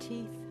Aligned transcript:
teeth. 0.00 0.49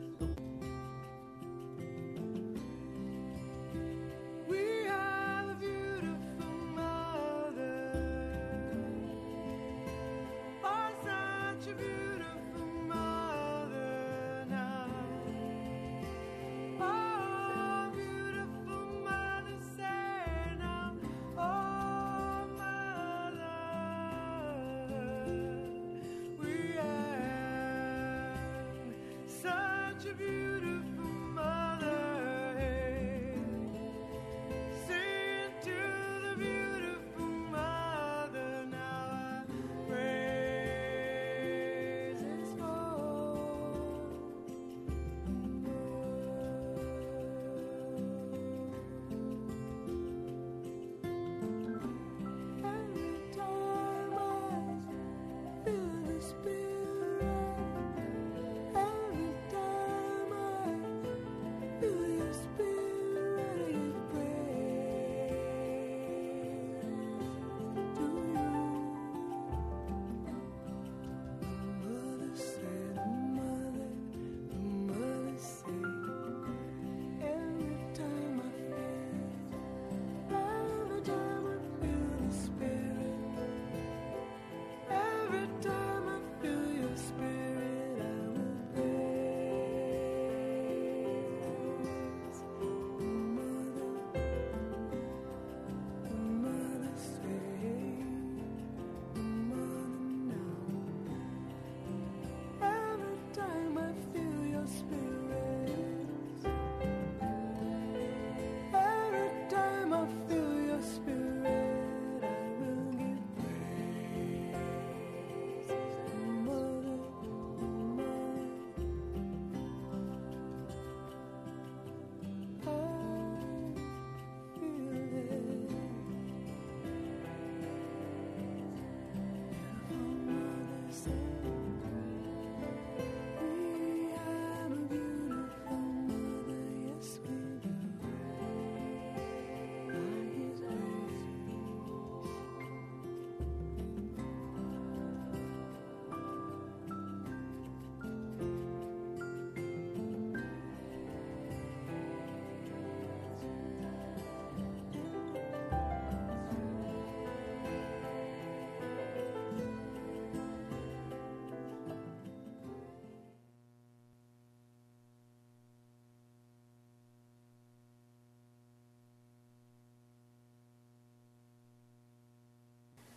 Such 30.18 30.49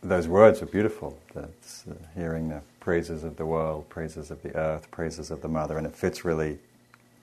Those 0.02 0.28
words 0.28 0.62
are 0.62 0.66
beautiful. 0.66 1.18
That's 1.34 1.84
uh, 1.90 1.94
hearing 2.16 2.48
the 2.48 2.62
praises 2.80 3.24
of 3.24 3.36
the 3.36 3.46
world, 3.46 3.88
praises 3.88 4.32
of 4.32 4.42
the 4.42 4.56
earth, 4.56 4.90
praises 4.90 5.30
of 5.30 5.42
the 5.42 5.48
mother, 5.48 5.78
and 5.78 5.86
it 5.86 5.94
fits 5.94 6.24
really 6.24 6.58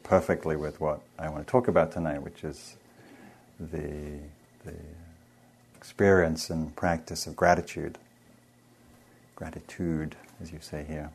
perfectly 0.03 0.55
with 0.55 0.79
what 0.79 1.01
I 1.19 1.29
want 1.29 1.45
to 1.45 1.51
talk 1.51 1.67
about 1.67 1.91
tonight, 1.91 2.23
which 2.23 2.43
is 2.43 2.77
the 3.59 4.19
the 4.65 4.75
experience 5.75 6.49
and 6.49 6.75
practice 6.75 7.27
of 7.27 7.35
gratitude. 7.35 7.97
Gratitude, 9.35 10.15
as 10.41 10.51
you 10.51 10.59
say 10.61 10.85
here, 10.87 11.11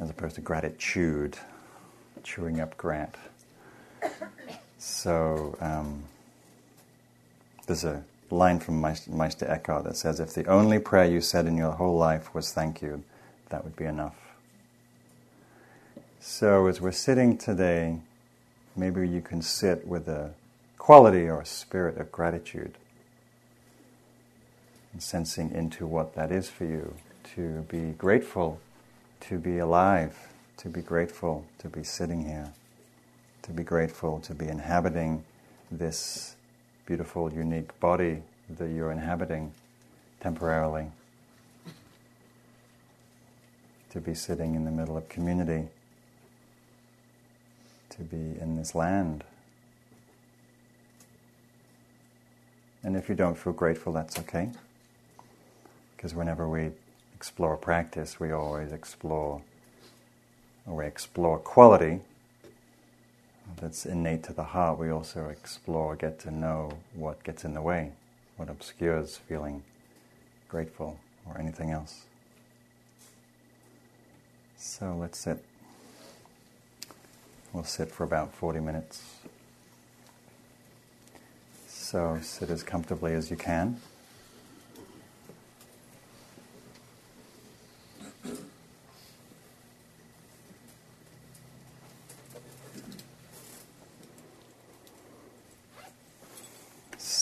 as 0.00 0.10
opposed 0.10 0.34
to 0.36 0.42
gratitude, 0.42 1.38
chewing 2.22 2.60
up 2.60 2.76
grat. 2.76 3.16
So 4.78 5.56
um, 5.60 6.04
there's 7.66 7.84
a 7.84 8.04
line 8.30 8.58
from 8.58 8.80
Meister 8.80 9.46
Eckhart 9.48 9.84
that 9.84 9.96
says, 9.96 10.20
"If 10.20 10.34
the 10.34 10.46
only 10.46 10.78
prayer 10.78 11.04
you 11.04 11.20
said 11.20 11.46
in 11.46 11.56
your 11.56 11.72
whole 11.72 11.96
life 11.96 12.34
was 12.34 12.52
thank 12.52 12.82
you, 12.82 13.04
that 13.50 13.64
would 13.64 13.76
be 13.76 13.84
enough." 13.84 14.16
So 16.20 16.66
as 16.66 16.80
we're 16.80 16.92
sitting 16.92 17.36
today, 17.36 18.00
maybe 18.74 19.06
you 19.08 19.20
can 19.20 19.42
sit 19.42 19.86
with 19.86 20.08
a 20.08 20.32
quality 20.78 21.28
or 21.28 21.40
a 21.40 21.46
spirit 21.46 21.98
of 21.98 22.10
gratitude 22.10 22.76
and 24.92 25.02
sensing 25.02 25.50
into 25.50 25.86
what 25.86 26.14
that 26.14 26.32
is 26.32 26.48
for 26.48 26.64
you 26.64 26.94
to 27.34 27.62
be 27.62 27.92
grateful 27.92 28.60
to 29.20 29.38
be 29.38 29.58
alive, 29.58 30.28
to 30.56 30.68
be 30.68 30.82
grateful 30.82 31.44
to 31.58 31.68
be 31.68 31.82
sitting 31.82 32.24
here, 32.24 32.52
to 33.42 33.52
be 33.52 33.62
grateful 33.62 34.20
to 34.20 34.34
be 34.34 34.46
inhabiting 34.46 35.24
this 35.70 36.33
beautiful, 36.86 37.32
unique 37.32 37.78
body 37.80 38.22
that 38.50 38.68
you're 38.68 38.92
inhabiting 38.92 39.52
temporarily, 40.20 40.86
to 43.90 44.00
be 44.00 44.14
sitting 44.14 44.54
in 44.54 44.64
the 44.64 44.70
middle 44.70 44.96
of 44.96 45.08
community, 45.08 45.68
to 47.90 48.02
be 48.02 48.38
in 48.40 48.56
this 48.56 48.74
land. 48.74 49.24
And 52.82 52.96
if 52.96 53.08
you 53.08 53.14
don't 53.14 53.36
feel 53.36 53.52
grateful, 53.52 53.92
that's 53.92 54.18
okay. 54.18 54.50
Because 55.96 56.14
whenever 56.14 56.48
we 56.48 56.70
explore 57.14 57.56
practice, 57.56 58.20
we 58.20 58.32
always 58.32 58.72
explore, 58.72 59.40
or 60.66 60.76
we 60.76 60.86
explore 60.86 61.38
quality 61.38 62.00
that's 63.60 63.86
innate 63.86 64.22
to 64.24 64.32
the 64.32 64.44
heart. 64.44 64.78
We 64.78 64.90
also 64.90 65.28
explore, 65.28 65.96
get 65.96 66.18
to 66.20 66.30
know 66.30 66.72
what 66.94 67.22
gets 67.24 67.44
in 67.44 67.54
the 67.54 67.62
way, 67.62 67.92
what 68.36 68.48
obscures 68.48 69.16
feeling 69.16 69.62
grateful 70.48 70.98
or 71.26 71.38
anything 71.38 71.70
else. 71.70 72.02
So 74.56 74.96
let's 74.98 75.18
sit. 75.18 75.44
We'll 77.52 77.64
sit 77.64 77.90
for 77.90 78.04
about 78.04 78.34
40 78.34 78.60
minutes. 78.60 79.02
So 81.68 82.18
sit 82.22 82.50
as 82.50 82.62
comfortably 82.62 83.14
as 83.14 83.30
you 83.30 83.36
can. 83.36 83.80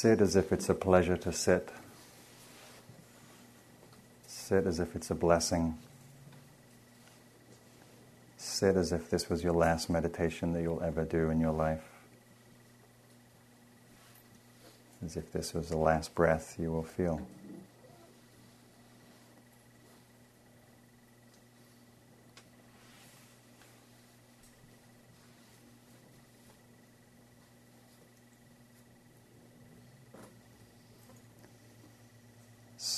Sit 0.03 0.21
as 0.21 0.35
if 0.35 0.51
it's 0.51 0.69
a 0.69 0.75
pleasure 0.75 1.17
to 1.17 1.31
sit. 1.31 1.69
Sit 4.27 4.67
as 4.67 4.81
if 4.81 4.97
it's 4.97 5.13
a 5.13 5.15
blessing. 5.15 5.79
sit 8.37 8.75
as 8.75 8.91
if 8.91 9.09
this 9.11 9.31
was 9.31 9.45
your 9.45 9.53
last 9.53 9.89
meditation 9.89 10.55
that 10.55 10.63
you'll 10.63 10.83
ever 10.83 11.05
do 11.05 11.31
in 11.31 11.39
your 11.39 11.53
life. 11.53 11.85
As 15.05 15.17
if 15.17 15.31
this 15.31 15.55
was 15.55 15.69
the 15.69 15.79
last 15.79 16.17
breath 16.17 16.57
you 16.59 16.73
will 16.73 16.83
feel. 16.83 17.21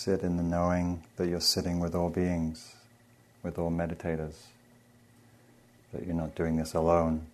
Sit 0.04 0.20
in 0.20 0.36
the 0.36 0.42
knowing 0.42 1.02
that 1.16 1.28
you're 1.28 1.40
sitting 1.40 1.80
with 1.80 1.94
all 1.94 2.10
beings, 2.10 2.74
with 3.42 3.58
all 3.58 3.70
meditators, 3.70 4.34
that 5.94 6.04
you're 6.04 6.14
not 6.14 6.34
doing 6.34 6.56
this 6.56 6.74
alone. 6.74 7.26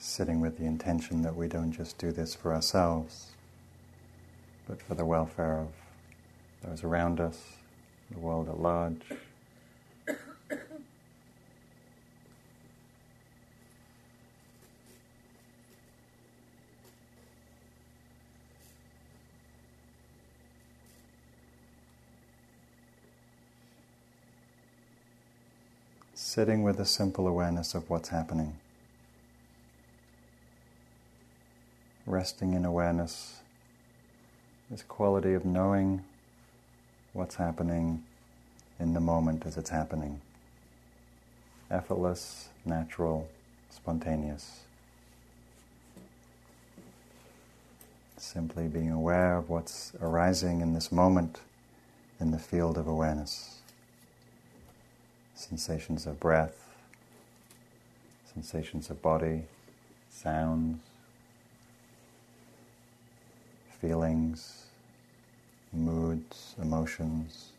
Sitting 0.00 0.40
with 0.40 0.58
the 0.58 0.64
intention 0.64 1.22
that 1.22 1.36
we 1.36 1.46
don't 1.46 1.70
just 1.70 1.96
do 1.96 2.10
this 2.10 2.34
for 2.34 2.52
ourselves, 2.52 3.30
but 4.66 4.82
for 4.82 4.96
the 4.96 5.04
welfare 5.04 5.60
of 5.60 5.68
those 6.60 6.82
around 6.82 7.20
us, 7.20 7.40
the 8.10 8.18
world 8.18 8.48
at 8.48 8.58
large. 8.58 9.02
Sitting 26.34 26.64
with 26.64 26.80
a 26.80 26.84
simple 26.84 27.28
awareness 27.28 27.76
of 27.76 27.88
what's 27.88 28.08
happening. 28.08 28.56
Resting 32.06 32.54
in 32.54 32.64
awareness, 32.64 33.36
this 34.68 34.82
quality 34.82 35.32
of 35.32 35.44
knowing 35.44 36.02
what's 37.12 37.36
happening 37.36 38.02
in 38.80 38.94
the 38.94 39.00
moment 39.00 39.46
as 39.46 39.56
it's 39.56 39.70
happening. 39.70 40.20
Effortless, 41.70 42.48
natural, 42.64 43.28
spontaneous. 43.70 44.62
Simply 48.16 48.66
being 48.66 48.90
aware 48.90 49.36
of 49.36 49.48
what's 49.48 49.92
arising 50.02 50.62
in 50.62 50.74
this 50.74 50.90
moment 50.90 51.42
in 52.18 52.32
the 52.32 52.40
field 52.40 52.76
of 52.76 52.88
awareness 52.88 53.60
sensations 55.44 56.06
of 56.06 56.18
breath, 56.18 56.70
sensations 58.32 58.88
of 58.88 59.00
body, 59.02 59.42
sounds, 60.10 60.80
feelings, 63.80 64.66
moods, 65.72 66.54
emotions. 66.60 67.50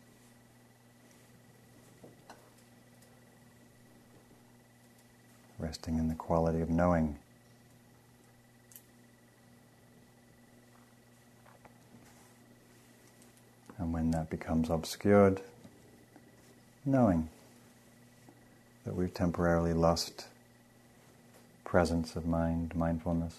Resting 5.58 5.98
in 5.98 6.08
the 6.08 6.14
quality 6.14 6.60
of 6.60 6.68
knowing. 6.68 7.16
And 13.78 13.92
when 13.92 14.10
that 14.10 14.28
becomes 14.28 14.70
obscured, 14.70 15.40
knowing 16.84 17.28
that 18.86 18.94
we've 18.94 19.12
temporarily 19.12 19.72
lost 19.74 20.26
presence 21.64 22.14
of 22.14 22.24
mind, 22.24 22.74
mindfulness, 22.76 23.34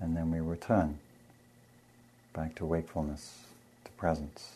and 0.00 0.16
then 0.16 0.30
we 0.32 0.40
return 0.40 0.98
back 2.34 2.54
to 2.56 2.66
wakefulness, 2.66 3.38
to 3.84 3.90
presence, 3.92 4.54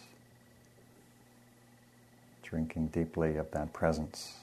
drinking 2.43 2.89
deeply 2.89 3.37
of 3.37 3.49
that 3.53 3.73
presence. 3.73 4.35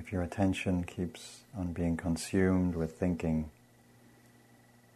If 0.00 0.10
your 0.10 0.22
attention 0.22 0.82
keeps 0.82 1.40
on 1.54 1.74
being 1.74 1.94
consumed 1.94 2.74
with 2.74 2.98
thinking, 2.98 3.50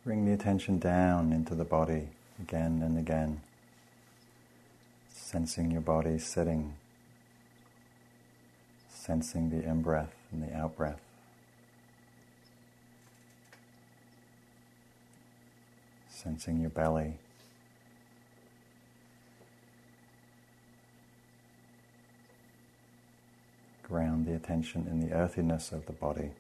bring 0.02 0.25
the 0.25 0.32
attention 0.32 0.78
down 0.78 1.30
into 1.30 1.54
the 1.54 1.64
body 1.64 2.08
again 2.40 2.80
and 2.82 2.99
again, 2.99 3.42
sensing 5.12 5.70
your 5.70 5.82
body 5.82 6.18
sitting, 6.18 6.73
sensing 8.88 9.50
the 9.50 9.62
in 9.62 9.82
breath 9.82 10.14
and 10.32 10.42
the 10.42 10.56
out 10.56 10.75
breath. 10.75 11.00
Sensing 16.08 16.62
your 16.62 16.70
belly. 16.70 17.18
Ground 23.94 24.26
the 24.26 24.34
attention 24.34 24.88
in 24.90 24.98
the 24.98 25.14
earthiness 25.14 25.70
of 25.70 25.86
the 25.86 25.92
body. 25.92 26.32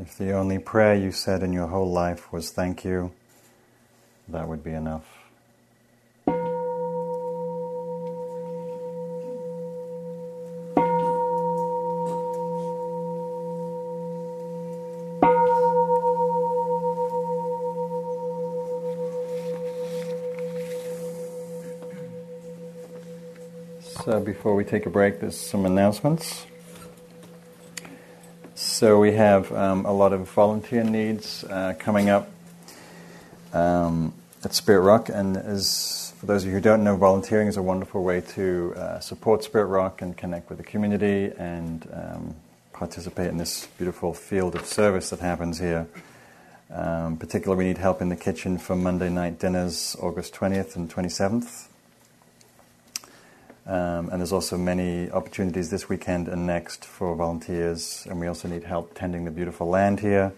If 0.00 0.16
the 0.16 0.32
only 0.32 0.58
prayer 0.58 0.94
you 0.94 1.12
said 1.12 1.42
in 1.42 1.52
your 1.52 1.66
whole 1.66 1.90
life 1.90 2.32
was 2.32 2.50
thank 2.50 2.86
you, 2.86 3.12
that 4.28 4.48
would 4.48 4.64
be 4.64 4.70
enough. 4.70 5.04
So 23.82 24.18
before 24.18 24.54
we 24.54 24.64
take 24.64 24.86
a 24.86 24.90
break, 24.90 25.20
there's 25.20 25.36
some 25.36 25.66
announcements. 25.66 26.46
So 28.80 28.98
we 28.98 29.12
have 29.12 29.52
um, 29.52 29.84
a 29.84 29.92
lot 29.92 30.14
of 30.14 30.20
volunteer 30.30 30.82
needs 30.82 31.44
uh, 31.44 31.74
coming 31.78 32.08
up 32.08 32.30
um, 33.52 34.14
at 34.42 34.54
Spirit 34.54 34.80
Rock, 34.80 35.10
and 35.10 35.36
as 35.36 36.14
for 36.16 36.24
those 36.24 36.44
of 36.44 36.48
you 36.48 36.54
who 36.54 36.62
don't 36.62 36.82
know, 36.82 36.96
volunteering 36.96 37.46
is 37.46 37.58
a 37.58 37.62
wonderful 37.62 38.02
way 38.02 38.22
to 38.22 38.72
uh, 38.74 38.98
support 39.00 39.44
Spirit 39.44 39.66
Rock 39.66 40.00
and 40.00 40.16
connect 40.16 40.48
with 40.48 40.56
the 40.56 40.64
community 40.64 41.30
and 41.36 41.86
um, 41.92 42.34
participate 42.72 43.28
in 43.28 43.36
this 43.36 43.66
beautiful 43.76 44.14
field 44.14 44.54
of 44.54 44.64
service 44.64 45.10
that 45.10 45.20
happens 45.20 45.58
here. 45.58 45.86
Um, 46.70 47.18
particularly, 47.18 47.62
we 47.62 47.68
need 47.68 47.76
help 47.76 48.00
in 48.00 48.08
the 48.08 48.16
kitchen 48.16 48.56
for 48.56 48.76
Monday 48.76 49.10
night 49.10 49.38
dinners, 49.38 49.94
August 50.00 50.32
20th 50.32 50.74
and 50.74 50.88
27th. 50.88 51.66
Um, 53.70 54.08
and 54.10 54.20
there's 54.20 54.32
also 54.32 54.58
many 54.58 55.08
opportunities 55.12 55.70
this 55.70 55.88
weekend 55.88 56.26
and 56.26 56.44
next 56.44 56.84
for 56.84 57.14
volunteers. 57.14 58.04
And 58.10 58.18
we 58.18 58.26
also 58.26 58.48
need 58.48 58.64
help 58.64 58.94
tending 58.94 59.24
the 59.26 59.30
beautiful 59.30 59.68
land 59.68 60.00
here, 60.00 60.32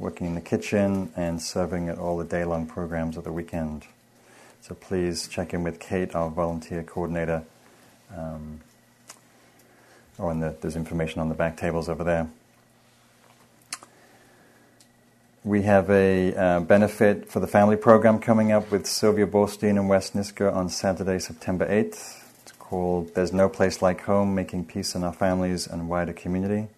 working 0.00 0.26
in 0.26 0.34
the 0.34 0.40
kitchen, 0.40 1.12
and 1.14 1.40
serving 1.40 1.88
at 1.88 1.96
all 1.96 2.16
the 2.18 2.24
day 2.24 2.44
long 2.44 2.66
programs 2.66 3.16
of 3.16 3.22
the 3.22 3.30
weekend. 3.30 3.84
So 4.62 4.74
please 4.74 5.28
check 5.28 5.54
in 5.54 5.62
with 5.62 5.78
Kate, 5.78 6.12
our 6.16 6.28
volunteer 6.28 6.82
coordinator. 6.82 7.44
Um, 8.16 8.62
or 10.18 10.32
oh, 10.32 10.40
the, 10.40 10.56
there's 10.60 10.74
information 10.74 11.20
on 11.20 11.28
the 11.28 11.36
back 11.36 11.56
tables 11.56 11.88
over 11.88 12.02
there. 12.02 12.28
We 15.44 15.62
have 15.62 15.88
a 15.88 16.34
uh, 16.34 16.60
benefit 16.60 17.30
for 17.30 17.38
the 17.38 17.46
family 17.46 17.76
program 17.76 18.18
coming 18.18 18.50
up 18.50 18.72
with 18.72 18.88
Sylvia 18.88 19.28
Boorstein 19.28 19.78
and 19.78 19.88
Wes 19.88 20.10
Nisker 20.10 20.52
on 20.52 20.68
Saturday, 20.68 21.20
September 21.20 21.64
8th 21.68 22.21
called 22.72 23.14
There's 23.14 23.34
No 23.34 23.50
Place 23.50 23.82
Like 23.82 24.00
Home 24.04 24.34
Making 24.34 24.64
Peace 24.64 24.94
in 24.94 25.04
Our 25.04 25.12
Families 25.12 25.66
and 25.66 25.90
Wider 25.90 26.14
Community. 26.14 26.68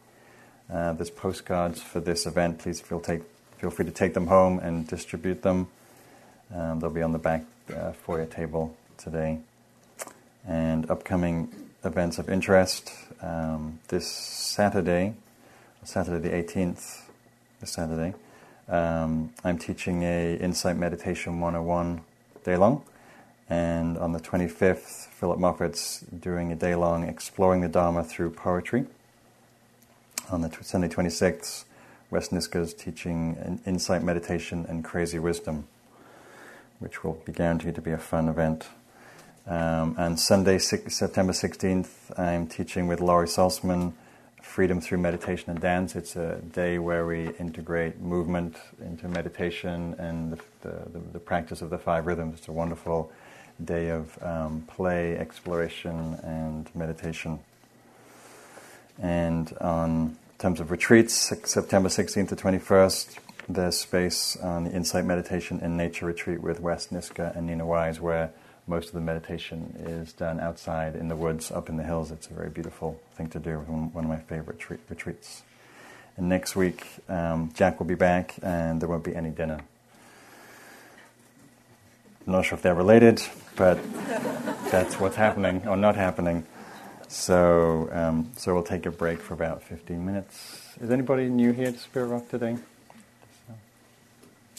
Uh, 0.68 0.92
there's 0.92 1.08
postcards 1.08 1.80
for 1.80 2.00
this 2.00 2.26
event. 2.26 2.58
Please 2.58 2.80
feel, 2.80 2.98
take, 2.98 3.22
feel 3.58 3.70
free 3.70 3.84
to 3.84 3.92
take 3.92 4.12
them 4.12 4.26
home 4.26 4.58
and 4.58 4.88
distribute 4.88 5.42
them. 5.42 5.68
Um, 6.52 6.80
they'll 6.80 6.90
be 6.90 7.00
on 7.00 7.12
the 7.12 7.20
back 7.20 7.44
uh, 7.72 7.92
foyer 7.92 8.26
table 8.26 8.76
today. 8.96 9.38
And 10.44 10.90
upcoming 10.90 11.48
events 11.84 12.18
of 12.18 12.28
interest 12.28 12.90
um, 13.22 13.78
this 13.86 14.08
Saturday, 14.10 15.14
Saturday 15.84 16.28
the 16.28 16.34
18th, 16.34 17.02
this 17.60 17.70
Saturday, 17.70 18.14
um, 18.68 19.32
I'm 19.44 19.58
teaching 19.58 20.02
a 20.02 20.34
Insight 20.38 20.76
Meditation 20.76 21.38
101 21.38 22.00
day 22.42 22.56
long. 22.56 22.82
And 23.48 23.98
on 23.98 24.12
the 24.12 24.20
25th, 24.20 25.08
Phillip 25.08 25.38
Moffitt's 25.38 26.00
doing 26.00 26.50
a 26.50 26.56
day 26.56 26.74
long 26.74 27.06
exploring 27.06 27.60
the 27.60 27.68
Dharma 27.68 28.02
through 28.02 28.30
poetry. 28.30 28.86
On 30.30 30.40
the 30.40 30.48
t- 30.48 30.56
Sunday 30.62 30.88
26th, 30.88 31.64
Wes 32.10 32.28
Nisker 32.28 32.62
is 32.62 32.72
teaching 32.72 33.36
an 33.40 33.60
insight 33.66 34.02
meditation 34.02 34.64
and 34.68 34.82
crazy 34.82 35.18
wisdom, 35.18 35.66
which 36.78 37.04
will 37.04 37.20
be 37.26 37.32
guaranteed 37.32 37.74
to 37.74 37.82
be 37.82 37.90
a 37.90 37.98
fun 37.98 38.28
event. 38.28 38.68
Um, 39.46 39.94
and 39.98 40.18
Sunday, 40.18 40.56
six, 40.56 40.96
September 40.96 41.34
16th, 41.34 42.18
I'm 42.18 42.46
teaching 42.46 42.86
with 42.86 43.00
Laurie 43.00 43.26
Salzman 43.26 43.92
Freedom 44.40 44.80
Through 44.80 44.98
Meditation 44.98 45.50
and 45.50 45.60
Dance. 45.60 45.96
It's 45.96 46.16
a 46.16 46.36
day 46.36 46.78
where 46.78 47.04
we 47.04 47.30
integrate 47.38 48.00
movement 48.00 48.56
into 48.80 49.08
meditation 49.08 49.94
and 49.98 50.32
the, 50.32 50.38
the, 50.62 50.98
the 51.12 51.18
practice 51.18 51.60
of 51.60 51.68
the 51.68 51.78
five 51.78 52.06
rhythms. 52.06 52.38
It's 52.38 52.48
a 52.48 52.52
wonderful 52.52 53.12
day 53.62 53.90
of 53.90 54.18
um, 54.22 54.64
play, 54.66 55.16
exploration, 55.16 56.18
and 56.22 56.68
meditation. 56.74 57.40
And 59.00 59.56
on 59.60 60.16
in 60.34 60.38
terms 60.38 60.60
of 60.60 60.70
retreats, 60.70 61.14
September 61.44 61.88
16th 61.88 62.28
to 62.28 62.36
21st, 62.36 63.18
there's 63.48 63.78
space 63.78 64.36
on 64.36 64.64
the 64.64 64.72
Insight 64.72 65.04
Meditation 65.04 65.60
in 65.60 65.76
Nature 65.76 66.06
retreat 66.06 66.42
with 66.42 66.60
Wes 66.60 66.88
Nisker 66.88 67.34
and 67.36 67.46
Nina 67.46 67.64
Wise, 67.64 68.00
where 68.00 68.30
most 68.66 68.88
of 68.88 68.94
the 68.94 69.00
meditation 69.00 69.74
is 69.78 70.12
done 70.12 70.40
outside 70.40 70.96
in 70.96 71.08
the 71.08 71.16
woods, 71.16 71.50
up 71.50 71.68
in 71.68 71.76
the 71.76 71.82
hills. 71.82 72.10
It's 72.10 72.26
a 72.26 72.34
very 72.34 72.50
beautiful 72.50 73.00
thing 73.14 73.28
to 73.28 73.38
do. 73.38 73.58
One 73.58 74.04
of 74.04 74.10
my 74.10 74.18
favorite 74.18 74.58
treat- 74.58 74.80
retreats. 74.88 75.42
And 76.16 76.28
next 76.28 76.56
week, 76.56 76.86
um, 77.08 77.50
Jack 77.54 77.78
will 77.78 77.86
be 77.86 77.94
back, 77.94 78.34
and 78.42 78.80
there 78.80 78.88
won't 78.88 79.04
be 79.04 79.14
any 79.14 79.30
dinner. 79.30 79.60
I'm 82.26 82.32
not 82.32 82.46
sure 82.46 82.56
if 82.56 82.62
they're 82.62 82.74
related, 82.74 83.22
but 83.54 83.78
that's 84.70 84.98
what's 84.98 85.16
happening 85.16 85.66
or 85.68 85.76
not 85.76 85.94
happening. 85.94 86.46
So, 87.08 87.90
um, 87.92 88.30
so 88.36 88.54
we'll 88.54 88.62
take 88.62 88.86
a 88.86 88.90
break 88.90 89.20
for 89.20 89.34
about 89.34 89.62
15 89.62 90.04
minutes. 90.04 90.74
Is 90.80 90.90
anybody 90.90 91.28
new 91.28 91.52
here 91.52 91.70
to 91.70 91.78
Spirit 91.78 92.06
Rock 92.06 92.28
today? 92.28 92.56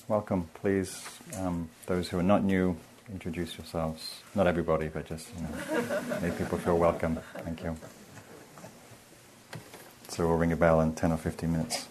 Welcome, 0.07 0.47
please. 0.53 1.03
Um, 1.37 1.69
those 1.87 2.09
who 2.09 2.19
are 2.19 2.23
not 2.23 2.43
new, 2.43 2.77
introduce 3.11 3.57
yourselves. 3.57 4.21
Not 4.35 4.45
everybody, 4.45 4.87
but 4.87 5.07
just 5.07 5.27
you 5.35 5.41
know, 5.41 6.19
make 6.21 6.37
people 6.37 6.59
feel 6.59 6.77
welcome. 6.77 7.19
Thank 7.39 7.63
you. 7.63 7.75
So 10.09 10.27
we'll 10.27 10.37
ring 10.37 10.51
a 10.51 10.55
bell 10.55 10.81
in 10.81 10.93
10 10.93 11.11
or 11.11 11.17
15 11.17 11.51
minutes. 11.51 11.87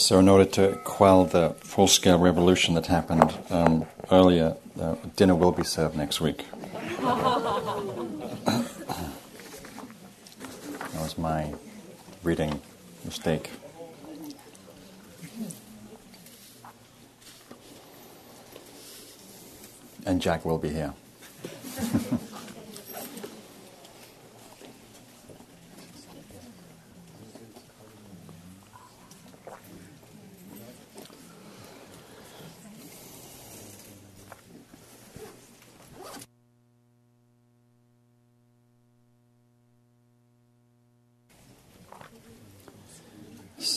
So, 0.00 0.18
in 0.18 0.30
order 0.30 0.46
to 0.52 0.80
quell 0.82 1.26
the 1.26 1.50
full 1.60 1.86
scale 1.86 2.18
revolution 2.18 2.74
that 2.74 2.86
happened 2.86 3.34
um, 3.50 3.84
earlier, 4.10 4.56
uh, 4.80 4.94
dinner 5.14 5.34
will 5.34 5.52
be 5.52 5.62
served 5.62 5.94
next 5.94 6.22
week. 6.22 6.46
that 7.02 8.64
was 10.94 11.18
my 11.18 11.52
reading 12.22 12.62
mistake. 13.04 13.50
And 20.06 20.22
Jack 20.22 20.46
will 20.46 20.56
be 20.56 20.70
here. 20.70 20.94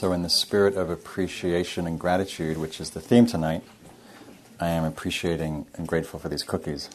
So, 0.03 0.11
in 0.11 0.23
the 0.23 0.29
spirit 0.53 0.77
of 0.77 0.91
appreciation 0.91 1.87
and 1.87 1.99
gratitude, 1.99 2.59
which 2.59 2.79
is 2.79 2.91
the 2.91 3.01
theme 3.01 3.25
tonight, 3.25 3.63
I 4.59 4.67
am 4.67 4.83
appreciating 4.83 5.65
and 5.73 5.87
grateful 5.87 6.19
for 6.19 6.29
these 6.29 6.43
cookies. 6.43 6.91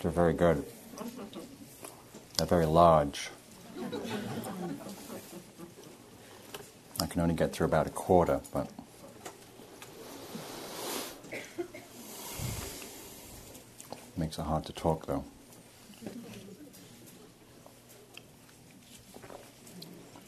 They're 0.00 0.10
very 0.10 0.32
good. 0.32 0.64
They're 2.38 2.46
very 2.46 2.64
large. 2.64 3.28
I 7.00 7.06
can 7.06 7.20
only 7.20 7.34
get 7.34 7.52
through 7.52 7.66
about 7.66 7.86
a 7.86 7.90
quarter, 7.90 8.40
but. 8.50 8.70
Makes 14.16 14.38
it 14.38 14.42
hard 14.44 14.64
to 14.64 14.72
talk 14.72 15.04
though. 15.04 15.22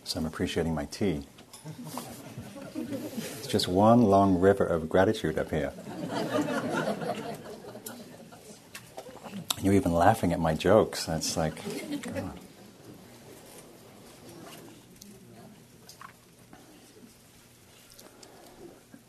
So 0.08 0.18
I'm 0.18 0.24
appreciating 0.24 0.74
my 0.74 0.86
tea. 0.86 1.20
It's 2.74 3.46
just 3.46 3.68
one 3.68 4.04
long 4.04 4.40
river 4.40 4.64
of 4.64 4.88
gratitude 4.88 5.38
up 5.38 5.50
here. 5.50 5.70
You're 9.60 9.74
even 9.74 9.92
laughing 9.92 10.32
at 10.32 10.40
my 10.40 10.54
jokes. 10.54 11.04
That's 11.04 11.36
like. 11.36 11.60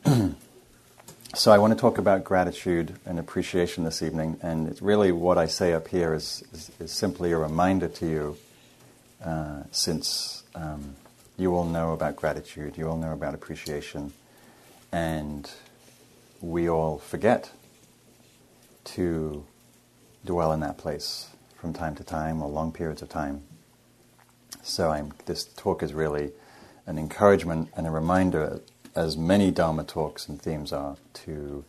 God. 0.04 0.36
So 1.36 1.54
I 1.54 1.58
want 1.60 1.72
to 1.72 1.80
talk 1.80 1.98
about 1.98 2.26
gratitude 2.26 3.00
and 3.06 3.18
appreciation 3.18 3.86
this 3.86 4.02
evening, 4.02 4.38
and 4.42 4.68
it's 4.68 4.82
really 4.82 5.14
what 5.14 5.38
I 5.38 5.46
say 5.46 5.72
up 5.72 5.88
here 5.88 6.14
is, 6.14 6.44
is, 6.52 6.70
is 6.82 6.92
simply 6.92 7.32
a 7.32 7.38
reminder 7.38 7.88
to 7.88 8.06
you, 8.06 8.38
uh, 9.24 9.64
since 9.72 10.39
um, 10.56 10.96
you 11.38 11.56
all 11.56 11.66
know 11.66 11.94
about 11.94 12.16
gratitude, 12.16 12.78
you 12.78 12.88
all 12.90 12.98
know 12.98 13.14
about 13.14 13.34
appreciation, 13.34 14.14
and 14.92 15.50
we 16.42 16.70
all 16.70 16.98
forget 16.98 17.52
to 18.84 19.46
dwell 20.26 20.52
in 20.52 20.60
that 20.62 20.78
place 20.78 21.30
from 21.60 21.74
time 21.74 21.96
to 21.96 22.04
time 22.04 22.42
or 22.42 22.50
long 22.50 22.72
periods 22.72 23.02
of 23.02 23.10
time. 23.10 23.42
So 24.64 24.90
I'm, 24.90 25.14
this 25.26 25.44
talk 25.44 25.84
is 25.84 25.94
really 25.94 26.32
an 26.86 26.98
encouragement 26.98 27.70
and 27.76 27.88
a 27.88 27.92
reminder, 27.92 28.62
as 28.96 29.16
many 29.16 29.52
Dharma 29.52 29.84
talks 29.84 30.28
and 30.28 30.42
themes 30.42 30.74
are, 30.74 30.98
to 31.26 31.64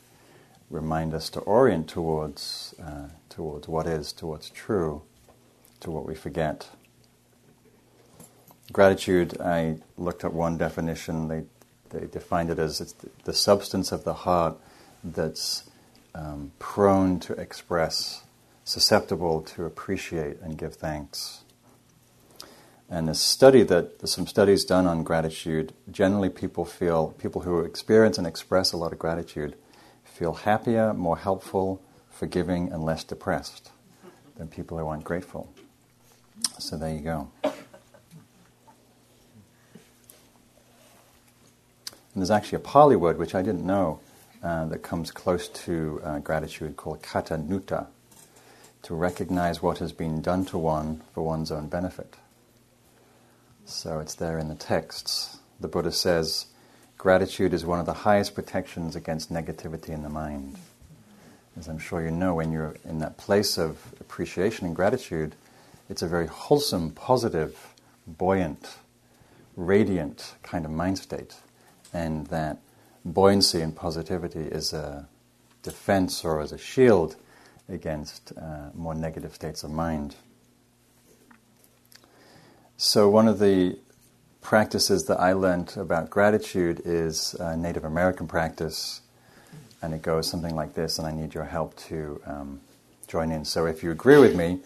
remind 0.70 1.14
us 1.14 1.28
to 1.30 1.40
orient 1.40 1.88
towards, 1.88 2.74
uh, 2.82 3.08
towards 3.28 3.68
what 3.68 3.86
is, 3.86 4.12
to 4.14 4.26
what's 4.26 4.50
true, 4.50 5.02
to 5.80 5.90
what 5.90 6.06
we 6.06 6.14
forget. 6.14 6.68
Gratitude, 8.72 9.40
I 9.40 9.78
looked 9.96 10.24
at 10.24 10.32
one 10.32 10.56
definition, 10.56 11.28
they, 11.28 11.44
they 11.90 12.06
defined 12.06 12.50
it 12.50 12.58
as 12.58 12.80
it's 12.80 12.94
the 13.24 13.32
substance 13.32 13.90
of 13.90 14.04
the 14.04 14.14
heart 14.14 14.56
that's 15.02 15.64
um, 16.14 16.52
prone 16.58 17.18
to 17.20 17.32
express 17.34 18.22
susceptible 18.64 19.42
to 19.42 19.64
appreciate 19.64 20.40
and 20.40 20.56
give 20.56 20.74
thanks. 20.74 21.42
And 22.88 23.08
this 23.08 23.20
study 23.20 23.62
that 23.64 24.08
some 24.08 24.26
studies 24.26 24.64
done 24.64 24.86
on 24.86 25.04
gratitude. 25.04 25.72
Generally, 25.90 26.30
people 26.30 26.64
feel 26.64 27.14
people 27.18 27.42
who 27.42 27.60
experience 27.60 28.18
and 28.18 28.26
express 28.26 28.72
a 28.72 28.76
lot 28.76 28.92
of 28.92 28.98
gratitude 28.98 29.56
feel 30.04 30.34
happier, 30.34 30.92
more 30.92 31.16
helpful, 31.16 31.80
forgiving, 32.10 32.72
and 32.72 32.84
less 32.84 33.04
depressed 33.04 33.70
than 34.36 34.48
people 34.48 34.76
who 34.76 34.86
aren't 34.86 35.04
grateful. 35.04 35.52
So 36.58 36.76
there 36.76 36.92
you 36.92 37.00
go. 37.00 37.49
And 42.14 42.22
there's 42.22 42.30
actually 42.30 42.56
a 42.56 42.60
Pali 42.60 42.96
word 42.96 43.18
which 43.18 43.34
I 43.34 43.42
didn't 43.42 43.64
know 43.64 44.00
uh, 44.42 44.66
that 44.66 44.82
comes 44.82 45.10
close 45.10 45.48
to 45.48 46.00
uh, 46.02 46.18
gratitude 46.18 46.76
called 46.76 47.02
kata 47.02 47.36
to 48.82 48.94
recognize 48.94 49.62
what 49.62 49.78
has 49.78 49.92
been 49.92 50.22
done 50.22 50.44
to 50.46 50.58
one 50.58 51.02
for 51.12 51.22
one's 51.22 51.50
own 51.50 51.68
benefit. 51.68 52.16
So 53.66 54.00
it's 54.00 54.14
there 54.14 54.38
in 54.38 54.48
the 54.48 54.54
texts. 54.54 55.38
The 55.60 55.68
Buddha 55.68 55.92
says, 55.92 56.46
gratitude 56.98 57.52
is 57.52 57.64
one 57.64 57.78
of 57.78 57.86
the 57.86 57.92
highest 57.92 58.34
protections 58.34 58.96
against 58.96 59.32
negativity 59.32 59.90
in 59.90 60.02
the 60.02 60.08
mind. 60.08 60.56
As 61.58 61.68
I'm 61.68 61.78
sure 61.78 62.02
you 62.02 62.10
know, 62.10 62.34
when 62.34 62.52
you're 62.52 62.76
in 62.84 62.98
that 63.00 63.18
place 63.18 63.58
of 63.58 63.94
appreciation 64.00 64.66
and 64.66 64.74
gratitude, 64.74 65.34
it's 65.88 66.02
a 66.02 66.08
very 66.08 66.26
wholesome, 66.26 66.90
positive, 66.90 67.74
buoyant, 68.06 68.78
radiant 69.56 70.34
kind 70.42 70.64
of 70.64 70.70
mind 70.70 70.98
state. 70.98 71.36
And 71.92 72.26
that 72.28 72.58
buoyancy 73.04 73.60
and 73.60 73.74
positivity 73.74 74.40
is 74.40 74.72
a 74.72 75.08
defense 75.62 76.24
or 76.24 76.40
as 76.40 76.52
a 76.52 76.58
shield 76.58 77.16
against 77.68 78.32
uh, 78.36 78.70
more 78.74 78.94
negative 78.94 79.34
states 79.34 79.62
of 79.62 79.70
mind. 79.70 80.16
So, 82.76 83.08
one 83.08 83.28
of 83.28 83.38
the 83.38 83.78
practices 84.40 85.04
that 85.04 85.20
I 85.20 85.34
learned 85.34 85.76
about 85.76 86.08
gratitude 86.08 86.80
is 86.84 87.34
a 87.34 87.56
Native 87.56 87.84
American 87.84 88.26
practice, 88.26 89.02
and 89.82 89.92
it 89.92 90.02
goes 90.02 90.28
something 90.28 90.56
like 90.56 90.74
this, 90.74 90.98
and 90.98 91.06
I 91.06 91.12
need 91.12 91.34
your 91.34 91.44
help 91.44 91.76
to 91.88 92.20
um, 92.24 92.60
join 93.06 93.30
in. 93.32 93.44
So, 93.44 93.66
if 93.66 93.82
you 93.82 93.90
agree 93.90 94.18
with 94.18 94.34
me, 94.34 94.60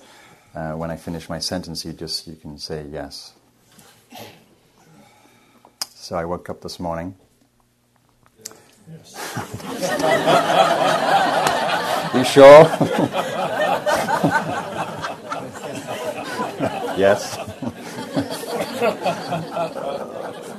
uh, 0.55 0.73
when 0.73 0.91
I 0.91 0.97
finish 0.97 1.29
my 1.29 1.41
sentence, 1.41 1.85
you 1.85 1.93
just 1.93 2.27
you 2.27 2.37
can 2.37 2.57
say 2.59 2.87
yes. 2.91 3.33
So, 6.05 6.17
I 6.17 6.27
woke 6.27 6.51
up 6.51 6.61
this 6.61 6.79
morning. 6.79 7.15
Yes. 8.93 9.15
You 12.15 12.25
sure? 12.25 12.65
yes. 16.99 17.39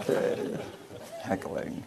okay. 0.01 0.57
Heckling. 1.21 1.83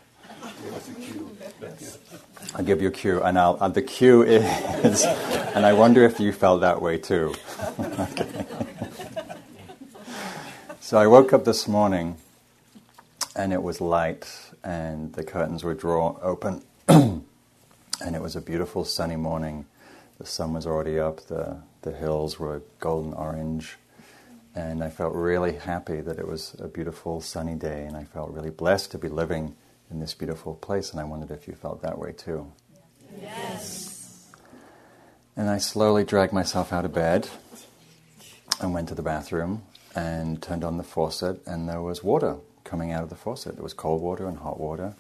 I'll 2.55 2.65
give 2.65 2.81
you 2.81 2.87
a 2.87 2.93
cue, 2.93 3.21
and 3.25 3.37
I'll, 3.37 3.59
and 3.61 3.75
the 3.75 3.83
cue 3.83 4.23
is, 4.23 5.05
and 5.57 5.67
I 5.67 5.73
wonder 5.73 6.05
if 6.05 6.21
you 6.21 6.31
felt 6.31 6.61
that 6.61 6.81
way 6.81 6.97
too. 6.97 7.35
okay. 7.81 8.47
So 10.79 10.97
I 10.97 11.09
woke 11.09 11.33
up 11.33 11.45
this 11.45 11.67
morning, 11.67 12.19
and 13.37 13.53
it 13.53 13.63
was 13.63 13.81
light, 13.81 14.29
and 14.65 15.13
the 15.13 15.25
curtains 15.25 15.65
were 15.65 15.75
drawn 15.75 16.19
open, 16.23 16.63
and 16.89 17.25
it 18.01 18.23
was 18.23 18.37
a 18.37 18.41
beautiful 18.41 18.85
sunny 18.85 19.17
morning. 19.17 19.67
The 20.19 20.27
sun 20.27 20.53
was 20.53 20.67
already 20.67 20.99
up, 20.99 21.21
the, 21.27 21.59
the 21.83 21.93
hills 21.93 22.39
were 22.39 22.63
golden 22.81 23.13
orange, 23.13 23.77
and 24.55 24.83
I 24.83 24.91
felt 24.91 25.15
really 25.15 25.53
happy 25.53 26.01
that 26.01 26.19
it 26.19 26.27
was 26.27 26.57
a 26.59 26.69
beautiful 26.69 27.21
sunny 27.21 27.55
day, 27.55 27.85
and 27.85 27.97
I 27.97 28.05
felt 28.05 28.31
really 28.31 28.51
blessed 28.51 28.91
to 28.93 28.99
be 28.99 29.09
living 29.09 29.55
in 29.91 30.01
this 30.01 30.15
beautiful 30.15 30.55
place, 30.55 30.91
and 30.91 31.01
I 31.01 31.05
wondered 31.05 31.31
if 31.31 31.47
you 31.47 31.55
felt 31.55 31.83
that 31.83 31.99
way 31.99 32.13
too. 32.13 32.51
Yes. 33.21 34.27
And 35.37 35.49
I 35.49 35.59
slowly 35.59 36.05
dragged 36.05 36.33
myself 36.33 36.73
out 36.73 36.85
of 36.85 36.93
bed 36.93 37.29
and 38.61 38.75
went 38.75 38.89
to 38.89 38.95
the 38.95 39.03
bathroom 39.03 39.63
and 39.95 40.43
turned 40.43 40.65
on 40.65 40.77
the 40.77 40.83
faucet, 40.83 41.41
and 41.47 41.69
there 41.69 41.81
was 41.81 42.03
water 42.03 42.39
coming 42.69 42.93
out 42.93 43.03
of 43.03 43.09
the 43.09 43.17
faucet. 43.17 43.55
There 43.55 43.63
was 43.63 43.73
cold 43.73 44.03
water 44.03 44.29
and 44.29 44.39
hot 44.39 44.61
water. 44.61 44.95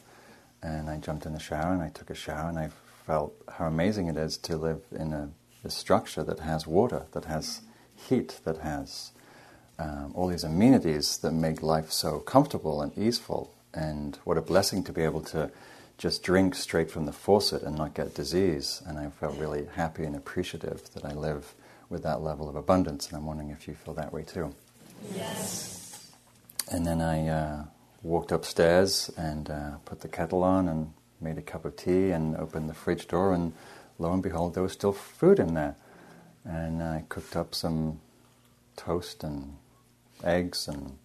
And 0.62 0.88
I 0.88 0.96
jumped 0.96 1.26
in 1.26 1.34
the 1.34 1.38
shower 1.38 1.72
and 1.72 1.82
I 1.82 1.90
took 1.90 2.10
a 2.10 2.14
shower 2.14 2.48
and 2.48 2.58
I 2.58 2.70
felt 3.06 3.34
how 3.56 3.66
amazing 3.66 4.08
it 4.08 4.16
is 4.16 4.36
to 4.38 4.56
live 4.56 4.80
in 4.90 5.12
a, 5.12 5.30
a 5.64 5.70
structure 5.70 6.24
that 6.24 6.40
has 6.40 6.66
water, 6.66 7.06
that 7.12 7.26
has 7.26 7.60
heat, 7.94 8.40
that 8.44 8.58
has 8.58 9.12
um, 9.78 10.12
all 10.14 10.28
these 10.28 10.44
amenities 10.44 11.18
that 11.18 11.32
make 11.32 11.62
life 11.62 11.92
so 11.92 12.18
comfortable 12.20 12.82
and 12.82 12.96
easeful. 12.96 13.54
And 13.74 14.18
what 14.24 14.38
a 14.38 14.42
blessing 14.42 14.82
to 14.84 14.92
be 14.92 15.02
able 15.02 15.20
to 15.22 15.50
just 15.98 16.22
drink 16.22 16.54
straight 16.54 16.90
from 16.90 17.06
the 17.06 17.12
faucet 17.12 17.62
and 17.62 17.76
not 17.76 17.94
get 17.94 18.14
disease. 18.14 18.82
And 18.86 18.98
I 18.98 19.10
felt 19.10 19.36
really 19.36 19.66
happy 19.74 20.04
and 20.04 20.16
appreciative 20.16 20.92
that 20.94 21.04
I 21.04 21.12
live 21.12 21.54
with 21.90 22.02
that 22.02 22.22
level 22.22 22.48
of 22.48 22.56
abundance. 22.56 23.08
And 23.08 23.16
I'm 23.16 23.26
wondering 23.26 23.50
if 23.50 23.68
you 23.68 23.74
feel 23.74 23.94
that 23.94 24.12
way 24.12 24.22
too. 24.22 24.54
Yes. 25.14 25.77
And 26.70 26.86
then 26.86 27.00
I 27.00 27.28
uh, 27.28 27.64
walked 28.02 28.30
upstairs 28.30 29.10
and 29.16 29.48
uh, 29.50 29.70
put 29.84 30.00
the 30.00 30.08
kettle 30.08 30.42
on 30.42 30.68
and 30.68 30.92
made 31.20 31.38
a 31.38 31.42
cup 31.42 31.64
of 31.64 31.76
tea 31.76 32.10
and 32.10 32.36
opened 32.36 32.68
the 32.68 32.74
fridge 32.74 33.08
door, 33.08 33.32
and 33.32 33.52
lo 33.98 34.12
and 34.12 34.22
behold, 34.22 34.54
there 34.54 34.62
was 34.62 34.72
still 34.72 34.92
food 34.92 35.38
in 35.38 35.54
there. 35.54 35.76
And 36.44 36.82
I 36.82 37.04
cooked 37.08 37.36
up 37.36 37.54
some 37.54 38.00
toast 38.76 39.24
and 39.24 39.56
eggs 40.22 40.68
and 40.68 40.98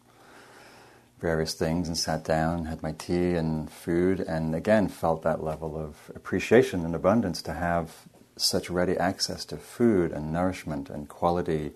various 1.19 1.53
things 1.53 1.87
and 1.87 1.97
sat 1.97 2.23
down, 2.25 2.65
had 2.65 2.83
my 2.83 2.91
tea 2.91 3.35
and 3.35 3.71
food, 3.71 4.19
and 4.19 4.53
again 4.53 4.89
felt 4.89 5.23
that 5.23 5.41
level 5.43 5.77
of 5.77 6.11
appreciation 6.13 6.83
and 6.83 6.93
abundance 6.93 7.41
to 7.41 7.53
have 7.53 8.07
such 8.35 8.69
ready 8.69 8.97
access 8.97 9.45
to 9.45 9.55
food 9.57 10.11
and 10.11 10.33
nourishment 10.33 10.89
and 10.89 11.07
quality 11.07 11.71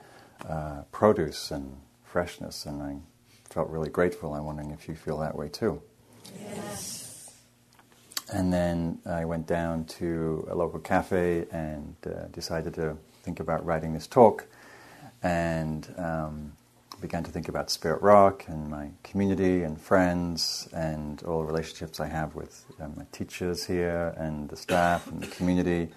uh, 0.47 0.81
produce 0.91 1.51
and 1.51 1.77
freshness. 2.03 2.65
And 2.65 2.81
I 2.83 2.97
felt 3.49 3.69
really 3.69 3.89
grateful. 3.89 4.33
I'm 4.33 4.45
wondering 4.45 4.71
if 4.71 4.87
you 4.87 4.95
feel 4.95 5.17
that 5.19 5.35
way 5.35 5.49
too. 5.49 5.81
Yes. 6.39 7.31
And 8.31 8.51
then 8.51 8.99
I 9.05 9.25
went 9.25 9.47
down 9.47 9.85
to 9.85 10.47
a 10.49 10.55
local 10.55 10.79
cafe 10.79 11.45
and 11.51 11.95
uh, 12.05 12.27
decided 12.31 12.73
to 12.75 12.97
think 13.23 13.39
about 13.39 13.65
writing 13.65 13.93
this 13.93 14.07
talk 14.07 14.45
and 15.23 15.93
um, 15.97 16.51
began 17.01 17.23
to 17.23 17.31
think 17.31 17.47
about 17.47 17.69
Spirit 17.69 18.01
Rock 18.01 18.45
and 18.47 18.69
my 18.69 18.89
community 19.03 19.63
and 19.63 19.79
friends 19.79 20.67
and 20.73 21.23
all 21.23 21.39
the 21.39 21.45
relationships 21.45 21.99
I 21.99 22.07
have 22.07 22.35
with 22.35 22.65
um, 22.81 22.93
my 22.97 23.05
teachers 23.11 23.65
here 23.65 24.13
and 24.17 24.49
the 24.49 24.57
staff 24.57 25.07
and 25.07 25.21
the 25.21 25.27
community 25.27 25.89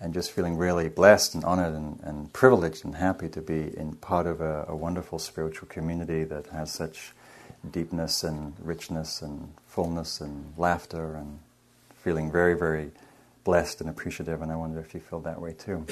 and 0.00 0.14
just 0.14 0.32
feeling 0.32 0.56
really 0.56 0.88
blessed 0.88 1.34
and 1.34 1.44
honored 1.44 1.74
and, 1.74 2.00
and 2.02 2.32
privileged 2.32 2.84
and 2.84 2.96
happy 2.96 3.28
to 3.28 3.42
be 3.42 3.76
in 3.76 3.94
part 3.96 4.26
of 4.26 4.40
a, 4.40 4.64
a 4.68 4.74
wonderful 4.74 5.18
spiritual 5.18 5.68
community 5.68 6.24
that 6.24 6.46
has 6.46 6.72
such 6.72 7.12
deepness 7.70 8.24
and 8.24 8.54
richness 8.60 9.20
and 9.20 9.52
fullness 9.66 10.20
and 10.20 10.54
laughter 10.56 11.14
and 11.14 11.38
feeling 12.02 12.32
very, 12.32 12.54
very 12.54 12.90
blessed 13.44 13.80
and 13.80 13.90
appreciative, 13.90 14.42
and 14.42 14.50
I 14.50 14.56
wonder 14.56 14.80
if 14.80 14.94
you 14.94 15.00
feel 15.00 15.20
that 15.20 15.40
way 15.40 15.52
too. 15.52 15.86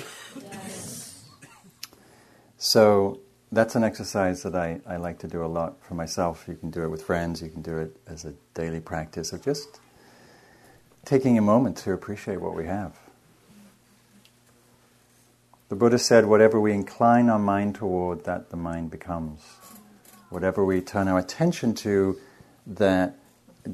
Yes. 0.50 1.24
So 2.56 3.20
that's 3.52 3.74
an 3.74 3.84
exercise 3.84 4.42
that 4.42 4.54
I, 4.54 4.80
I 4.86 4.96
like 4.96 5.18
to 5.20 5.28
do 5.28 5.44
a 5.44 5.46
lot 5.46 5.82
for 5.82 5.94
myself. 5.94 6.44
You 6.48 6.56
can 6.56 6.70
do 6.70 6.82
it 6.82 6.88
with 6.88 7.02
friends, 7.02 7.42
you 7.42 7.48
can 7.48 7.62
do 7.62 7.78
it 7.78 7.96
as 8.06 8.24
a 8.24 8.34
daily 8.54 8.80
practice 8.80 9.32
of 9.32 9.42
just 9.42 9.80
taking 11.04 11.38
a 11.38 11.42
moment 11.42 11.76
to 11.78 11.92
appreciate 11.92 12.40
what 12.40 12.54
we 12.54 12.66
have. 12.66 12.96
The 15.68 15.76
Buddha 15.76 15.98
said, 15.98 16.24
whatever 16.24 16.58
we 16.58 16.72
incline 16.72 17.28
our 17.28 17.38
mind 17.38 17.74
toward, 17.74 18.24
that 18.24 18.48
the 18.48 18.56
mind 18.56 18.90
becomes. 18.90 19.42
Whatever 20.30 20.64
we 20.64 20.80
turn 20.80 21.08
our 21.08 21.18
attention 21.18 21.74
to, 21.74 22.18
that 22.66 23.18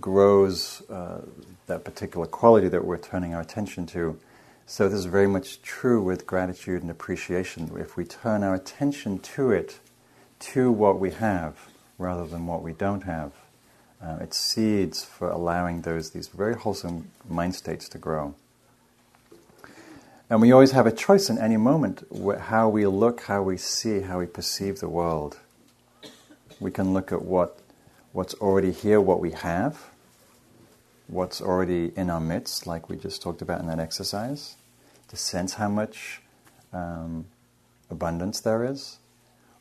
grows 0.01 0.83
uh, 0.91 1.23
that 1.67 1.85
particular 1.85 2.27
quality 2.27 2.69
that 2.69 2.85
we're 2.85 2.99
turning 2.99 3.33
our 3.33 3.41
attention 3.41 3.87
to. 3.87 4.19
So, 4.67 4.89
this 4.89 4.99
is 4.99 5.05
very 5.05 5.29
much 5.29 5.63
true 5.63 6.03
with 6.03 6.27
gratitude 6.27 6.83
and 6.83 6.91
appreciation. 6.91 7.71
If 7.79 7.97
we 7.97 8.05
turn 8.05 8.43
our 8.43 8.55
attention 8.55 9.21
to 9.21 9.53
it, 9.53 9.79
to 10.41 10.73
what 10.73 10.99
we 10.99 11.13
have, 11.13 11.69
rather 11.97 12.27
than 12.27 12.47
what 12.47 12.63
we 12.63 12.73
don't 12.73 13.03
have, 13.03 13.33
uh, 14.03 14.19
it's 14.21 14.37
seeds 14.37 15.05
for 15.05 15.31
allowing 15.31 15.83
those 15.83 16.11
these 16.11 16.29
very 16.29 16.55
wholesome 16.55 17.11
mind 17.29 17.55
states 17.55 17.89
to 17.91 17.99
grow. 17.99 18.35
And 20.35 20.41
we 20.41 20.51
always 20.51 20.73
have 20.73 20.85
a 20.85 20.91
choice 20.91 21.31
in 21.31 21.39
any 21.39 21.57
moment 21.57 22.03
how 22.41 22.69
we 22.69 22.89
look, 22.89 23.21
how 23.21 23.41
we 23.45 23.57
see, 23.57 24.01
how 24.01 24.19
we 24.19 24.27
perceive 24.27 24.81
the 24.81 24.89
world. 24.89 25.39
We 26.59 26.73
can 26.73 26.93
look 26.93 27.13
at 27.13 27.23
what 27.23 27.61
what's 28.11 28.35
already 28.35 28.73
here, 28.73 29.01
what 29.01 29.21
we 29.21 29.31
have, 29.31 29.91
what's 31.07 31.41
already 31.41 31.93
in 31.95 32.11
our 32.11 32.19
midst, 32.19 32.67
like 32.67 32.89
we 32.89 32.97
just 32.97 33.23
talked 33.23 33.43
about 33.43 33.61
in 33.61 33.69
that 33.69 33.79
exercise, 33.79 34.57
to 35.07 35.15
sense 35.15 35.55
how 35.55 35.69
much 35.69 36.21
um, 36.73 37.27
abundance 37.89 38.41
there 38.41 38.65
is. 38.65 38.99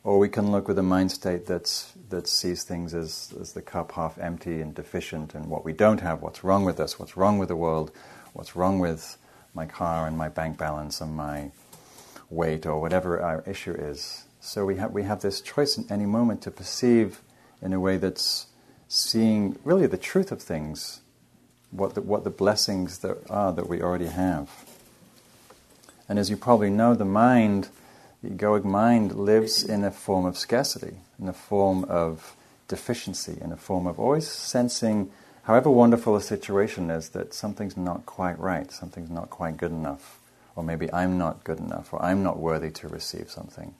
Or 0.02 0.18
we 0.18 0.28
can 0.28 0.50
look 0.50 0.66
with 0.66 0.80
a 0.80 0.82
mind 0.82 1.12
state 1.12 1.46
that's, 1.46 1.92
that 2.08 2.26
sees 2.26 2.64
things 2.64 2.96
as, 2.96 3.32
as 3.40 3.52
the 3.52 3.62
cup 3.62 3.92
half 3.92 4.18
empty 4.18 4.60
and 4.60 4.74
deficient 4.74 5.36
and 5.36 5.46
what 5.46 5.64
we 5.64 5.72
don't 5.72 6.00
have, 6.00 6.20
what's 6.20 6.42
wrong 6.42 6.64
with 6.64 6.80
us, 6.80 6.98
what's 6.98 7.16
wrong 7.16 7.38
with 7.38 7.46
the 7.46 7.54
world, 7.54 7.92
what's 8.32 8.56
wrong 8.56 8.80
with 8.80 9.16
my 9.54 9.66
car 9.66 10.06
and 10.06 10.18
my 10.18 10.28
bank 10.28 10.58
balance 10.58 11.00
and 11.00 11.14
my 11.14 11.50
weight 12.28 12.66
or 12.66 12.80
whatever 12.80 13.20
our 13.20 13.42
issue 13.46 13.72
is. 13.72 14.24
So 14.40 14.66
we 14.66 14.76
have, 14.76 14.92
we 14.92 15.04
have 15.04 15.20
this 15.20 15.40
choice 15.40 15.78
in 15.78 15.86
any 15.90 16.04
moment 16.04 16.42
to 16.42 16.50
perceive 16.50 17.20
in 17.62 17.72
a 17.72 17.80
way 17.80 17.96
that's 17.96 18.46
seeing 18.88 19.58
really 19.64 19.86
the 19.86 19.96
truth 19.96 20.30
of 20.30 20.42
things, 20.42 21.00
what 21.70 21.94
the, 21.94 22.02
what 22.02 22.24
the 22.24 22.30
blessings 22.30 22.98
that 22.98 23.18
are 23.30 23.52
that 23.52 23.68
we 23.68 23.80
already 23.80 24.06
have. 24.06 24.50
And 26.08 26.18
as 26.18 26.28
you 26.28 26.36
probably 26.36 26.70
know, 26.70 26.94
the 26.94 27.04
mind, 27.04 27.68
the 28.22 28.30
egoic 28.30 28.64
mind, 28.64 29.14
lives 29.14 29.64
in 29.64 29.84
a 29.84 29.90
form 29.90 30.26
of 30.26 30.36
scarcity, 30.36 30.96
in 31.18 31.28
a 31.28 31.32
form 31.32 31.84
of 31.84 32.36
deficiency, 32.68 33.38
in 33.40 33.52
a 33.52 33.56
form 33.56 33.86
of 33.86 33.98
always 33.98 34.28
sensing, 34.28 35.10
however 35.44 35.70
wonderful 35.70 36.16
a 36.16 36.20
situation 36.20 36.90
is, 36.90 37.10
that 37.10 37.32
something's 37.32 37.76
not 37.76 38.04
quite 38.04 38.38
right, 38.38 38.70
something's 38.70 39.10
not 39.10 39.30
quite 39.30 39.56
good 39.56 39.72
enough, 39.72 40.20
or 40.56 40.62
maybe 40.62 40.92
I'm 40.92 41.16
not 41.16 41.44
good 41.44 41.58
enough, 41.58 41.92
or 41.92 42.02
I'm 42.02 42.22
not 42.22 42.38
worthy 42.38 42.70
to 42.70 42.88
receive 42.88 43.30
something. 43.30 43.74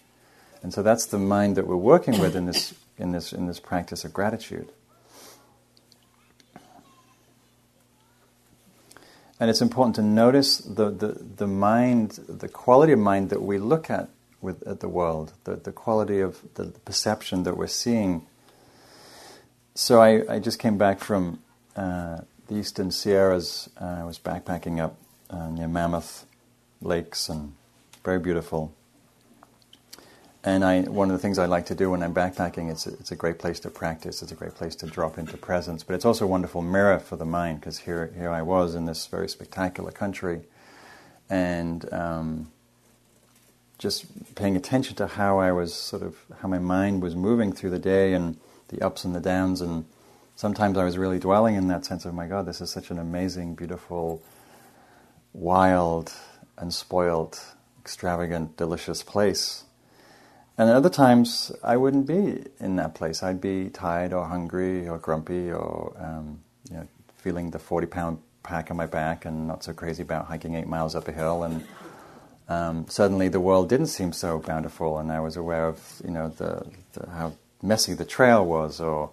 And 0.63 0.73
so 0.73 0.83
that's 0.83 1.07
the 1.07 1.19
mind 1.19 1.57
that 1.57 1.67
we're 1.67 1.77
working 1.77 2.19
with 2.19 2.35
in 2.35 2.47
this, 2.47 2.75
in 2.97 3.13
this, 3.13 3.33
in 3.33 3.47
this 3.47 3.61
practice 3.61 4.05
of 4.05 4.15
gratitude. 4.15 4.71
And 9.41 9.51
it's 9.51 9.61
important 9.61 9.97
to 9.97 10.03
notice 10.03 10.59
the, 10.59 10.91
the, 10.91 11.19
the 11.37 11.47
mind, 11.47 12.13
the 12.29 12.49
quality 12.49 12.93
of 12.93 12.99
mind 12.99 13.31
that 13.31 13.43
we 13.43 13.59
look 13.59 13.91
at 13.91 14.09
with 14.41 14.67
at 14.67 14.81
the 14.81 14.89
world, 14.89 15.33
the, 15.45 15.57
the 15.57 15.73
quality 15.73 16.21
of 16.21 16.39
the 16.55 16.67
perception 16.85 17.43
that 17.43 17.57
we're 17.57 17.67
seeing. 17.67 18.27
So 19.75 20.01
I, 20.01 20.23
I 20.35 20.39
just 20.39 20.59
came 20.59 20.79
back 20.79 21.01
from 21.01 21.41
uh, 21.77 22.21
the 22.49 22.57
Eastern 22.57 22.91
Sierras. 22.91 23.69
Uh, 23.81 23.97
I 24.01 24.05
was 24.05 24.19
backpacking 24.19 24.81
up 24.81 24.97
uh, 25.31 25.49
near 25.49 25.69
Mammoth 25.69 26.27
Lakes 26.81 27.29
and 27.29 27.55
very 28.05 28.19
beautiful. 28.19 28.73
And 30.47 30.63
I, 30.63 30.83
one 30.83 31.11
of 31.11 31.17
the 31.17 31.19
things 31.19 31.39
I 31.39 31.47
like 31.47 31.65
to 31.67 31.75
do 31.75 31.91
when 31.91 32.03
I'm 32.03 32.13
backpacking, 32.13 32.71
it's 32.71 32.87
a, 32.87 32.91
it's 32.91 33.11
a 33.11 33.17
great 33.17 33.39
place 33.39 33.59
to 33.61 33.71
practice. 33.71 34.23
It's 34.23 34.31
a 34.31 34.35
great 34.35 34.55
place 34.55 34.77
to 34.77 34.87
drop 34.87 35.17
into 35.17 35.39
presence. 35.39 35.83
But 35.83 35.95
it's 35.95 36.05
also 36.05 36.27
a 36.27 36.29
wonderful 36.29 36.61
mirror 36.61 36.99
for 36.99 37.17
the 37.17 37.25
mind 37.25 37.61
because 37.61 37.79
here, 37.79 38.13
here 38.15 38.29
I 38.29 38.43
was 38.43 38.75
in 38.75 38.85
this 38.85 39.07
very 39.07 39.29
spectacular 39.29 39.91
country, 39.91 40.43
and 41.31 41.91
um, 41.95 42.53
just 43.79 44.35
paying 44.35 44.55
attention 44.55 44.97
to 44.97 45.07
how 45.07 45.39
I 45.39 45.51
was 45.51 45.73
sort 45.73 46.03
of 46.03 46.19
how 46.41 46.49
my 46.49 46.59
mind 46.59 47.01
was 47.01 47.17
moving 47.17 47.51
through 47.51 47.71
the 47.71 47.79
day 47.79 48.13
and 48.13 48.39
the 48.69 48.83
ups 48.85 49.03
and 49.03 49.15
the 49.15 49.21
downs. 49.21 49.63
And 49.63 49.87
sometimes 50.37 50.79
I 50.79 50.85
was 50.85 50.99
really 50.99 51.19
dwelling 51.19 51.55
in 51.57 51.69
that 51.69 51.85
sense 51.85 52.05
of, 52.05 52.15
my 52.15 52.27
God, 52.27 52.47
this 52.47 52.61
is 52.61 52.71
such 52.71 52.91
an 52.91 52.99
amazing, 52.99 53.55
beautiful, 53.55 54.23
wild, 55.33 56.13
unspoiled, 56.59 57.41
extravagant, 57.81 58.57
delicious 58.57 59.03
place 59.03 59.65
and 60.57 60.71
other 60.71 60.89
times, 60.89 61.51
I 61.65 61.77
wouldn't 61.77 62.07
be 62.07 62.45
in 62.61 62.77
that 62.77 62.95
place. 62.95 63.23
I'd 63.23 63.41
be 63.41 63.71
tired 63.71 64.13
or 64.13 64.27
hungry 64.27 64.89
or 64.89 64.99
grumpy 64.99 65.51
or 65.51 65.97
um, 65.99 66.41
you 66.71 66.77
know, 66.77 66.89
feeling 67.17 67.51
the 67.51 67.59
40 67.59 67.87
pound 67.89 68.19
pack 68.45 68.71
on 68.71 68.77
my 68.77 68.87
back 68.87 69.25
and 69.25 69.49
not 69.49 69.65
so 69.65 69.73
crazy 69.73 70.03
about 70.03 70.27
hiking 70.27 70.55
eight 70.55 70.69
miles 70.69 70.95
up 70.95 71.09
a 71.09 71.13
hill. 71.13 71.43
And 71.43 71.67
um, 72.49 72.87
suddenly 72.89 73.29
the 73.29 73.41
world 73.41 73.69
didn't 73.69 73.89
seem 73.89 74.13
so 74.13 74.39
bountiful, 74.39 74.99
and 74.99 75.11
I 75.11 75.19
was 75.19 75.37
aware 75.37 75.67
of 75.67 76.01
you 76.05 76.13
know, 76.13 76.29
the, 76.29 76.65
the, 76.93 77.11
how 77.11 77.33
messy 77.61 77.95
the 77.95 78.05
trail 78.05 78.45
was, 78.45 78.81
or 78.81 79.11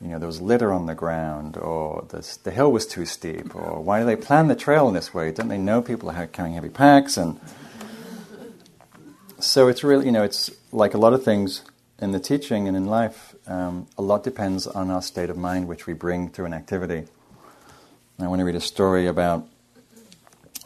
you 0.00 0.08
know, 0.08 0.18
there 0.18 0.26
was 0.26 0.40
litter 0.40 0.72
on 0.72 0.86
the 0.86 0.94
ground, 0.94 1.56
or 1.56 2.06
the, 2.08 2.38
the 2.44 2.50
hill 2.50 2.72
was 2.72 2.86
too 2.86 3.04
steep, 3.04 3.54
or 3.54 3.82
why 3.82 4.00
do 4.00 4.06
they 4.06 4.16
plan 4.16 4.48
the 4.48 4.56
trail 4.56 4.88
in 4.88 4.94
this 4.94 5.12
way? 5.12 5.30
Don't 5.30 5.48
they 5.48 5.58
know 5.58 5.82
people 5.82 6.10
are 6.10 6.26
carrying 6.26 6.54
heavy 6.54 6.70
packs? 6.70 7.18
And 7.18 7.38
so 9.38 9.68
it's 9.68 9.84
really, 9.84 10.06
you 10.06 10.12
know, 10.12 10.22
it's 10.22 10.50
like 10.72 10.94
a 10.94 10.98
lot 10.98 11.12
of 11.12 11.22
things 11.22 11.62
in 11.98 12.12
the 12.12 12.20
teaching 12.20 12.66
and 12.66 12.76
in 12.76 12.86
life, 12.86 13.34
um, 13.46 13.86
a 13.98 14.02
lot 14.02 14.24
depends 14.24 14.66
on 14.66 14.90
our 14.90 15.02
state 15.02 15.28
of 15.28 15.36
mind 15.36 15.68
which 15.68 15.86
we 15.86 15.92
bring 15.92 16.30
to 16.30 16.44
an 16.44 16.54
activity. 16.54 17.04
I 18.18 18.26
want 18.26 18.40
to 18.40 18.44
read 18.44 18.54
a 18.54 18.60
story 18.60 19.06
about 19.06 19.46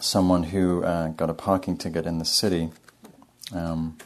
someone 0.00 0.44
who 0.44 0.84
uh, 0.84 1.08
got 1.08 1.30
a 1.30 1.34
parking 1.34 1.76
ticket 1.76 2.06
in 2.06 2.18
the 2.18 2.24
city, 2.24 2.70
um, 3.52 3.96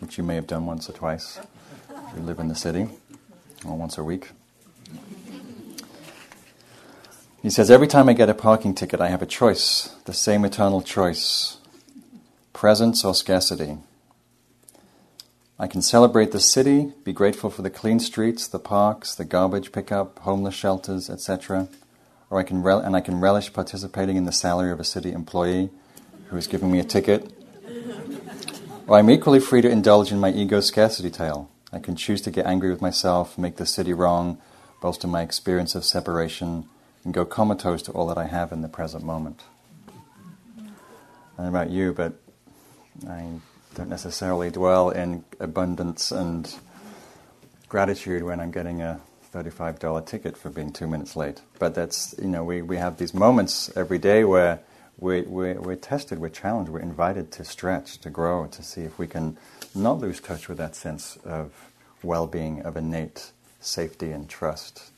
which 0.00 0.16
you 0.16 0.24
may 0.24 0.34
have 0.34 0.46
done 0.46 0.66
once 0.66 0.88
or 0.88 0.92
twice 0.92 1.40
if 1.90 2.16
you 2.16 2.22
live 2.22 2.38
in 2.38 2.48
the 2.48 2.54
city, 2.54 2.88
or 3.66 3.76
once 3.76 3.98
a 3.98 4.04
week. 4.04 4.30
He 7.42 7.50
says, 7.50 7.70
Every 7.70 7.86
time 7.86 8.08
I 8.08 8.14
get 8.14 8.28
a 8.28 8.34
parking 8.34 8.74
ticket, 8.74 9.00
I 9.00 9.08
have 9.08 9.22
a 9.22 9.26
choice, 9.26 9.94
the 10.06 10.12
same 10.12 10.44
eternal 10.44 10.82
choice 10.82 11.58
presence 12.52 13.04
or 13.04 13.14
scarcity. 13.14 13.78
I 15.60 15.68
can 15.68 15.80
celebrate 15.80 16.32
the 16.32 16.40
city, 16.40 16.92
be 17.04 17.12
grateful 17.12 17.50
for 17.50 17.62
the 17.62 17.70
clean 17.70 18.00
streets, 18.00 18.48
the 18.48 18.58
parks, 18.58 19.14
the 19.14 19.24
garbage 19.24 19.70
pickup, 19.70 20.18
homeless 20.20 20.56
shelters, 20.56 21.08
etc. 21.08 21.68
Or 22.30 22.40
I 22.40 22.42
can 22.42 22.62
rel- 22.62 22.80
and 22.80 22.96
I 22.96 23.00
can 23.00 23.20
relish 23.20 23.52
participating 23.52 24.16
in 24.16 24.24
the 24.24 24.32
salary 24.32 24.72
of 24.72 24.80
a 24.80 24.84
city 24.84 25.12
employee 25.12 25.70
who 26.26 26.36
is 26.36 26.48
giving 26.48 26.72
me 26.72 26.80
a 26.80 26.84
ticket. 26.84 27.32
Or 28.88 28.98
I'm 28.98 29.10
equally 29.10 29.38
free 29.38 29.62
to 29.62 29.70
indulge 29.70 30.10
in 30.10 30.18
my 30.18 30.32
ego 30.32 30.58
scarcity 30.58 31.10
tale. 31.10 31.48
I 31.72 31.78
can 31.78 31.94
choose 31.94 32.20
to 32.22 32.32
get 32.32 32.46
angry 32.46 32.70
with 32.70 32.82
myself, 32.82 33.38
make 33.38 33.56
the 33.56 33.66
city 33.66 33.92
wrong, 33.92 34.38
bolster 34.80 35.06
my 35.06 35.22
experience 35.22 35.76
of 35.76 35.84
separation, 35.84 36.68
and 37.04 37.14
go 37.14 37.24
comatose 37.24 37.82
to 37.82 37.92
all 37.92 38.06
that 38.08 38.18
I 38.18 38.26
have 38.26 38.52
in 38.52 38.62
the 38.62 38.68
present 38.68 39.04
moment. 39.04 39.42
I 40.58 40.62
don't 41.42 41.52
know 41.52 41.60
about 41.60 41.70
you, 41.70 41.92
but 41.92 42.14
I 43.08 43.28
don't 43.74 43.88
necessarily 43.88 44.50
dwell 44.50 44.90
in 44.90 45.24
abundance 45.38 46.10
and 46.10 46.52
gratitude 47.68 48.22
when 48.22 48.40
I'm 48.40 48.50
getting 48.50 48.82
a 48.82 49.00
$35 49.32 50.06
ticket 50.06 50.36
for 50.36 50.50
being 50.50 50.72
two 50.72 50.86
minutes 50.86 51.14
late. 51.14 51.40
But 51.58 51.74
that's, 51.74 52.14
you 52.20 52.28
know, 52.28 52.42
we, 52.42 52.62
we 52.62 52.76
have 52.76 52.98
these 52.98 53.14
moments 53.14 53.70
every 53.76 53.98
day 53.98 54.24
where 54.24 54.60
we, 54.98 55.22
we, 55.22 55.52
we're 55.52 55.76
tested, 55.76 56.18
we're 56.18 56.28
challenged, 56.28 56.72
we're 56.72 56.80
invited 56.80 57.30
to 57.32 57.44
stretch, 57.44 57.98
to 57.98 58.10
grow, 58.10 58.46
to 58.46 58.62
see 58.62 58.82
if 58.82 58.98
we 58.98 59.06
can 59.06 59.36
not 59.74 60.00
lose 60.00 60.20
touch 60.20 60.48
with 60.48 60.58
that 60.58 60.74
sense 60.74 61.16
of 61.24 61.52
well 62.02 62.26
being, 62.26 62.62
of 62.62 62.76
innate 62.76 63.30
safety 63.60 64.10
and 64.10 64.28
trust. 64.28 64.90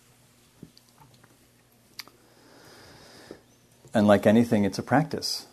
And 3.92 4.06
like 4.06 4.26
anything, 4.26 4.64
it's 4.64 4.78
a 4.78 4.84
practice. 4.84 5.46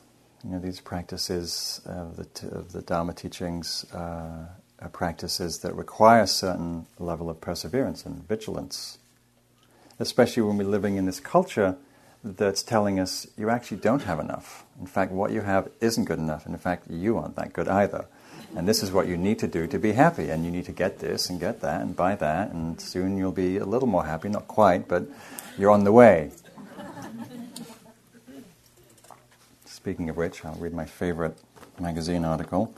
You 0.44 0.52
know, 0.52 0.60
these 0.60 0.80
practices 0.80 1.82
of 1.86 2.18
the, 2.18 2.56
of 2.56 2.72
the 2.72 2.82
Dharma 2.84 3.14
teachings 3.14 3.86
uh, 3.92 4.46
are 4.80 4.90
practices 4.92 5.60
that 5.60 5.74
require 5.74 6.22
a 6.22 6.28
certain 6.28 6.86
level 7.00 7.30
of 7.32 7.42
perseverance 7.42 8.06
and 8.06 8.28
vigilance, 8.28 9.00
especially 10.00 10.44
when 10.44 10.58
we're 10.58 10.68
living 10.68 10.98
in 10.98 11.06
this 11.06 11.20
culture 11.20 11.78
that's 12.24 12.62
telling 12.62 13.00
us 13.00 13.26
you 13.38 13.50
actually 13.50 13.78
don't 13.78 14.04
have 14.04 14.20
enough. 14.20 14.66
In 14.80 14.86
fact, 14.86 15.12
what 15.12 15.32
you 15.32 15.42
have 15.42 15.70
isn't 15.82 16.06
good 16.06 16.20
enough. 16.20 16.46
And 16.46 16.54
in 16.54 16.60
fact, 16.60 16.90
you 16.92 17.18
aren't 17.18 17.36
that 17.38 17.54
good 17.54 17.68
either. 17.68 18.06
And 18.56 18.68
this 18.68 18.84
is 18.84 18.92
what 18.92 19.08
you 19.08 19.18
need 19.18 19.40
to 19.40 19.48
do 19.48 19.66
to 19.68 19.80
be 19.80 19.94
happy. 19.94 20.30
And 20.30 20.46
you 20.46 20.52
need 20.52 20.66
to 20.66 20.72
get 20.72 21.00
this 21.00 21.30
and 21.30 21.40
get 21.40 21.62
that 21.62 21.82
and 21.82 21.96
buy 21.96 22.16
that. 22.16 22.52
And 22.52 22.80
soon 22.80 23.18
you'll 23.18 23.32
be 23.32 23.58
a 23.58 23.66
little 23.66 23.88
more 23.88 24.06
happy. 24.06 24.30
Not 24.30 24.48
quite, 24.48 24.88
but 24.88 25.04
you're 25.58 25.72
on 25.72 25.84
the 25.84 25.92
way. 25.92 26.32
Speaking 29.78 30.09
of 30.09 30.17
which, 30.17 30.43
I'll 30.43 30.55
read 30.55 30.73
my 30.73 30.86
favorite 30.86 31.38
magazine 31.80 32.25
article. 32.25 32.73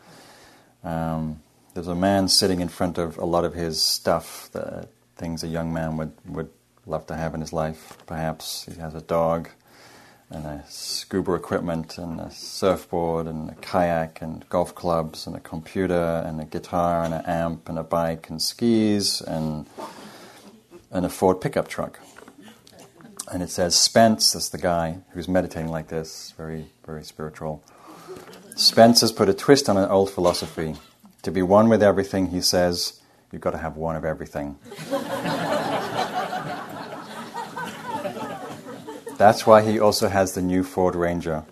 Um, 0.83 1.41
there's 1.73 1.87
a 1.87 1.95
man 1.95 2.27
sitting 2.27 2.59
in 2.59 2.67
front 2.67 2.97
of 2.97 3.17
a 3.17 3.23
lot 3.23 3.45
of 3.45 3.53
his 3.53 3.81
stuff, 3.81 4.49
the 4.51 4.85
things 5.15 5.41
a 5.41 5.47
young 5.47 5.71
man 5.73 5.95
would, 5.95 6.11
would 6.27 6.49
love 6.85 7.07
to 7.07 7.15
have 7.15 7.33
in 7.33 7.39
his 7.39 7.53
life, 7.53 7.97
perhaps. 8.05 8.65
He 8.65 8.77
has 8.81 8.95
a 8.95 9.01
dog 9.01 9.47
and 10.29 10.45
a 10.45 10.65
scuba 10.67 11.35
equipment 11.35 11.97
and 11.97 12.19
a 12.19 12.29
surfboard 12.31 13.27
and 13.27 13.49
a 13.49 13.55
kayak 13.55 14.21
and 14.21 14.47
golf 14.49 14.75
clubs 14.75 15.25
and 15.25 15.37
a 15.37 15.39
computer 15.39 16.21
and 16.27 16.41
a 16.41 16.45
guitar 16.45 17.05
and 17.05 17.13
an 17.13 17.23
amp 17.25 17.69
and 17.69 17.79
a 17.79 17.83
bike 17.83 18.29
and 18.29 18.41
skis 18.41 19.21
and 19.21 19.67
and 20.91 21.05
a 21.05 21.09
Ford 21.09 21.39
pickup 21.39 21.69
truck. 21.69 21.97
And 23.31 23.43
it 23.43 23.49
says 23.49 23.75
Spence, 23.75 24.33
that's 24.33 24.49
the 24.49 24.57
guy 24.57 24.99
who's 25.11 25.27
meditating 25.27 25.69
like 25.69 25.87
this, 25.87 26.33
very, 26.35 26.65
very 26.85 27.03
spiritual. 27.03 27.63
Spence 28.55 29.01
has 29.01 29.11
put 29.11 29.29
a 29.29 29.33
twist 29.33 29.69
on 29.69 29.77
an 29.77 29.89
old 29.89 30.09
philosophy. 30.09 30.75
To 31.21 31.31
be 31.31 31.41
one 31.41 31.69
with 31.69 31.83
everything, 31.83 32.27
he 32.27 32.41
says, 32.41 32.99
you've 33.31 33.41
got 33.41 33.51
to 33.51 33.57
have 33.59 33.77
one 33.77 33.95
of 33.95 34.03
everything. 34.03 34.57
That's 39.17 39.45
why 39.45 39.61
he 39.61 39.79
also 39.79 40.07
has 40.07 40.33
the 40.33 40.41
new 40.41 40.63
Ford 40.63 40.95
Ranger. 40.95 41.43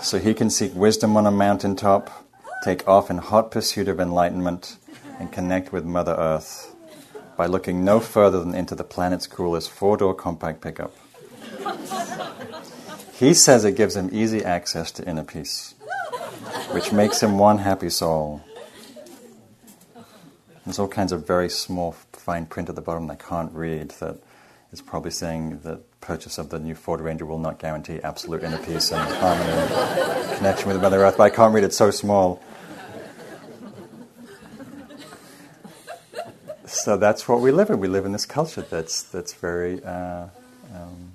So 0.00 0.18
he 0.18 0.34
can 0.34 0.50
seek 0.50 0.74
wisdom 0.74 1.16
on 1.16 1.26
a 1.26 1.30
mountaintop, 1.30 2.28
take 2.62 2.86
off 2.86 3.10
in 3.10 3.18
hot 3.18 3.50
pursuit 3.50 3.88
of 3.88 3.98
enlightenment, 3.98 4.76
and 5.18 5.32
connect 5.32 5.72
with 5.72 5.84
Mother 5.84 6.14
Earth 6.18 6.67
by 7.38 7.46
looking 7.46 7.84
no 7.84 8.00
further 8.00 8.40
than 8.40 8.52
into 8.52 8.74
the 8.74 8.82
planet's 8.82 9.28
coolest 9.28 9.70
four 9.70 9.96
door 9.96 10.12
compact 10.12 10.60
pickup. 10.60 10.92
He 13.14 13.32
says 13.32 13.64
it 13.64 13.76
gives 13.76 13.94
him 13.94 14.10
easy 14.12 14.44
access 14.44 14.90
to 14.92 15.08
inner 15.08 15.22
peace, 15.22 15.76
which 16.72 16.92
makes 16.92 17.22
him 17.22 17.38
one 17.38 17.58
happy 17.58 17.90
soul. 17.90 18.42
There's 20.66 20.80
all 20.80 20.88
kinds 20.88 21.12
of 21.12 21.26
very 21.26 21.48
small, 21.48 21.92
fine 22.12 22.44
print 22.44 22.68
at 22.68 22.74
the 22.74 22.82
bottom 22.82 23.06
that 23.06 23.12
I 23.12 23.28
can't 23.28 23.52
read 23.52 23.90
that 24.00 24.18
is 24.72 24.82
probably 24.82 25.12
saying 25.12 25.60
that 25.60 26.00
purchase 26.00 26.38
of 26.38 26.50
the 26.50 26.58
new 26.58 26.74
Ford 26.74 27.00
Ranger 27.00 27.24
will 27.24 27.38
not 27.38 27.60
guarantee 27.60 28.00
absolute 28.02 28.42
inner 28.42 28.58
peace 28.58 28.92
and 28.92 29.14
harmony 29.14 29.50
and 29.50 30.36
connection 30.36 30.68
with 30.68 30.82
Mother 30.82 31.04
Earth, 31.04 31.16
but 31.16 31.22
I 31.22 31.30
can't 31.30 31.54
read 31.54 31.64
it 31.64 31.72
so 31.72 31.92
small. 31.92 32.42
So 36.68 36.98
that's 36.98 37.26
what 37.26 37.40
we 37.40 37.50
live 37.50 37.70
in. 37.70 37.80
We 37.80 37.88
live 37.88 38.04
in 38.04 38.12
this 38.12 38.26
culture 38.26 38.60
that's, 38.60 39.02
that's 39.02 39.32
very 39.32 39.82
uh, 39.82 40.26
um, 40.74 41.12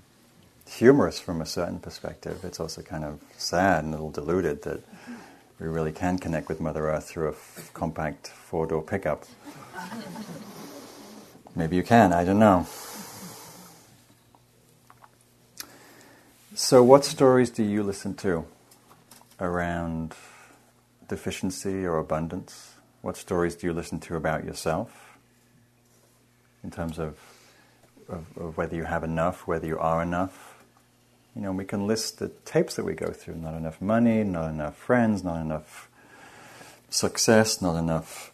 humorous 0.68 1.20
from 1.20 1.41
a 1.41 1.45
certain 1.45 1.78
perspective. 1.78 2.43
It's 2.43 2.60
also 2.60 2.82
kind 2.82 3.04
of 3.04 3.20
sad 3.38 3.84
and 3.84 3.93
a 3.93 3.97
little 3.97 4.10
deluded 4.10 4.64
that 4.64 4.82
we 5.60 5.68
really 5.68 5.91
can 5.91 6.18
connect 6.18 6.49
with 6.49 6.60
Mother 6.60 6.89
Earth 6.89 7.08
through 7.08 7.28
a 7.28 7.32
f- 7.34 7.70
compact 7.76 8.30
four 8.30 8.66
door 8.66 8.82
pickup. 8.82 9.26
Maybe 11.56 11.76
you 11.76 11.84
can, 11.84 12.14
I 12.14 12.26
don't 12.26 12.39
know. 12.39 12.66
So, 16.56 16.82
what 16.82 17.06
stories 17.06 17.51
do 17.51 17.64
you 17.64 17.84
listen 17.84 18.16
to 18.16 18.47
around 19.39 20.16
deficiency 21.08 21.86
or 21.86 21.99
abundance? 21.99 22.74
What 23.01 23.18
stories 23.18 23.56
do 23.56 23.68
you 23.68 23.74
listen 23.74 23.99
to 23.99 24.16
about 24.16 24.45
yourself 24.45 25.03
in 26.64 26.72
terms 26.72 26.99
of, 26.99 27.18
of, 28.07 28.26
of, 28.38 28.57
whether 28.57 28.76
you 28.76 28.84
have 28.84 29.03
enough, 29.03 29.47
whether 29.47 29.68
you 29.68 29.80
are 29.80 30.01
enough? 30.01 30.55
You 31.36 31.41
know, 31.41 31.51
we 31.51 31.66
can 31.66 31.88
list 31.88 32.20
the 32.20 32.30
tapes 32.45 32.76
that 32.76 32.86
we 32.86 32.93
go 32.93 33.11
through 33.11 33.36
not 33.36 33.55
enough 33.55 33.82
money, 33.82 34.24
not 34.24 34.49
enough 34.49 34.76
friends, 34.76 35.24
not 35.24 35.41
enough 35.41 35.89
success, 36.89 37.61
not 37.61 37.76
enough, 37.76 38.32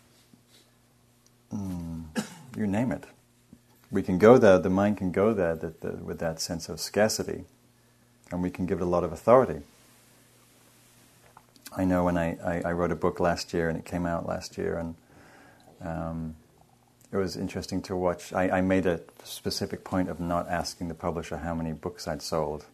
mm, 1.54 2.04
you 2.58 2.68
name 2.68 2.92
it. 2.92 3.06
We 3.90 4.04
can 4.04 4.18
go 4.18 4.38
there, 4.38 4.60
the 4.60 4.70
mind 4.70 4.98
can 4.98 5.12
go 5.12 5.34
there 5.34 5.56
that, 5.56 5.82
that, 5.82 6.04
with 6.04 6.20
that 6.20 6.40
sense 6.40 6.70
of 6.70 6.80
scarcity 6.80 7.46
and 8.32 8.44
we 8.44 8.50
can 8.50 8.66
give 8.66 8.80
it 8.80 8.84
a 8.84 8.88
lot 8.88 9.04
of 9.04 9.12
authority. 9.12 9.62
I 11.76 11.86
know 11.86 12.04
when 12.04 12.18
I, 12.18 12.38
I, 12.44 12.62
I 12.70 12.72
wrote 12.72 12.92
a 12.92 12.96
book 12.96 13.20
last 13.20 13.54
year 13.54 13.70
and 13.70 13.78
it 13.78 13.86
came 13.86 14.06
out 14.06 14.28
last 14.28 14.58
year, 14.58 14.78
and 14.78 14.96
um, 15.82 16.36
it 17.12 17.18
was 17.18 17.36
interesting 17.36 17.82
to 17.84 17.96
watch. 17.96 18.34
I, 18.34 18.50
I, 18.50 18.62
made 18.62 18.86
a 18.86 19.02
specific 19.24 19.84
point 19.84 20.10
of 20.10 20.20
not 20.20 20.48
asking 20.48 20.90
the 20.90 20.94
publisher 20.94 21.38
how 21.38 21.56
many 21.56 21.74
books 21.74 22.08
I'd 22.08 22.22
sold 22.22 22.66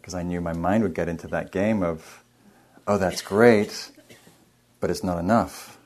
because 0.00 0.14
I 0.14 0.22
knew 0.22 0.40
my 0.40 0.52
mind 0.52 0.82
would 0.82 0.94
get 0.94 1.08
into 1.08 1.26
that 1.28 1.50
game 1.50 1.82
of, 1.82 2.22
oh, 2.86 2.98
that's 2.98 3.22
great, 3.22 3.90
but 4.80 4.90
it's 4.90 5.04
not 5.04 5.18
enough, 5.18 5.78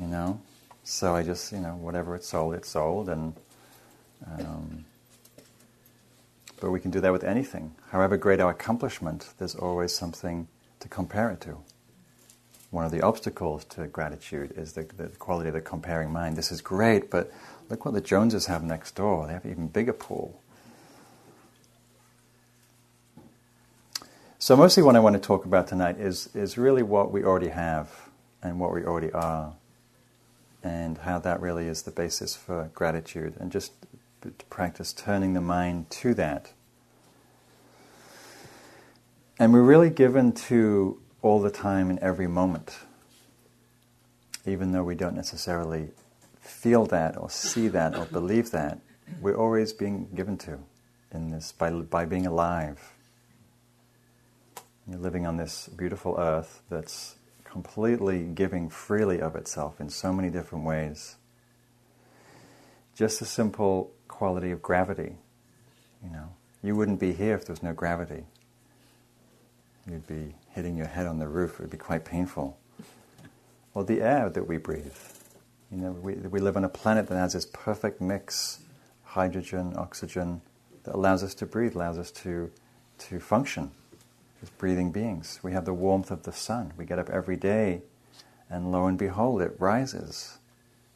you 0.00 0.06
know. 0.06 0.40
So 0.84 1.14
I 1.14 1.22
just, 1.22 1.52
you 1.52 1.58
know, 1.58 1.76
whatever 1.76 2.14
it 2.16 2.24
sold, 2.24 2.54
it 2.54 2.64
sold, 2.64 3.08
and 3.08 3.34
um, 4.26 4.84
but 6.60 6.70
we 6.70 6.80
can 6.80 6.90
do 6.90 7.00
that 7.00 7.12
with 7.12 7.24
anything. 7.24 7.74
However 7.90 8.16
great 8.16 8.40
our 8.40 8.50
accomplishment, 8.50 9.28
there's 9.38 9.54
always 9.54 9.94
something 9.94 10.48
to 10.80 10.88
compare 10.88 11.30
it 11.30 11.40
to. 11.42 11.58
One 12.70 12.84
of 12.84 12.90
the 12.90 13.00
obstacles 13.00 13.64
to 13.66 13.86
gratitude 13.86 14.52
is 14.56 14.74
the, 14.74 14.82
the 14.96 15.08
quality 15.08 15.48
of 15.48 15.54
the 15.54 15.60
comparing 15.60 16.12
mind. 16.12 16.36
This 16.36 16.52
is 16.52 16.60
great, 16.60 17.10
but 17.10 17.32
look 17.70 17.84
what 17.84 17.94
the 17.94 18.00
Joneses 18.00 18.46
have 18.46 18.62
next 18.62 18.94
door. 18.94 19.26
They 19.26 19.32
have 19.32 19.44
an 19.44 19.50
even 19.50 19.68
bigger 19.68 19.94
pool. 19.94 20.40
So, 24.38 24.54
mostly 24.54 24.82
what 24.82 24.96
I 24.96 25.00
want 25.00 25.14
to 25.14 25.20
talk 25.20 25.44
about 25.44 25.66
tonight 25.66 25.98
is, 25.98 26.28
is 26.34 26.56
really 26.56 26.82
what 26.82 27.10
we 27.10 27.24
already 27.24 27.48
have 27.48 28.08
and 28.42 28.60
what 28.60 28.72
we 28.72 28.84
already 28.84 29.10
are, 29.12 29.54
and 30.62 30.98
how 30.98 31.18
that 31.18 31.40
really 31.40 31.66
is 31.66 31.82
the 31.82 31.90
basis 31.90 32.36
for 32.36 32.70
gratitude, 32.72 33.34
and 33.40 33.50
just 33.50 33.72
to 34.20 34.30
practice 34.48 34.92
turning 34.92 35.32
the 35.32 35.40
mind 35.40 35.90
to 35.90 36.14
that. 36.14 36.52
And 39.40 39.52
we're 39.52 39.62
really 39.62 39.90
given 39.90 40.32
to 40.32 41.00
all 41.22 41.40
the 41.40 41.50
time 41.50 41.90
in 41.90 41.98
every 42.02 42.26
moment, 42.26 42.78
even 44.46 44.72
though 44.72 44.84
we 44.84 44.94
don't 44.94 45.16
necessarily 45.16 45.88
feel 46.40 46.86
that 46.86 47.16
or 47.16 47.28
see 47.28 47.68
that 47.68 47.96
or 47.96 48.04
believe 48.06 48.50
that, 48.50 48.78
we're 49.20 49.36
always 49.36 49.72
being 49.72 50.08
given 50.14 50.36
to 50.38 50.58
in 51.12 51.30
this 51.30 51.52
by, 51.52 51.70
by 51.70 52.04
being 52.04 52.26
alive. 52.26 52.92
You're 54.88 54.98
living 54.98 55.26
on 55.26 55.36
this 55.36 55.68
beautiful 55.68 56.16
earth 56.18 56.62
that's 56.70 57.16
completely 57.44 58.24
giving 58.24 58.68
freely 58.68 59.20
of 59.20 59.36
itself 59.36 59.80
in 59.80 59.90
so 59.90 60.12
many 60.12 60.30
different 60.30 60.64
ways. 60.64 61.16
Just 62.94 63.20
a 63.20 63.24
simple 63.24 63.92
quality 64.06 64.50
of 64.50 64.62
gravity. 64.62 65.16
You 66.02 66.10
know, 66.10 66.28
you 66.62 66.76
wouldn't 66.76 67.00
be 67.00 67.12
here 67.12 67.34
if 67.34 67.46
there 67.46 67.52
was 67.52 67.62
no 67.62 67.72
gravity. 67.72 68.24
You'd 69.90 70.06
be 70.06 70.34
hitting 70.58 70.76
your 70.76 70.88
head 70.88 71.06
on 71.06 71.20
the 71.20 71.28
roof. 71.28 71.60
Would 71.60 71.70
be 71.70 71.76
quite 71.76 72.04
painful. 72.04 72.58
Well, 73.74 73.84
the 73.84 74.02
air 74.02 74.28
that 74.28 74.48
we 74.48 74.56
breathe. 74.56 74.92
You 75.70 75.78
know, 75.78 75.92
we, 75.92 76.14
we 76.14 76.40
live 76.40 76.56
on 76.56 76.64
a 76.64 76.68
planet 76.68 77.06
that 77.06 77.14
has 77.14 77.34
this 77.34 77.46
perfect 77.46 78.00
mix, 78.00 78.58
hydrogen, 79.04 79.74
oxygen, 79.76 80.40
that 80.82 80.96
allows 80.96 81.22
us 81.22 81.32
to 81.36 81.46
breathe, 81.46 81.76
allows 81.76 81.96
us 81.96 82.10
to, 82.10 82.50
to 82.98 83.20
function 83.20 83.70
as 84.42 84.50
breathing 84.50 84.90
beings. 84.90 85.38
We 85.44 85.52
have 85.52 85.64
the 85.64 85.72
warmth 85.72 86.10
of 86.10 86.24
the 86.24 86.32
sun. 86.32 86.72
We 86.76 86.86
get 86.86 86.98
up 86.98 87.08
every 87.08 87.36
day, 87.36 87.82
and 88.50 88.72
lo 88.72 88.86
and 88.86 88.98
behold, 88.98 89.40
it 89.42 89.54
rises. 89.60 90.38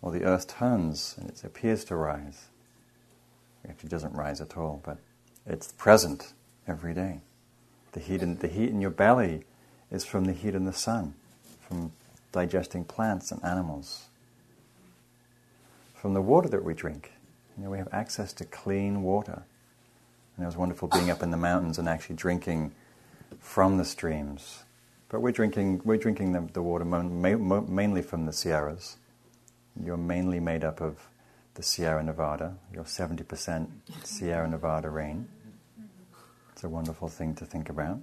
Or 0.00 0.10
the 0.10 0.24
earth 0.24 0.48
turns, 0.48 1.14
and 1.20 1.30
it 1.30 1.44
appears 1.44 1.84
to 1.84 1.94
rise. 1.94 2.46
It 3.62 3.70
actually, 3.70 3.90
doesn't 3.90 4.14
rise 4.14 4.40
at 4.40 4.56
all, 4.56 4.80
but 4.84 4.98
it's 5.46 5.70
present 5.70 6.32
every 6.66 6.94
day. 6.94 7.20
The 7.92 8.00
heat 8.00 8.22
in, 8.22 8.38
the 8.38 8.48
heat 8.48 8.70
in 8.70 8.80
your 8.80 8.90
belly 8.90 9.44
is 9.92 10.04
from 10.04 10.24
the 10.24 10.32
heat 10.32 10.54
in 10.54 10.64
the 10.64 10.72
sun, 10.72 11.14
from 11.60 11.92
digesting 12.32 12.84
plants 12.84 13.30
and 13.30 13.44
animals, 13.44 14.06
from 15.94 16.14
the 16.14 16.22
water 16.22 16.48
that 16.48 16.64
we 16.64 16.74
drink. 16.74 17.12
You 17.56 17.64
know, 17.64 17.70
we 17.70 17.78
have 17.78 17.88
access 17.92 18.32
to 18.34 18.44
clean 18.46 19.02
water. 19.02 19.42
And 20.36 20.44
it 20.44 20.46
was 20.46 20.56
wonderful 20.56 20.88
being 20.88 21.10
up 21.10 21.22
in 21.22 21.30
the 21.30 21.36
mountains 21.36 21.78
and 21.78 21.86
actually 21.88 22.16
drinking 22.16 22.72
from 23.38 23.76
the 23.76 23.84
streams. 23.84 24.64
But 25.10 25.20
we're 25.20 25.32
drinking, 25.32 25.82
we're 25.84 25.98
drinking 25.98 26.32
the, 26.32 26.48
the 26.54 26.62
water 26.62 26.86
mo- 26.86 27.02
ma- 27.02 27.60
mainly 27.60 28.00
from 28.00 28.24
the 28.24 28.32
Sierras. 28.32 28.96
You're 29.78 29.98
mainly 29.98 30.40
made 30.40 30.64
up 30.64 30.80
of 30.80 31.06
the 31.54 31.62
Sierra 31.62 32.02
Nevada, 32.02 32.56
your 32.72 32.84
70% 32.84 33.68
Sierra 34.04 34.48
Nevada 34.48 34.88
rain. 34.88 35.28
It's 36.52 36.64
a 36.64 36.68
wonderful 36.70 37.08
thing 37.08 37.34
to 37.34 37.44
think 37.44 37.68
about. 37.68 38.00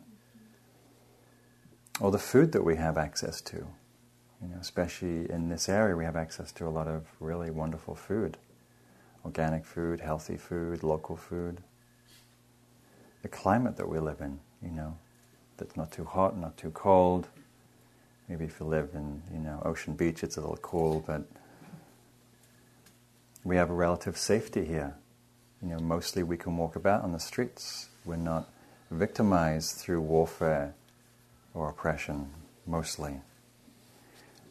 Or 1.99 2.11
the 2.11 2.19
food 2.19 2.51
that 2.53 2.63
we 2.63 2.75
have 2.77 2.97
access 2.97 3.41
to. 3.41 3.57
You 4.41 4.47
know, 4.47 4.57
especially 4.61 5.29
in 5.29 5.49
this 5.49 5.67
area, 5.67 5.95
we 5.95 6.05
have 6.05 6.15
access 6.15 6.51
to 6.53 6.67
a 6.67 6.69
lot 6.69 6.87
of 6.87 7.05
really 7.19 7.51
wonderful 7.51 7.95
food 7.95 8.37
organic 9.25 9.65
food, 9.65 9.99
healthy 9.99 10.37
food, 10.37 10.83
local 10.83 11.15
food. 11.15 11.61
The 13.21 13.27
climate 13.27 13.75
that 13.77 13.87
we 13.87 13.99
live 13.99 14.21
in, 14.21 14.39
you 14.61 14.71
know, 14.71 14.97
that's 15.57 15.75
not 15.75 15.91
too 15.91 16.05
hot, 16.05 16.37
not 16.37 16.57
too 16.57 16.71
cold. 16.71 17.27
Maybe 18.27 18.45
if 18.45 18.59
you 18.59 18.65
live 18.65 18.91
in, 18.93 19.21
you 19.33 19.39
know, 19.39 19.61
Ocean 19.65 19.93
Beach, 19.93 20.23
it's 20.23 20.37
a 20.37 20.41
little 20.41 20.57
cool, 20.57 21.03
but 21.05 21.23
we 23.43 23.55
have 23.55 23.69
a 23.69 23.73
relative 23.73 24.17
safety 24.17 24.65
here. 24.65 24.95
You 25.61 25.69
know, 25.69 25.79
mostly 25.79 26.23
we 26.23 26.37
can 26.37 26.55
walk 26.55 26.75
about 26.75 27.03
on 27.03 27.11
the 27.11 27.19
streets. 27.19 27.89
We're 28.05 28.15
not 28.15 28.49
victimized 28.89 29.75
through 29.75 30.01
warfare 30.01 30.73
or 31.53 31.69
oppression, 31.69 32.29
mostly. 32.65 33.21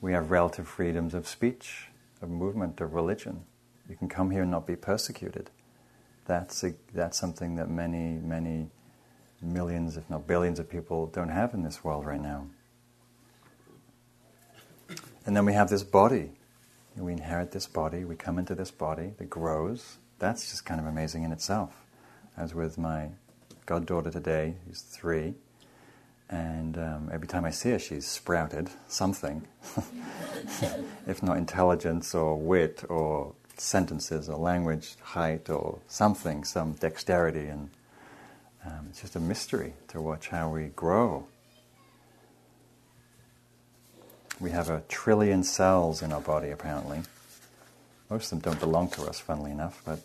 We 0.01 0.13
have 0.13 0.31
relative 0.31 0.69
freedoms 0.69 1.15
of 1.15 1.27
speech, 1.27 1.89
of 2.23 2.31
movement, 2.31 2.81
of 2.81 2.95
religion. 2.95 3.45
You 3.89 3.97
can 3.97 4.09
come 4.09 4.31
here 4.31 4.43
and 4.43 4.51
not 4.51 4.67
be 4.67 4.77
persecuted. 4.77 5.51
That's, 6.27 6.63
a, 6.63 6.75
that's 6.93 7.19
something 7.19 7.57
that 7.57 7.71
many, 7.71 8.19
many 8.19 8.69
millions, 9.41 9.97
if 9.97 10.09
not 10.11 10.27
billions, 10.27 10.59
of 10.59 10.69
people 10.69 11.07
don't 11.07 11.31
have 11.31 11.55
in 11.55 11.63
this 11.63 11.83
world 11.83 12.05
right 12.05 12.21
now. 12.21 12.47
And 15.25 15.37
then 15.37 15.45
we 15.45 15.55
have 15.55 15.71
this 15.71 15.83
body. 15.83 16.33
We 16.97 17.13
inherit 17.13 17.53
this 17.53 17.67
body, 17.67 18.05
we 18.05 18.17
come 18.17 18.39
into 18.39 18.57
this 18.57 18.73
body 18.73 19.13
that 19.19 19.31
grows. 19.31 19.99
That's 20.19 20.51
just 20.51 20.65
kind 20.65 20.81
of 20.81 20.87
amazing 20.87 21.23
in 21.23 21.31
itself. 21.31 21.85
As 22.37 22.55
with 22.55 22.77
my 22.77 23.11
goddaughter 23.67 24.11
today, 24.11 24.57
who's 24.67 24.81
three, 24.81 25.35
and 26.31 26.77
um, 26.77 27.11
every 27.13 27.27
time 27.27 27.45
I 27.45 27.51
see 27.51 27.71
her, 27.71 27.79
she's 27.79 28.07
sprouted 28.07 28.69
something, 28.87 29.47
if 31.07 31.23
not 31.23 31.39
intelligence 31.39 32.15
or 32.15 32.37
wit 32.37 32.85
or 32.89 33.35
sentences 33.57 34.29
or 34.29 34.37
language 34.37 34.97
height 35.01 35.49
or 35.49 35.79
something, 35.89 36.45
some 36.45 36.73
dexterity, 36.73 37.47
and 37.47 37.71
um, 38.65 38.87
it's 38.91 39.01
just 39.01 39.17
a 39.17 39.21
mystery 39.21 39.73
to 39.89 40.01
watch 40.01 40.29
how 40.29 40.51
we 40.51 40.67
grow. 40.69 41.27
We 44.39 44.51
have 44.51 44.69
a 44.69 44.83
trillion 44.89 45.43
cells 45.43 46.03
in 46.03 46.13
our 46.13 46.21
body, 46.21 46.51
apparently. 46.51 47.03
Most 48.11 48.33
of 48.33 48.43
them 48.43 48.53
don't 48.53 48.61
belong 48.61 48.89
to 48.91 49.03
us, 49.05 49.19
funnily 49.19 49.51
enough, 49.51 49.83
but 49.85 50.01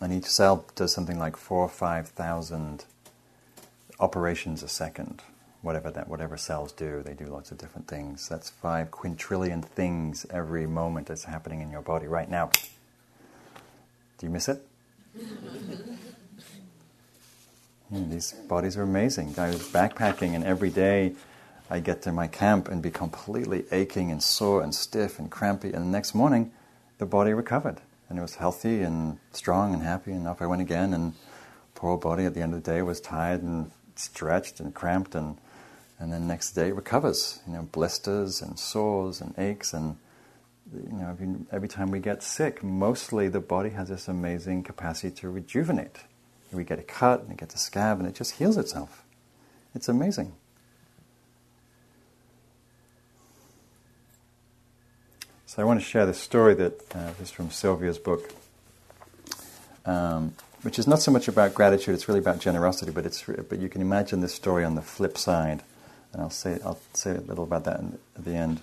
and 0.00 0.12
each 0.12 0.26
cell 0.26 0.64
does 0.76 0.92
something 0.92 1.18
like 1.18 1.36
four 1.36 1.62
or 1.62 1.68
five 1.68 2.08
thousand 2.08 2.84
operations 4.00 4.62
a 4.62 4.68
second. 4.68 5.22
Whatever 5.62 5.90
that, 5.90 6.08
whatever 6.08 6.36
cells 6.36 6.72
do, 6.72 7.02
they 7.02 7.14
do 7.14 7.26
lots 7.26 7.50
of 7.50 7.58
different 7.58 7.88
things. 7.88 8.28
That's 8.28 8.48
five 8.48 8.90
quintillion 8.90 9.64
things 9.64 10.24
every 10.30 10.66
moment 10.66 11.08
that's 11.08 11.24
happening 11.24 11.60
in 11.60 11.70
your 11.70 11.82
body 11.82 12.06
right 12.06 12.30
now. 12.30 12.50
Do 14.18 14.26
you 14.26 14.30
miss 14.30 14.48
it? 14.48 14.66
Hmm, 17.88 18.10
these 18.10 18.32
bodies 18.32 18.76
are 18.76 18.82
amazing. 18.82 19.34
I 19.38 19.48
was 19.48 19.66
backpacking, 19.66 20.34
and 20.34 20.44
every 20.44 20.68
day 20.68 21.14
I 21.70 21.80
get 21.80 22.02
to 22.02 22.12
my 22.12 22.26
camp 22.26 22.68
and 22.68 22.82
be 22.82 22.90
completely 22.90 23.64
aching 23.72 24.10
and 24.10 24.22
sore 24.22 24.62
and 24.62 24.74
stiff 24.74 25.18
and 25.18 25.30
crampy. 25.30 25.72
And 25.72 25.86
the 25.86 25.90
next 25.90 26.14
morning, 26.14 26.52
the 26.98 27.06
body 27.06 27.32
recovered, 27.32 27.80
and 28.10 28.18
it 28.18 28.20
was 28.20 28.34
healthy 28.34 28.82
and 28.82 29.18
strong 29.32 29.72
and 29.72 29.82
happy. 29.82 30.12
And 30.12 30.28
off 30.28 30.42
I 30.42 30.46
went 30.46 30.60
again. 30.60 30.92
And 30.92 31.14
poor 31.74 31.96
body 31.96 32.24
at 32.24 32.34
the 32.34 32.42
end 32.42 32.52
of 32.54 32.62
the 32.62 32.70
day 32.70 32.82
was 32.82 33.00
tired 33.00 33.40
and 33.40 33.70
stretched 33.98 34.60
and 34.60 34.74
cramped, 34.74 35.14
and 35.14 35.38
and 35.98 36.12
then 36.12 36.26
next 36.26 36.52
day 36.52 36.68
it 36.68 36.74
recovers. 36.74 37.40
You 37.46 37.54
know, 37.54 37.62
blisters 37.62 38.40
and 38.40 38.58
sores 38.58 39.20
and 39.20 39.34
aches, 39.38 39.72
and 39.72 39.96
you 40.72 40.92
know, 40.92 41.08
every, 41.10 41.28
every 41.50 41.68
time 41.68 41.90
we 41.90 41.98
get 41.98 42.22
sick, 42.22 42.62
mostly 42.62 43.28
the 43.28 43.40
body 43.40 43.70
has 43.70 43.88
this 43.88 44.08
amazing 44.08 44.62
capacity 44.62 45.14
to 45.16 45.30
rejuvenate. 45.30 45.98
We 46.52 46.64
get 46.64 46.78
a 46.78 46.82
cut 46.82 47.22
and 47.22 47.32
it 47.32 47.38
gets 47.38 47.54
a 47.54 47.58
scab, 47.58 47.98
and 47.98 48.08
it 48.08 48.14
just 48.14 48.32
heals 48.32 48.56
itself. 48.56 49.04
It's 49.74 49.88
amazing. 49.88 50.32
So 55.46 55.62
I 55.62 55.64
want 55.64 55.80
to 55.80 55.84
share 55.84 56.06
this 56.06 56.18
story 56.18 56.54
that 56.54 56.94
uh, 56.94 57.12
is 57.20 57.30
from 57.30 57.50
Sylvia's 57.50 57.98
book. 57.98 58.32
Um, 59.84 60.34
which 60.62 60.78
is 60.78 60.86
not 60.86 61.00
so 61.00 61.10
much 61.10 61.28
about 61.28 61.54
gratitude; 61.54 61.94
it's 61.94 62.08
really 62.08 62.20
about 62.20 62.40
generosity. 62.40 62.90
But 62.90 63.06
it's 63.06 63.22
but 63.22 63.58
you 63.58 63.68
can 63.68 63.80
imagine 63.80 64.20
this 64.20 64.34
story 64.34 64.64
on 64.64 64.74
the 64.74 64.82
flip 64.82 65.16
side, 65.18 65.62
and 66.12 66.22
I'll 66.22 66.30
say 66.30 66.58
I'll 66.64 66.80
say 66.92 67.12
a 67.12 67.20
little 67.20 67.44
about 67.44 67.64
that 67.64 67.80
at 67.80 68.24
the 68.24 68.34
end. 68.34 68.60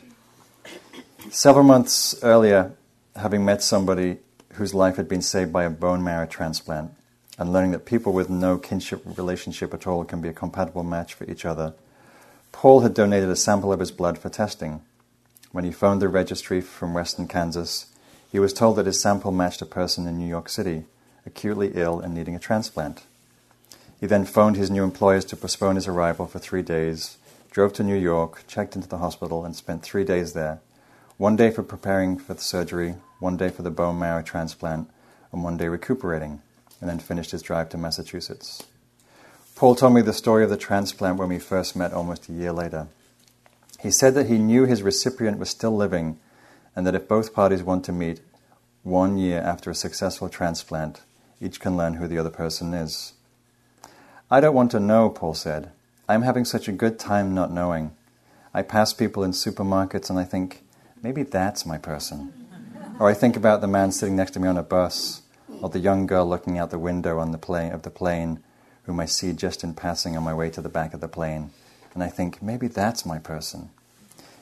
Several 1.29 1.63
months 1.63 2.15
earlier, 2.23 2.73
having 3.15 3.45
met 3.45 3.63
somebody 3.63 4.17
whose 4.53 4.73
life 4.73 4.95
had 4.95 5.07
been 5.07 5.21
saved 5.21 5.51
by 5.51 5.63
a 5.63 5.69
bone 5.69 6.03
marrow 6.03 6.25
transplant, 6.25 6.91
and 7.37 7.51
learning 7.51 7.71
that 7.71 7.85
people 7.85 8.13
with 8.13 8.29
no 8.29 8.57
kinship 8.57 9.01
relationship 9.17 9.73
at 9.73 9.87
all 9.87 10.03
can 10.03 10.21
be 10.21 10.29
a 10.29 10.33
compatible 10.33 10.83
match 10.83 11.13
for 11.13 11.29
each 11.29 11.45
other, 11.45 11.73
Paul 12.51 12.81
had 12.81 12.93
donated 12.93 13.29
a 13.29 13.35
sample 13.35 13.73
of 13.73 13.79
his 13.79 13.91
blood 13.91 14.17
for 14.17 14.29
testing. 14.29 14.81
When 15.51 15.65
he 15.65 15.71
phoned 15.71 16.01
the 16.01 16.07
registry 16.07 16.61
from 16.61 16.93
Western 16.93 17.27
Kansas, 17.27 17.87
he 18.31 18.39
was 18.39 18.53
told 18.53 18.77
that 18.77 18.85
his 18.85 18.99
sample 18.99 19.31
matched 19.31 19.61
a 19.61 19.65
person 19.65 20.07
in 20.07 20.17
New 20.17 20.27
York 20.27 20.49
City 20.49 20.85
acutely 21.25 21.71
ill 21.73 21.99
and 21.99 22.13
needing 22.13 22.35
a 22.35 22.39
transplant. 22.39 23.03
He 23.99 24.07
then 24.07 24.25
phoned 24.25 24.55
his 24.55 24.69
new 24.69 24.83
employers 24.83 25.25
to 25.25 25.37
postpone 25.37 25.75
his 25.75 25.87
arrival 25.87 26.27
for 26.27 26.39
three 26.39 26.61
days, 26.61 27.17
drove 27.49 27.73
to 27.73 27.83
New 27.83 27.97
York, 27.97 28.43
checked 28.47 28.75
into 28.75 28.87
the 28.87 28.97
hospital, 28.97 29.45
and 29.45 29.55
spent 29.55 29.83
three 29.83 30.03
days 30.03 30.33
there 30.33 30.59
one 31.17 31.37
day 31.37 31.49
for 31.49 31.63
preparing 31.63 32.17
for 32.17 32.33
the 32.33 32.41
surgery, 32.41 32.95
one 33.19 33.37
day 33.37 33.49
for 33.49 33.61
the 33.61 33.71
bone 33.71 33.97
marrow 33.97 34.21
transplant, 34.21 34.89
and 35.31 35.43
one 35.43 35.55
day 35.55 35.67
recuperating, 35.69 36.41
and 36.81 36.89
then 36.89 36.99
finished 36.99 37.31
his 37.31 37.41
drive 37.41 37.69
to 37.69 37.77
Massachusetts. 37.77 38.63
Paul 39.55 39.75
told 39.75 39.93
me 39.93 40.01
the 40.01 40.11
story 40.11 40.43
of 40.43 40.49
the 40.49 40.57
transplant 40.57 41.17
when 41.17 41.29
we 41.29 41.39
first 41.39 41.73
met 41.73 41.93
almost 41.93 42.27
a 42.27 42.33
year 42.33 42.51
later. 42.51 42.87
He 43.79 43.91
said 43.91 44.13
that 44.15 44.27
he 44.27 44.37
knew 44.37 44.65
his 44.65 44.83
recipient 44.83 45.39
was 45.39 45.49
still 45.49 45.75
living 45.75 46.19
and 46.75 46.85
that 46.85 46.95
if 46.95 47.07
both 47.07 47.33
parties 47.33 47.63
want 47.63 47.85
to 47.85 47.93
meet 47.93 48.19
one 48.83 49.17
year 49.17 49.39
after 49.39 49.69
a 49.69 49.75
successful 49.75 50.27
transplant, 50.27 51.01
each 51.41 51.59
can 51.59 51.77
learn 51.77 51.95
who 51.95 52.07
the 52.07 52.17
other 52.17 52.29
person 52.29 52.73
is. 52.73 53.13
I 54.29 54.39
don't 54.39 54.55
want 54.55 54.71
to 54.71 54.79
know, 54.79 55.09
Paul 55.09 55.33
said. 55.33 55.71
I'm 56.07 56.23
having 56.23 56.45
such 56.45 56.67
a 56.67 56.71
good 56.71 56.97
time 56.99 57.33
not 57.33 57.51
knowing. 57.51 57.95
I 58.53 58.61
pass 58.61 58.93
people 58.93 59.23
in 59.23 59.31
supermarkets 59.31 60.09
and 60.09 60.17
I 60.17 60.23
think, 60.23 60.63
maybe 61.03 61.23
that's 61.23 61.65
my 61.65 61.77
person. 61.77 62.33
Or 62.99 63.09
I 63.09 63.13
think 63.13 63.35
about 63.35 63.61
the 63.61 63.67
man 63.67 63.91
sitting 63.91 64.15
next 64.15 64.31
to 64.31 64.39
me 64.39 64.47
on 64.47 64.57
a 64.57 64.63
bus, 64.63 65.21
or 65.61 65.69
the 65.69 65.79
young 65.79 66.05
girl 66.05 66.25
looking 66.27 66.57
out 66.57 66.71
the 66.71 66.79
window 66.79 67.19
on 67.19 67.31
the 67.31 67.37
plane, 67.37 67.73
of 67.73 67.81
the 67.81 67.89
plane, 67.89 68.39
whom 68.83 68.99
I 68.99 69.05
see 69.05 69.33
just 69.33 69.63
in 69.63 69.73
passing 69.73 70.15
on 70.15 70.23
my 70.23 70.33
way 70.33 70.49
to 70.51 70.61
the 70.61 70.69
back 70.69 70.93
of 70.93 71.01
the 71.01 71.07
plane, 71.07 71.51
and 71.93 72.03
I 72.03 72.07
think, 72.07 72.41
maybe 72.41 72.67
that's 72.67 73.05
my 73.05 73.19
person. 73.19 73.69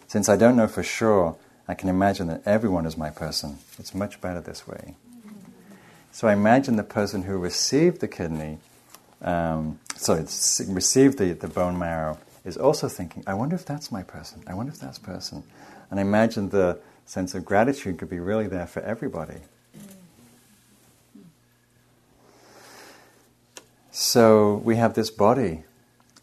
Since 0.07 0.29
I 0.29 0.35
don't 0.35 0.55
know 0.55 0.67
for 0.67 0.83
sure, 0.83 1.37
I 1.67 1.73
can 1.73 1.89
imagine 1.89 2.27
that 2.27 2.43
everyone 2.45 2.85
is 2.85 2.97
my 2.97 3.09
person. 3.09 3.57
It's 3.79 3.95
much 3.95 4.21
better 4.21 4.41
this 4.41 4.67
way. 4.67 4.95
So 6.13 6.27
I 6.27 6.33
imagine 6.33 6.75
the 6.75 6.83
person 6.83 7.23
who 7.23 7.39
received 7.39 7.99
the 7.99 8.07
kidney, 8.07 8.59
um, 9.23 9.79
sorry, 9.95 10.21
received 10.67 11.17
the, 11.17 11.33
the 11.33 11.47
bone 11.47 11.79
marrow, 11.79 12.19
is 12.45 12.55
also 12.55 12.87
thinking, 12.87 13.23
I 13.25 13.33
wonder 13.33 13.55
if 13.55 13.65
that's 13.65 13.91
my 13.91 14.03
person. 14.03 14.43
I 14.45 14.53
wonder 14.53 14.71
if 14.71 14.79
that's 14.79 14.99
person. 14.99 15.43
And 15.89 15.99
I 15.99 16.03
imagine 16.03 16.49
the 16.49 16.79
sense 17.07 17.33
of 17.33 17.43
gratitude 17.43 17.97
could 17.97 18.11
be 18.11 18.19
really 18.19 18.45
there 18.45 18.67
for 18.67 18.81
everybody. 18.83 19.39
So 23.89 24.61
we 24.63 24.75
have 24.75 24.93
this 24.93 25.09
body, 25.09 25.63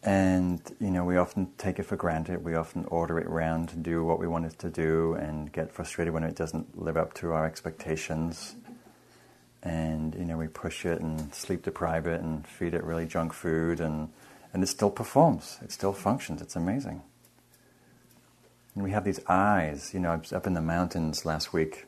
and 0.03 0.61
you 0.79 0.89
know 0.89 1.03
we 1.03 1.17
often 1.17 1.51
take 1.57 1.79
it 1.79 1.83
for 1.83 1.97
granted. 1.97 2.45
We 2.45 2.55
often 2.55 2.85
order 2.85 3.19
it 3.19 3.27
around 3.27 3.69
to 3.69 3.75
do 3.75 4.05
what 4.05 4.19
we 4.19 4.27
want 4.27 4.45
it 4.45 4.57
to 4.59 4.69
do, 4.69 5.15
and 5.15 5.51
get 5.51 5.71
frustrated 5.71 6.13
when 6.13 6.23
it 6.23 6.35
doesn't 6.35 6.81
live 6.81 6.95
up 6.95 7.13
to 7.15 7.33
our 7.33 7.45
expectations 7.45 8.55
and 9.63 10.15
you 10.15 10.25
know 10.25 10.37
we 10.37 10.47
push 10.47 10.85
it 10.85 11.01
and 11.01 11.33
sleep 11.33 11.63
deprive 11.63 12.07
it 12.07 12.21
and 12.21 12.47
feed 12.47 12.73
it 12.73 12.83
really 12.83 13.05
junk 13.05 13.33
food 13.33 13.79
and 13.79 14.09
and 14.53 14.63
it 14.63 14.67
still 14.67 14.89
performs. 14.89 15.59
It 15.61 15.71
still 15.71 15.93
functions. 15.93 16.41
It's 16.41 16.57
amazing. 16.57 17.01
And 18.75 18.83
we 18.83 18.91
have 18.91 19.03
these 19.03 19.19
eyes 19.27 19.93
you 19.93 19.99
know 19.99 20.11
i 20.11 20.15
was 20.15 20.33
up 20.33 20.47
in 20.47 20.53
the 20.53 20.61
mountains 20.61 21.25
last 21.25 21.53
week 21.53 21.85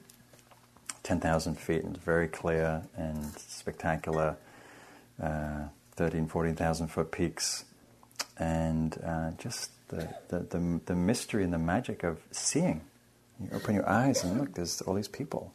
10,000 1.03 1.59
feet 1.59 1.83
and 1.83 1.95
it's 1.95 2.03
very 2.03 2.27
clear 2.27 2.83
and 2.95 3.37
spectacular 3.37 4.37
uh, 5.21 5.65
13 5.95 6.27
14,000 6.27 6.87
foot 6.87 7.11
peaks. 7.11 7.65
And 8.37 8.97
uh, 9.05 9.31
just 9.37 9.69
the, 9.89 10.13
the, 10.29 10.39
the, 10.39 10.81
the 10.85 10.95
mystery 10.95 11.43
and 11.43 11.53
the 11.53 11.59
magic 11.59 12.03
of 12.03 12.19
seeing. 12.31 12.81
You 13.39 13.49
open 13.53 13.75
your 13.75 13.87
eyes 13.87 14.23
and 14.23 14.39
look 14.39 14.53
there's 14.53 14.81
all 14.81 14.93
these 14.93 15.07
people 15.07 15.53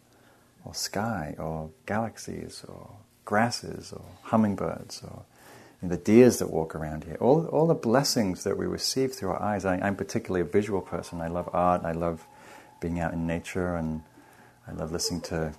or 0.65 0.75
sky 0.75 1.35
or 1.39 1.71
galaxies 1.87 2.65
or 2.69 2.91
grasses 3.25 3.93
or 3.93 4.05
hummingbirds 4.23 5.03
or 5.03 5.25
the 5.83 5.97
deers 5.97 6.39
that 6.39 6.51
walk 6.51 6.75
around 6.75 7.05
here, 7.05 7.17
all, 7.21 7.47
all 7.47 7.67
the 7.67 7.75
blessings 7.75 8.45
that 8.45 8.59
we 8.59 8.67
receive 8.67 9.13
through 9.13 9.31
our 9.31 9.41
eyes. 9.41 9.65
I, 9.65 9.87
am 9.87 9.95
particularly 9.95 10.41
a 10.41 10.51
visual 10.51 10.81
person. 10.81 11.21
I 11.21 11.29
love 11.29 11.49
art, 11.53 11.85
I 11.85 11.93
love 11.93 12.25
being 12.81 12.99
out 12.99 13.13
in 13.13 13.27
nature, 13.27 13.77
and 13.77 14.03
I 14.67 14.73
love 14.73 14.91
listening 14.91 15.21
to 15.23 15.53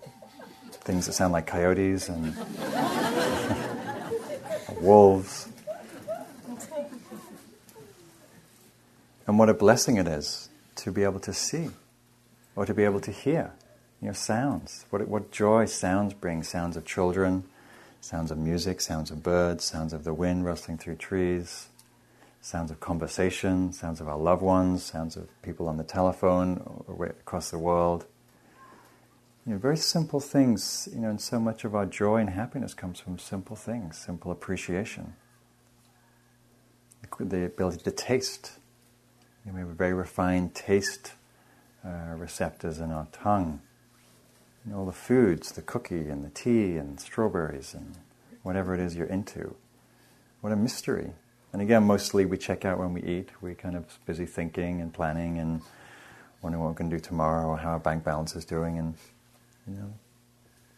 things 0.71 1.05
that 1.05 1.13
sound 1.13 1.31
like 1.31 1.47
coyotes 1.47 2.09
and 2.09 2.35
wolves. 4.81 5.47
And 9.25 9.39
what 9.39 9.47
a 9.47 9.53
blessing 9.53 9.97
it 9.97 10.07
is 10.07 10.49
to 10.77 10.91
be 10.91 11.03
able 11.03 11.19
to 11.21 11.33
see 11.33 11.69
or 12.55 12.65
to 12.65 12.73
be 12.73 12.83
able 12.83 12.99
to 13.01 13.11
hear 13.11 13.53
you 14.01 14.07
know, 14.07 14.13
sounds. 14.13 14.85
What, 14.89 15.07
what 15.07 15.31
joy 15.31 15.65
sounds 15.65 16.13
bring 16.13 16.43
sounds 16.43 16.77
of 16.77 16.85
children, 16.85 17.43
sounds 17.99 18.31
of 18.31 18.37
music, 18.37 18.79
sounds 18.79 19.11
of 19.11 19.21
birds, 19.21 19.65
sounds 19.65 19.91
of 19.91 20.03
the 20.03 20.13
wind 20.13 20.45
rustling 20.45 20.77
through 20.77 20.95
trees, 20.95 21.67
sounds 22.41 22.71
of 22.71 22.79
conversation, 22.79 23.73
sounds 23.73 23.99
of 23.99 24.07
our 24.07 24.17
loved 24.17 24.41
ones, 24.41 24.83
sounds 24.83 25.17
of 25.17 25.27
people 25.41 25.67
on 25.67 25.77
the 25.77 25.83
telephone 25.83 26.83
across 26.87 27.51
the 27.51 27.59
world. 27.59 28.05
You 29.45 29.53
know, 29.53 29.59
very 29.59 29.77
simple 29.77 30.19
things, 30.19 30.87
you 30.93 31.01
know, 31.01 31.09
and 31.09 31.19
so 31.19 31.39
much 31.39 31.65
of 31.65 31.75
our 31.75 31.85
joy 31.85 32.17
and 32.17 32.29
happiness 32.29 32.73
comes 32.73 32.99
from 32.99 33.19
simple 33.19 33.55
things, 33.55 33.97
simple 33.97 34.31
appreciation. 34.31 35.15
The 37.19 37.45
ability 37.45 37.79
to 37.83 37.91
taste. 37.91 38.53
You 39.45 39.51
know, 39.51 39.55
we 39.55 39.67
have 39.67 39.77
very 39.77 39.93
refined 39.93 40.55
taste 40.55 41.13
uh, 41.83 42.15
receptors 42.15 42.79
in 42.79 42.91
our 42.91 43.07
tongue 43.11 43.59
you 44.69 44.75
know, 44.75 44.81
all 44.81 44.85
the 44.85 44.91
foods, 44.91 45.51
the 45.53 45.63
cookie 45.63 46.09
and 46.09 46.23
the 46.23 46.29
tea 46.29 46.77
and 46.77 46.99
strawberries 46.99 47.73
and 47.73 47.95
whatever 48.43 48.75
it 48.75 48.79
is 48.79 48.95
you're 48.95 49.07
into. 49.07 49.55
What 50.41 50.53
a 50.53 50.55
mystery. 50.55 51.13
And 51.51 51.59
again, 51.59 51.87
mostly 51.87 52.23
we 52.23 52.37
check 52.37 52.65
out 52.65 52.77
when 52.77 52.93
we 52.93 53.01
eat. 53.01 53.29
We're 53.41 53.55
kind 53.55 53.75
of 53.75 53.97
busy 54.05 54.27
thinking 54.27 54.79
and 54.79 54.93
planning 54.93 55.39
and 55.39 55.61
wondering 56.43 56.63
what 56.63 56.69
we're 56.69 56.75
going 56.75 56.91
to 56.91 56.97
do 56.97 57.01
tomorrow 57.01 57.47
or 57.47 57.57
how 57.57 57.71
our 57.71 57.79
bank 57.79 58.03
balance 58.03 58.35
is 58.35 58.45
doing. 58.45 58.77
And, 58.77 58.93
you 59.67 59.73
know, 59.73 59.93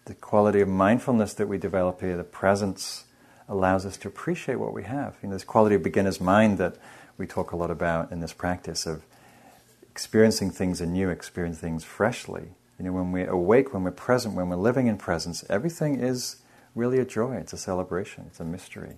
the 0.06 0.14
quality 0.16 0.62
of 0.62 0.70
mindfulness 0.70 1.34
that 1.34 1.50
we 1.50 1.58
develop 1.58 2.00
here, 2.00 2.16
the 2.16 2.24
presence, 2.24 3.04
allows 3.50 3.86
us 3.86 3.98
to 3.98 4.08
appreciate 4.08 4.56
what 4.56 4.72
we 4.72 4.84
have. 4.84 5.18
You 5.22 5.28
know, 5.28 5.36
this 5.36 5.44
quality 5.44 5.76
of 5.76 5.84
beginner's 5.84 6.22
mind 6.22 6.60
that 6.60 6.78
we 7.18 7.28
talk 7.28 7.52
a 7.52 7.58
lot 7.58 7.70
about 7.70 8.10
in 8.10 8.22
this 8.22 8.32
practice 8.32 8.86
of 8.86 9.04
experiencing 9.90 10.50
things 10.50 10.80
anew, 10.80 11.10
experiencing 11.10 11.60
things 11.60 11.84
freshly 11.84 12.52
you 12.82 12.88
know, 12.88 12.94
when 12.94 13.12
we're 13.12 13.30
awake, 13.30 13.76
when 13.76 13.84
we're 13.84 13.92
present, 13.92 14.34
when 14.34 14.50
we're 14.50 14.56
living 14.56 14.88
in 14.88 14.98
presence, 14.98 15.46
everything 15.52 16.00
is 16.00 16.38
really 16.74 16.98
a 16.98 17.06
joy. 17.06 17.36
It's 17.36 17.54
a 17.54 17.58
celebration. 17.58 18.24
It's 18.26 18.40
a 18.40 18.44
mystery. 18.44 18.96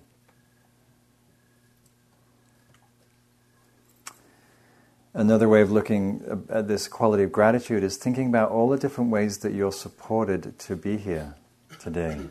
Another 5.12 5.50
way 5.50 5.60
of 5.60 5.70
looking 5.70 6.46
at 6.48 6.66
this 6.66 6.88
quality 6.88 7.24
of 7.24 7.30
gratitude 7.30 7.84
is 7.84 7.98
thinking 7.98 8.28
about 8.28 8.50
all 8.50 8.70
the 8.70 8.78
different 8.78 9.10
ways 9.10 9.36
that 9.38 9.52
you're 9.52 9.70
supported 9.70 10.58
to 10.60 10.76
be 10.76 10.96
here 10.96 11.34
today. 11.78 12.22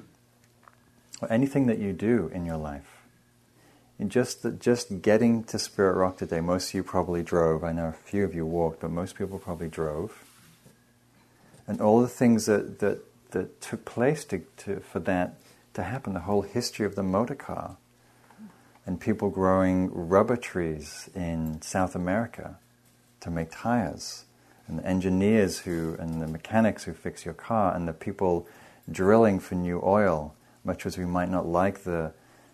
Or 1.22 1.32
anything 1.32 1.68
that 1.68 1.78
you 1.78 1.93
do 1.93 2.32
in 2.34 2.47
your 2.47 2.58
life. 2.58 3.04
And 3.99 4.10
just, 4.10 4.43
just 4.60 5.04
getting 5.04 5.43
to 5.43 5.60
Spirit 5.60 5.97
Rock 5.97 6.18
today, 6.18 6.41
most 6.41 6.70
of 6.70 6.74
you 6.74 6.84
probably 6.84 7.22
drove. 7.22 7.64
I 7.64 7.74
know 7.74 7.89
a 7.89 7.91
few 7.91 8.26
of 8.26 8.34
you 8.34 8.43
walked, 8.43 8.80
but 8.80 8.89
most 8.89 9.16
people 9.16 9.38
probably 9.38 9.68
drove 9.68 10.23
and 11.68 11.82
all 11.82 12.01
the 12.01 12.07
things 12.07 12.45
that, 12.45 12.80
that, 12.80 12.99
that 13.32 13.61
took 13.61 13.86
place 13.86 14.26
to, 14.26 14.41
to, 14.57 14.80
for 14.80 14.99
that 14.99 15.36
to 15.74 15.84
happen, 15.84 16.14
the 16.14 16.22
whole 16.22 16.41
history 16.41 16.86
of 16.86 16.95
the 16.95 17.03
motor 17.03 17.36
car, 17.36 17.78
and 18.86 18.99
people 18.99 19.30
growing 19.30 19.89
rubber 19.93 20.36
trees 20.36 21.09
in 21.16 21.61
South 21.61 21.95
America 21.95 22.57
to 23.22 23.32
make 23.32 23.49
tires, 23.51 24.26
and 24.68 24.80
the 24.80 24.86
engineers 24.86 25.59
who, 25.59 25.95
and 25.99 26.22
the 26.22 26.28
mechanics 26.28 26.84
who 26.84 26.93
fix 26.93 27.26
your 27.26 27.34
car, 27.34 27.76
and 27.76 27.88
the 27.88 27.93
people 27.93 28.47
drilling 28.91 29.39
for 29.39 29.55
new 29.55 29.82
oil, 29.84 30.36
much 30.64 30.86
as 30.86 30.97
we 30.97 31.05
might 31.05 31.30
not 31.30 31.47
like 31.47 31.84
the, 31.84 32.11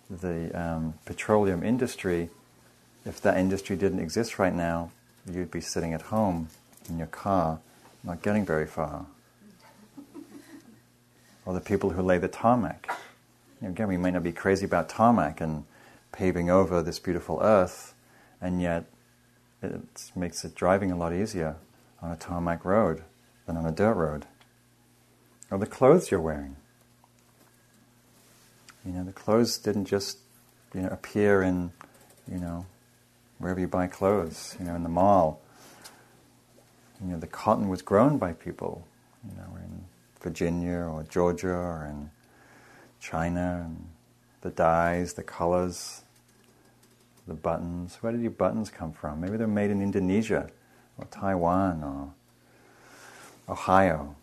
the 0.09 0.51
um, 0.59 0.93
petroleum 1.05 1.63
industry, 1.63 2.29
if 3.05 3.19
that 3.21 3.37
industry 3.37 3.75
didn't 3.75 3.99
exist 3.99 4.37
right 4.37 4.53
now, 4.53 4.91
you'd 5.31 5.51
be 5.51 5.61
sitting 5.61 5.93
at 5.93 6.03
home 6.03 6.49
in 6.87 6.97
your 6.97 7.07
car 7.07 7.59
not 8.03 8.21
getting 8.21 8.45
very 8.45 8.67
far. 8.67 9.05
Or 11.45 11.53
the 11.53 11.61
people 11.61 11.91
who 11.91 12.01
lay 12.01 12.17
the 12.17 12.27
tarmac. 12.27 12.91
Again, 13.61 13.87
we 13.87 13.97
may 13.97 14.11
not 14.11 14.23
be 14.23 14.31
crazy 14.31 14.65
about 14.65 14.87
tarmac 14.87 15.41
and 15.41 15.65
paving 16.11 16.49
over 16.49 16.81
this 16.81 16.99
beautiful 16.99 17.39
earth, 17.41 17.93
and 18.41 18.61
yet 18.61 18.85
it 19.61 19.81
makes 20.15 20.45
it 20.45 20.55
driving 20.55 20.91
a 20.91 20.97
lot 20.97 21.13
easier 21.13 21.57
on 22.01 22.11
a 22.11 22.15
tarmac 22.15 22.63
road 22.63 23.03
than 23.45 23.57
on 23.57 23.65
a 23.65 23.71
dirt 23.71 23.93
road. 23.93 24.25
Or 25.51 25.57
the 25.57 25.65
clothes 25.65 26.11
you're 26.11 26.21
wearing. 26.21 26.55
You 28.85 28.93
know, 28.93 29.03
the 29.03 29.11
clothes 29.11 29.57
didn't 29.57 29.85
just 29.85 30.19
you 30.73 30.81
know 30.81 30.89
appear 30.89 31.41
in 31.41 31.71
you 32.31 32.37
know 32.37 32.65
wherever 33.39 33.59
you 33.59 33.67
buy 33.67 33.87
clothes, 33.87 34.55
you 34.59 34.65
know, 34.65 34.75
in 34.75 34.83
the 34.83 34.89
mall 34.89 35.41
you 37.01 37.11
know, 37.11 37.19
the 37.19 37.27
cotton 37.27 37.69
was 37.69 37.81
grown 37.81 38.17
by 38.17 38.33
people, 38.33 38.85
you 39.27 39.35
know, 39.35 39.57
in 39.57 39.85
Virginia 40.21 40.79
or 40.79 41.03
Georgia 41.03 41.49
or 41.49 41.85
in 41.89 42.09
China, 42.99 43.63
and 43.65 43.87
the 44.41 44.49
dyes, 44.49 45.13
the 45.13 45.23
colors, 45.23 46.01
the 47.27 47.33
buttons. 47.33 47.97
Where 48.01 48.11
did 48.11 48.21
your 48.21 48.31
buttons 48.31 48.69
come 48.69 48.91
from? 48.91 49.21
Maybe 49.21 49.37
they're 49.37 49.47
made 49.47 49.71
in 49.71 49.81
Indonesia 49.81 50.49
or 50.97 51.05
Taiwan 51.05 51.83
or 51.83 52.13
Ohio. 53.51 54.15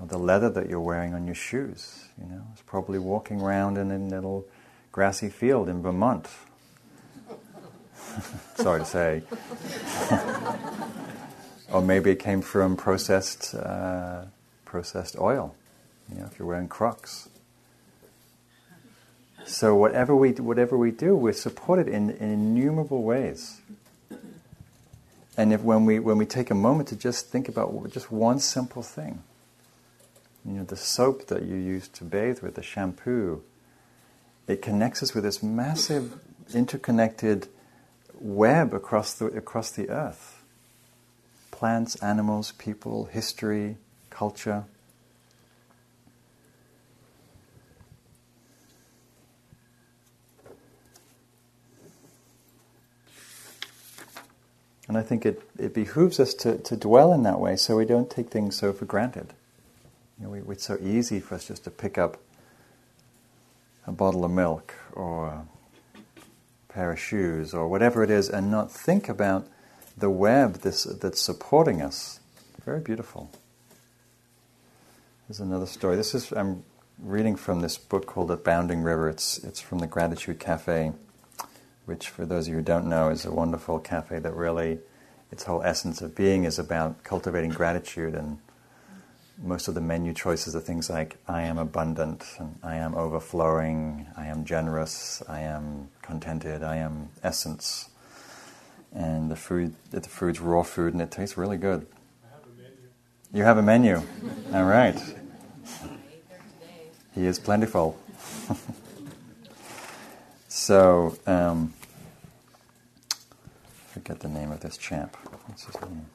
Or 0.00 0.06
the 0.06 0.18
leather 0.18 0.50
that 0.50 0.68
you're 0.68 0.80
wearing 0.80 1.14
on 1.14 1.26
your 1.26 1.34
shoes, 1.34 2.06
you 2.20 2.26
know, 2.26 2.42
it's 2.52 2.62
probably 2.62 2.98
walking 2.98 3.40
around 3.40 3.78
in 3.78 3.90
a 3.90 3.98
little 3.98 4.46
grassy 4.92 5.28
field 5.28 5.68
in 5.68 5.82
Vermont. 5.82 6.28
Sorry 8.56 8.80
to 8.80 8.86
say. 8.86 9.22
Or 11.72 11.82
maybe 11.82 12.10
it 12.10 12.18
came 12.18 12.42
from 12.42 12.76
processed, 12.76 13.54
uh, 13.54 14.26
processed 14.64 15.18
oil, 15.18 15.54
you 16.12 16.20
know, 16.20 16.26
if 16.26 16.38
you're 16.38 16.46
wearing 16.46 16.68
Crocs. 16.68 17.28
So 19.44 19.74
whatever 19.74 20.14
we, 20.14 20.32
whatever 20.32 20.76
we 20.76 20.90
do, 20.90 21.16
we're 21.16 21.32
supported 21.32 21.88
in, 21.88 22.10
in 22.10 22.30
innumerable 22.30 23.02
ways. 23.02 23.60
And 25.36 25.52
if 25.52 25.60
when 25.62 25.84
we, 25.84 25.98
when 25.98 26.18
we 26.18 26.26
take 26.26 26.50
a 26.50 26.54
moment 26.54 26.88
to 26.88 26.96
just 26.96 27.28
think 27.28 27.48
about 27.48 27.90
just 27.90 28.10
one 28.10 28.38
simple 28.38 28.82
thing, 28.82 29.22
you 30.44 30.52
know, 30.52 30.64
the 30.64 30.76
soap 30.76 31.26
that 31.26 31.42
you 31.42 31.56
use 31.56 31.88
to 31.88 32.04
bathe 32.04 32.40
with, 32.40 32.54
the 32.54 32.62
shampoo, 32.62 33.42
it 34.46 34.62
connects 34.62 35.02
us 35.02 35.14
with 35.14 35.24
this 35.24 35.42
massive 35.42 36.20
interconnected 36.54 37.48
web 38.18 38.72
across 38.72 39.14
the, 39.14 39.26
across 39.26 39.72
the 39.72 39.90
earth 39.90 40.35
plants, 41.56 41.96
animals, 42.02 42.52
people, 42.52 43.06
history, 43.06 43.78
culture. 44.10 44.64
And 54.86 54.98
I 54.98 55.02
think 55.02 55.24
it, 55.24 55.40
it 55.58 55.72
behooves 55.72 56.20
us 56.20 56.34
to, 56.34 56.58
to 56.58 56.76
dwell 56.76 57.14
in 57.14 57.22
that 57.22 57.40
way 57.40 57.56
so 57.56 57.78
we 57.78 57.86
don't 57.86 58.10
take 58.10 58.28
things 58.28 58.54
so 58.54 58.74
for 58.74 58.84
granted. 58.84 59.32
You 60.18 60.26
know, 60.26 60.30
we, 60.32 60.52
it's 60.52 60.66
so 60.66 60.76
easy 60.82 61.20
for 61.20 61.36
us 61.36 61.48
just 61.48 61.64
to 61.64 61.70
pick 61.70 61.96
up 61.96 62.18
a 63.86 63.92
bottle 63.92 64.26
of 64.26 64.30
milk 64.30 64.74
or 64.92 65.28
a 65.28 65.46
pair 66.68 66.92
of 66.92 67.00
shoes 67.00 67.54
or 67.54 67.66
whatever 67.66 68.02
it 68.02 68.10
is 68.10 68.28
and 68.28 68.50
not 68.50 68.70
think 68.70 69.08
about 69.08 69.48
the 69.96 70.10
web 70.10 70.56
this, 70.56 70.84
that's 70.84 71.20
supporting 71.20 71.80
us. 71.80 72.20
Very 72.64 72.80
beautiful. 72.80 73.30
There's 75.28 75.40
another 75.40 75.66
story. 75.66 75.96
This 75.96 76.14
is 76.14 76.32
I'm 76.32 76.64
reading 76.98 77.36
from 77.36 77.60
this 77.60 77.78
book 77.78 78.06
called 78.06 78.28
*The 78.28 78.34
Abounding 78.34 78.82
River*. 78.82 79.08
It's 79.08 79.38
it's 79.38 79.60
from 79.60 79.78
the 79.78 79.86
Gratitude 79.86 80.38
Cafe, 80.38 80.92
which, 81.84 82.08
for 82.08 82.26
those 82.26 82.46
of 82.46 82.50
you 82.50 82.56
who 82.56 82.62
don't 82.62 82.86
know, 82.86 83.08
is 83.08 83.24
a 83.24 83.32
wonderful 83.32 83.78
cafe 83.78 84.18
that 84.18 84.34
really, 84.34 84.78
its 85.32 85.44
whole 85.44 85.62
essence 85.62 86.00
of 86.00 86.14
being 86.14 86.44
is 86.44 86.58
about 86.58 87.02
cultivating 87.02 87.50
gratitude 87.50 88.14
and 88.14 88.38
most 89.38 89.68
of 89.68 89.74
the 89.74 89.80
menu 89.80 90.14
choices 90.14 90.56
are 90.56 90.60
things 90.60 90.88
like 90.88 91.16
I 91.28 91.42
am 91.42 91.58
abundant, 91.58 92.24
and 92.38 92.58
I 92.62 92.76
am 92.76 92.94
overflowing, 92.94 94.06
I 94.16 94.26
am 94.26 94.44
generous, 94.44 95.22
I 95.28 95.40
am 95.40 95.88
contented, 96.02 96.62
I 96.62 96.76
am 96.76 97.10
essence 97.22 97.90
and 98.96 99.30
the 99.30 99.36
food 99.36 99.74
the 99.90 100.00
food's 100.00 100.40
raw 100.40 100.62
food 100.62 100.92
and 100.92 101.00
it 101.00 101.10
tastes 101.12 101.36
really 101.36 101.58
good. 101.58 101.86
You 103.32 103.44
have 103.44 103.58
a 103.58 103.62
menu. 103.62 104.00
All 104.52 104.64
right. 104.64 104.98
He 107.14 107.26
is 107.26 107.38
plentiful. 107.38 107.98
So, 110.56 111.18
um, 111.26 111.74
forget 113.88 114.20
the 114.20 114.28
name 114.28 114.50
of 114.50 114.60
this 114.60 114.78
chap. 114.78 115.14
What's 115.46 115.64
his 115.66 115.78
name? 115.82 116.06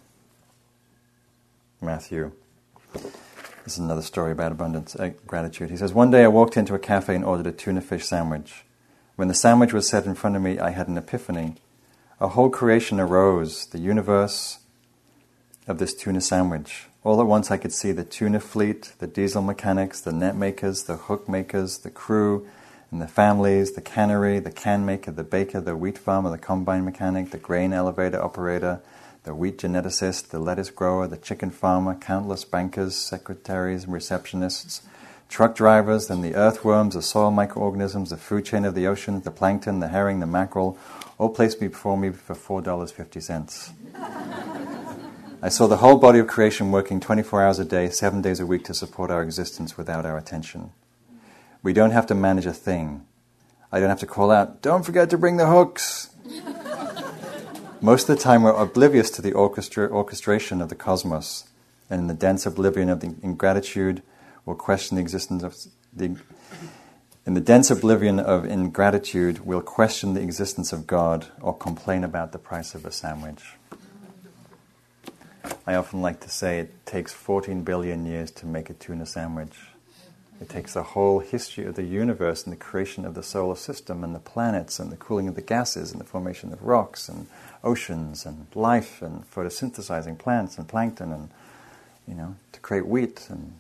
Matthew. 1.80 2.32
This 2.92 3.74
is 3.74 3.78
another 3.78 4.02
story 4.02 4.32
about 4.32 4.52
abundance, 4.52 4.96
uh, 4.96 5.12
gratitude. 5.28 5.70
He 5.70 5.78
says, 5.78 5.94
One 5.94 6.10
day 6.10 6.24
I 6.24 6.28
walked 6.28 6.58
into 6.58 6.74
a 6.74 6.80
cafe 6.80 7.16
and 7.16 7.24
ordered 7.24 7.46
a 7.46 7.52
tuna 7.52 7.82
fish 7.82 8.04
sandwich. 8.04 8.66
When 9.16 9.28
the 9.28 9.36
sandwich 9.36 9.74
was 9.74 9.88
set 9.88 10.06
in 10.06 10.16
front 10.16 10.36
of 10.36 10.42
me, 10.42 10.58
I 10.58 10.72
had 10.72 10.88
an 10.88 10.98
epiphany. 10.98 11.56
A 12.22 12.28
whole 12.28 12.52
creation 12.52 13.00
arose, 13.00 13.66
the 13.66 13.80
universe 13.80 14.60
of 15.68 15.80
this 15.80 15.96
tuna 15.96 16.22
sandwich. 16.22 16.86
All 17.04 17.20
at 17.20 17.26
once 17.26 17.50
I 17.50 17.58
could 17.58 17.74
see 17.74 17.92
the 17.94 18.04
tuna 18.04 18.40
fleet, 18.40 18.94
the 19.00 19.08
diesel 19.08 19.42
mechanics, 19.42 20.02
the 20.02 20.12
net 20.12 20.36
makers, 20.36 20.84
the 20.84 20.98
hook 20.98 21.28
makers, 21.28 21.80
the 21.80 21.90
crew, 21.90 22.48
and 22.92 23.02
the 23.02 23.08
families, 23.08 23.72
the 23.72 23.82
cannery, 23.82 24.38
the 24.38 24.52
can 24.52 24.86
maker, 24.86 25.10
the 25.10 25.24
baker, 25.24 25.60
the 25.60 25.76
wheat 25.76 25.98
farmer, 25.98 26.30
the 26.30 26.38
combine 26.38 26.86
mechanic, 26.86 27.32
the 27.32 27.40
grain 27.40 27.74
elevator 27.74 28.22
operator, 28.22 28.82
the 29.24 29.34
wheat 29.34 29.58
geneticist, 29.58 30.28
the 30.28 30.38
lettuce 30.38 30.70
grower, 30.70 31.08
the 31.08 31.18
chicken 31.18 31.50
farmer, 31.50 31.96
countless 31.96 32.46
bankers, 32.46 32.96
secretaries, 32.96 33.86
and 33.86 33.94
receptionists, 33.94 34.82
truck 35.28 35.56
drivers, 35.56 36.06
then 36.06 36.22
the 36.22 36.36
earthworms, 36.36 36.94
the 36.94 37.02
soil 37.02 37.32
microorganisms, 37.32 38.12
the 38.12 38.18
food 38.18 38.46
chain 38.46 38.64
of 38.64 38.76
the 38.76 38.86
ocean, 38.86 39.22
the 39.22 39.32
plankton, 39.32 39.80
the 39.80 39.88
herring, 39.88 40.20
the 40.20 40.28
mackerel, 40.28 40.78
Oh, 41.22 41.26
all 41.26 41.30
placed 41.30 41.60
before 41.60 41.98
me 42.00 42.10
for 42.10 42.34
$4.50. 42.34 43.74
I 45.44 45.50
saw 45.50 45.68
the 45.68 45.78
whole 45.78 46.00
body 46.00 46.18
of 46.18 46.26
creation 46.26 46.72
working 46.72 47.00
24 47.00 47.44
hours 47.44 47.60
a 47.60 47.66
day, 47.66 47.92
seven 47.92 48.24
days 48.24 48.40
a 48.40 48.46
week 48.48 48.64
to 48.66 48.74
support 48.74 49.12
our 49.12 49.22
existence 49.22 49.78
without 49.78 50.04
our 50.04 50.18
attention. 50.18 50.72
We 51.62 51.74
don't 51.74 51.92
have 51.92 52.08
to 52.08 52.16
manage 52.16 52.48
a 52.48 52.54
thing. 52.54 53.06
I 53.72 53.80
don't 53.80 53.90
have 53.90 54.00
to 54.00 54.08
call 54.08 54.32
out, 54.32 54.64
don't 54.64 54.84
forget 54.84 55.12
to 55.12 55.18
bring 55.20 55.38
the 55.38 55.46
hooks. 55.46 56.10
Most 57.82 58.10
of 58.10 58.18
the 58.18 58.24
time, 58.24 58.42
we're 58.42 58.60
oblivious 58.60 59.12
to 59.12 59.22
the 59.22 59.34
orchestra- 59.34 59.92
orchestration 59.92 60.60
of 60.60 60.70
the 60.70 60.76
cosmos, 60.76 61.44
and 61.88 62.02
in 62.02 62.08
the 62.08 62.16
dense 62.16 62.48
oblivion 62.48 62.90
of 62.90 63.02
the 63.02 63.14
ingratitude, 63.22 64.02
we'll 64.44 64.56
question 64.56 64.96
the 64.96 65.02
existence 65.02 65.44
of 65.44 65.56
the. 65.94 66.18
In 67.24 67.36
the 67.36 67.40
dense 67.40 67.70
oblivion 67.70 68.20
of 68.20 68.46
ingratitude, 68.46 69.46
we'll 69.46 69.62
question 69.62 70.16
the 70.16 70.22
existence 70.22 70.74
of 70.74 70.88
God 70.88 71.28
or 71.40 71.56
complain 71.56 72.04
about 72.04 72.32
the 72.32 72.40
price 72.40 72.74
of 72.74 72.84
a 72.84 72.92
sandwich. 72.92 73.44
I 75.68 75.76
often 75.76 76.02
like 76.02 76.20
to 76.22 76.30
say 76.30 76.58
it 76.58 76.84
takes 76.88 77.14
14 77.14 77.62
billion 77.62 78.08
years 78.08 78.32
to 78.32 78.48
make 78.48 78.72
a 78.72 78.74
tuna 78.74 79.06
sandwich. 79.06 79.56
It 80.42 80.50
takes 80.50 80.74
the 80.74 80.82
whole 80.82 81.20
history 81.20 81.66
of 81.66 81.76
the 81.76 81.84
universe 81.84 82.44
and 82.44 82.52
the 82.52 82.58
creation 82.58 83.06
of 83.06 83.14
the 83.14 83.22
solar 83.22 83.56
system 83.56 84.04
and 84.04 84.16
the 84.16 84.20
planets 84.20 84.80
and 84.80 84.92
the 84.92 84.98
cooling 84.98 85.28
of 85.28 85.36
the 85.36 85.44
gases 85.44 85.92
and 85.92 86.02
the 86.02 86.06
formation 86.06 86.52
of 86.52 86.64
rocks 86.64 87.08
and 87.08 87.28
oceans 87.64 88.26
and 88.26 88.48
life 88.56 89.00
and 89.04 89.30
photosynthesizing 89.30 90.18
plants 90.18 90.58
and 90.58 90.68
plankton 90.68 91.12
and, 91.12 91.30
you 92.08 92.16
know, 92.16 92.36
to 92.52 92.60
create 92.62 92.88
wheat 92.88 93.28
and 93.30 93.54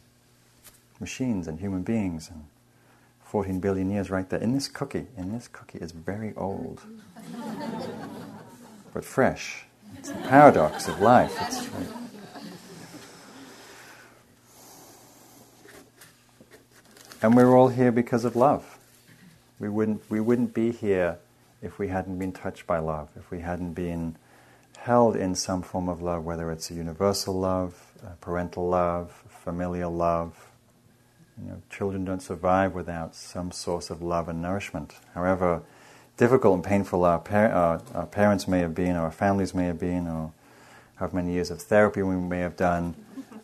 machines 0.99 1.47
and 1.47 1.59
human 1.59 1.83
beings 1.83 2.27
and 2.27 2.45
14 3.31 3.61
billion 3.61 3.89
years 3.89 4.09
right 4.09 4.29
there. 4.29 4.41
In 4.41 4.51
this 4.51 4.67
cookie, 4.67 5.07
in 5.15 5.31
this 5.31 5.47
cookie 5.47 5.79
is 5.79 5.93
very 5.93 6.33
old, 6.35 6.81
but 8.93 9.05
fresh. 9.05 9.63
It's 9.97 10.09
the 10.09 10.19
paradox 10.27 10.89
of 10.89 10.99
life. 10.99 11.33
It's, 11.39 11.69
and 17.21 17.33
we're 17.33 17.55
all 17.55 17.69
here 17.69 17.93
because 17.93 18.25
of 18.25 18.35
love. 18.35 18.77
We 19.61 19.69
wouldn't, 19.69 20.01
we 20.09 20.19
wouldn't 20.19 20.53
be 20.53 20.73
here 20.73 21.17
if 21.61 21.79
we 21.79 21.87
hadn't 21.87 22.19
been 22.19 22.33
touched 22.33 22.67
by 22.67 22.79
love, 22.79 23.07
if 23.15 23.31
we 23.31 23.39
hadn't 23.39 23.75
been 23.75 24.17
held 24.77 25.15
in 25.15 25.35
some 25.35 25.61
form 25.61 25.87
of 25.87 26.01
love, 26.01 26.25
whether 26.25 26.51
it's 26.51 26.69
a 26.69 26.73
universal 26.73 27.39
love, 27.39 27.93
a 28.05 28.17
parental 28.17 28.67
love, 28.67 29.23
familial 29.29 29.93
love. 29.93 30.50
You 31.37 31.49
know, 31.49 31.61
children 31.69 32.05
don't 32.05 32.21
survive 32.21 32.73
without 32.73 33.15
some 33.15 33.51
source 33.51 33.89
of 33.89 34.01
love 34.01 34.29
and 34.29 34.41
nourishment. 34.41 34.93
However 35.13 35.61
difficult 36.17 36.55
and 36.55 36.63
painful 36.63 37.03
our, 37.05 37.19
par- 37.19 37.51
our, 37.51 37.81
our 37.93 38.05
parents 38.05 38.47
may 38.47 38.59
have 38.59 38.75
been, 38.75 38.95
or 38.95 39.01
our 39.01 39.11
families 39.11 39.53
may 39.53 39.65
have 39.65 39.79
been, 39.79 40.07
or 40.07 40.33
however 40.95 41.15
many 41.15 41.33
years 41.33 41.49
of 41.49 41.61
therapy 41.61 42.03
we 42.03 42.15
may 42.15 42.39
have 42.39 42.55
done, 42.55 42.95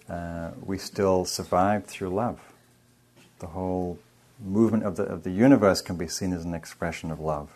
uh, 0.09 0.51
we 0.64 0.77
still 0.77 1.26
survived 1.26 1.88
through 1.88 2.09
love. 2.09 2.39
The 3.39 3.47
whole 3.47 3.99
movement 4.39 4.84
of 4.84 4.95
the, 4.95 5.03
of 5.03 5.23
the 5.23 5.31
universe 5.31 5.81
can 5.81 5.97
be 5.97 6.07
seen 6.07 6.34
as 6.34 6.45
an 6.45 6.53
expression 6.53 7.11
of 7.11 7.19
love 7.19 7.49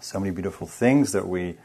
so 0.00 0.18
many 0.18 0.30
beautiful 0.30 0.66
things 0.66 1.12
that 1.12 1.26
we 1.28 1.56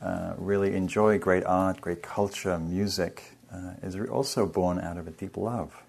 uh, 0.00 0.34
really 0.38 0.74
enjoy 0.74 1.18
great 1.18 1.44
art, 1.44 1.80
great 1.80 2.02
culture, 2.02 2.58
music 2.58 3.36
uh, 3.52 3.72
is 3.82 3.96
also 4.08 4.46
born 4.46 4.78
out 4.80 4.96
of 4.96 5.06
a 5.06 5.10
deep 5.10 5.36
love. 5.36 5.82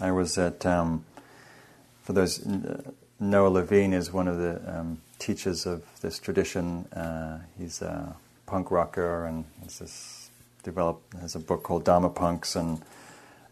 I 0.00 0.10
was 0.10 0.36
at, 0.38 0.66
um, 0.66 1.04
for 2.02 2.12
those, 2.12 2.44
Noah 3.20 3.48
Levine 3.48 3.92
is 3.92 4.12
one 4.12 4.28
of 4.28 4.38
the 4.38 4.78
um, 4.78 5.00
teachers 5.18 5.66
of 5.66 5.84
this 6.00 6.18
tradition. 6.18 6.84
Uh, 6.86 7.40
he's 7.58 7.80
a 7.80 8.16
punk 8.46 8.70
rocker 8.70 9.26
and 9.26 9.44
has 9.62 9.78
this 9.78 10.30
developed 10.64 11.14
has 11.20 11.36
a 11.36 11.38
book 11.38 11.62
called 11.62 11.84
Dharma 11.84 12.10
Punks, 12.10 12.56
and 12.56 12.82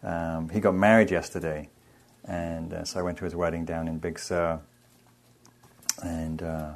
um, 0.03 0.49
he 0.49 0.59
got 0.59 0.75
married 0.75 1.11
yesterday. 1.11 1.69
And 2.25 2.73
uh, 2.73 2.83
so 2.83 2.99
I 2.99 3.03
went 3.03 3.17
to 3.19 3.25
his 3.25 3.35
wedding 3.35 3.65
down 3.65 3.87
in 3.87 3.99
Big 3.99 4.19
Sur, 4.19 4.59
and 6.01 6.41
uh, 6.41 6.71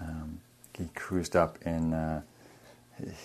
um, 0.00 0.40
he 0.76 0.88
cruised 0.94 1.36
up 1.36 1.58
in 1.66 1.92
uh, 1.92 2.22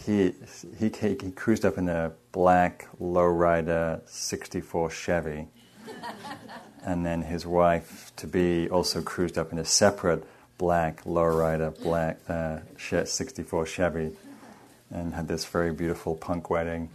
he, 0.05 0.33
he 0.77 0.89
he 0.89 1.31
cruised 1.31 1.65
up 1.65 1.77
in 1.77 1.89
a 1.89 2.11
black 2.31 2.87
lowrider 2.99 4.07
'64 4.07 4.89
Chevy, 4.89 5.47
and 6.83 7.05
then 7.05 7.21
his 7.21 7.45
wife 7.45 8.11
to 8.17 8.27
be 8.27 8.69
also 8.69 9.01
cruised 9.01 9.37
up 9.37 9.51
in 9.51 9.57
a 9.57 9.65
separate 9.65 10.23
black 10.57 11.03
lowrider 11.03 11.77
black 11.81 12.19
uh, 12.27 12.59
'64 12.77 13.65
Chevy, 13.65 14.11
and 14.89 15.13
had 15.13 15.27
this 15.27 15.45
very 15.45 15.73
beautiful 15.73 16.15
punk 16.15 16.49
wedding, 16.49 16.89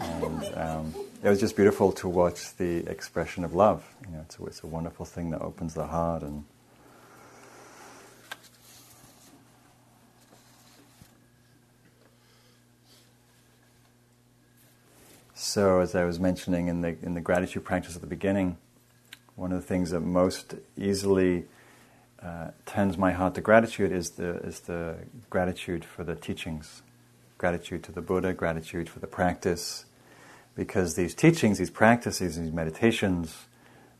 and. 0.00 0.44
Um, 0.54 0.94
it 1.22 1.28
was 1.28 1.38
just 1.38 1.54
beautiful 1.54 1.92
to 1.92 2.08
watch 2.08 2.56
the 2.56 2.78
expression 2.90 3.44
of 3.44 3.52
love. 3.52 3.84
You 4.06 4.12
know, 4.16 4.20
it's 4.22 4.38
a, 4.38 4.44
it's 4.46 4.62
a 4.62 4.66
wonderful 4.66 5.04
thing 5.04 5.32
that 5.32 5.42
opens 5.42 5.74
the 5.74 5.86
heart 5.86 6.22
and. 6.22 6.44
So, 15.50 15.80
as 15.80 15.96
I 15.96 16.04
was 16.04 16.20
mentioning 16.20 16.68
in 16.68 16.80
the 16.80 16.96
in 17.02 17.14
the 17.14 17.20
gratitude 17.20 17.64
practice 17.64 17.96
at 17.96 18.02
the 18.02 18.06
beginning, 18.06 18.56
one 19.34 19.50
of 19.50 19.60
the 19.60 19.66
things 19.66 19.90
that 19.90 19.98
most 19.98 20.54
easily 20.78 21.46
uh, 22.22 22.52
turns 22.66 22.96
my 22.96 23.10
heart 23.10 23.34
to 23.34 23.40
gratitude 23.40 23.90
is 23.90 24.10
the 24.10 24.36
is 24.44 24.60
the 24.60 24.94
gratitude 25.28 25.84
for 25.84 26.04
the 26.04 26.14
teachings, 26.14 26.82
gratitude 27.36 27.82
to 27.82 27.90
the 27.90 28.00
Buddha, 28.00 28.32
gratitude 28.32 28.88
for 28.88 29.00
the 29.00 29.08
practice, 29.08 29.86
because 30.54 30.94
these 30.94 31.16
teachings, 31.16 31.58
these 31.58 31.68
practices, 31.68 32.38
these 32.38 32.52
meditations, 32.52 33.46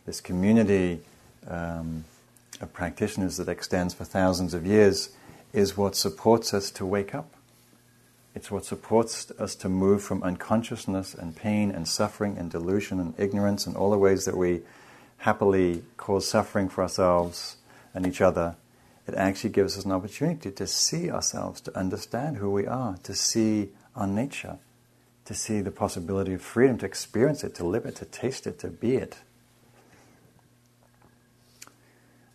this 0.06 0.20
community 0.20 1.00
um, 1.48 2.04
of 2.60 2.72
practitioners 2.72 3.38
that 3.38 3.48
extends 3.48 3.92
for 3.92 4.04
thousands 4.04 4.54
of 4.54 4.64
years 4.64 5.10
is 5.52 5.76
what 5.76 5.96
supports 5.96 6.54
us 6.54 6.70
to 6.70 6.86
wake 6.86 7.12
up. 7.12 7.34
It's 8.34 8.50
what 8.50 8.64
supports 8.64 9.30
us 9.38 9.54
to 9.56 9.68
move 9.68 10.02
from 10.02 10.22
unconsciousness 10.22 11.14
and 11.14 11.34
pain 11.34 11.70
and 11.70 11.86
suffering 11.86 12.38
and 12.38 12.50
delusion 12.50 13.00
and 13.00 13.14
ignorance 13.18 13.66
and 13.66 13.76
all 13.76 13.90
the 13.90 13.98
ways 13.98 14.24
that 14.24 14.36
we 14.36 14.62
happily 15.18 15.82
cause 15.96 16.28
suffering 16.28 16.68
for 16.68 16.82
ourselves 16.82 17.56
and 17.92 18.06
each 18.06 18.20
other. 18.20 18.56
It 19.06 19.14
actually 19.14 19.50
gives 19.50 19.76
us 19.76 19.84
an 19.84 19.92
opportunity 19.92 20.50
to 20.52 20.66
see 20.66 21.10
ourselves, 21.10 21.60
to 21.62 21.76
understand 21.76 22.36
who 22.36 22.50
we 22.50 22.66
are, 22.66 22.96
to 23.02 23.14
see 23.14 23.70
our 23.96 24.06
nature 24.06 24.58
to 25.30 25.34
see 25.36 25.60
the 25.60 25.70
possibility 25.70 26.34
of 26.34 26.42
freedom, 26.42 26.76
to 26.76 26.84
experience 26.84 27.44
it, 27.44 27.54
to 27.54 27.64
live 27.64 27.86
it, 27.86 27.94
to 27.94 28.04
taste 28.04 28.48
it, 28.48 28.58
to 28.58 28.66
be 28.66 28.96
it. 28.96 29.18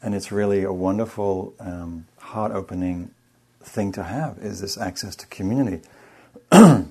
And 0.01 0.15
it's 0.15 0.31
really 0.31 0.63
a 0.63 0.71
wonderful, 0.71 1.53
um, 1.59 2.05
heart-opening 2.19 3.11
thing 3.65 3.91
to 3.93 4.03
have 4.03 4.37
is 4.39 4.61
this 4.61 4.77
access 4.77 5.15
to 5.17 5.27
community. 5.27 5.81
the 6.51 6.85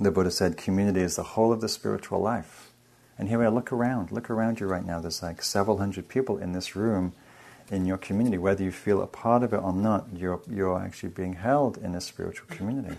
Buddha 0.00 0.30
said, 0.30 0.56
community 0.56 1.00
is 1.00 1.16
the 1.16 1.22
whole 1.22 1.52
of 1.52 1.60
the 1.60 1.68
spiritual 1.68 2.20
life. 2.20 2.70
And 3.18 3.28
here 3.28 3.42
are, 3.42 3.50
look 3.50 3.70
around, 3.70 4.12
look 4.12 4.30
around 4.30 4.60
you 4.60 4.66
right 4.66 4.84
now. 4.84 5.00
There's 5.00 5.22
like 5.22 5.42
several 5.42 5.78
hundred 5.78 6.08
people 6.08 6.38
in 6.38 6.52
this 6.52 6.74
room 6.74 7.12
in 7.70 7.84
your 7.84 7.98
community. 7.98 8.38
Whether 8.38 8.64
you 8.64 8.72
feel 8.72 9.02
a 9.02 9.06
part 9.06 9.42
of 9.42 9.52
it 9.52 9.58
or 9.58 9.72
not, 9.72 10.06
you're, 10.14 10.40
you're 10.48 10.78
actually 10.78 11.10
being 11.10 11.34
held 11.34 11.76
in 11.76 11.94
a 11.94 12.00
spiritual 12.00 12.46
community. 12.48 12.96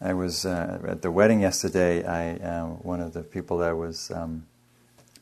I 0.00 0.14
was 0.14 0.46
uh, 0.46 0.80
at 0.86 1.02
the 1.02 1.10
wedding 1.10 1.40
yesterday. 1.40 2.04
I 2.04 2.36
uh, 2.36 2.66
one 2.66 3.00
of 3.00 3.14
the 3.14 3.22
people 3.22 3.58
there 3.58 3.74
was 3.74 4.12
um, 4.12 4.46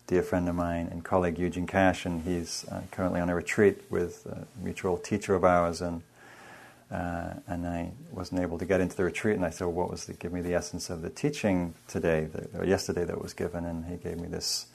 dear 0.07 0.23
friend 0.23 0.49
of 0.49 0.55
mine 0.55 0.89
and 0.91 1.05
colleague 1.05 1.39
Eugene 1.39 1.67
Cash, 1.67 2.07
and 2.07 2.23
he's 2.23 2.65
uh, 2.71 2.83
currently 2.91 3.21
on 3.21 3.29
a 3.29 3.35
retreat 3.35 3.83
with 3.91 4.25
a 4.27 4.47
mutual 4.63 4.97
teacher 4.97 5.35
of 5.35 5.45
ours, 5.45 5.81
and 5.81 6.03
uh, 6.91 7.35
and 7.49 7.67
I 7.67 7.91
wasn't 8.13 8.41
able 8.41 8.59
to 8.59 8.65
get 8.65 8.81
into 8.81 8.97
the 8.97 9.03
retreat. 9.03 9.35
And 9.35 9.45
I 9.45 9.51
said, 9.51 9.65
well, 9.65 9.75
"What 9.75 9.91
was 9.91 10.05
the, 10.07 10.13
give 10.13 10.33
me 10.33 10.41
the 10.41 10.55
essence 10.55 10.91
of 10.91 11.03
the 11.03 11.11
teaching 11.11 11.75
today 11.89 12.29
or 12.57 12.65
yesterday 12.65 13.05
that 13.05 13.21
was 13.21 13.33
given?" 13.33 13.65
And 13.65 13.85
he 13.87 13.97
gave 13.97 14.21
me 14.21 14.29
this 14.29 14.67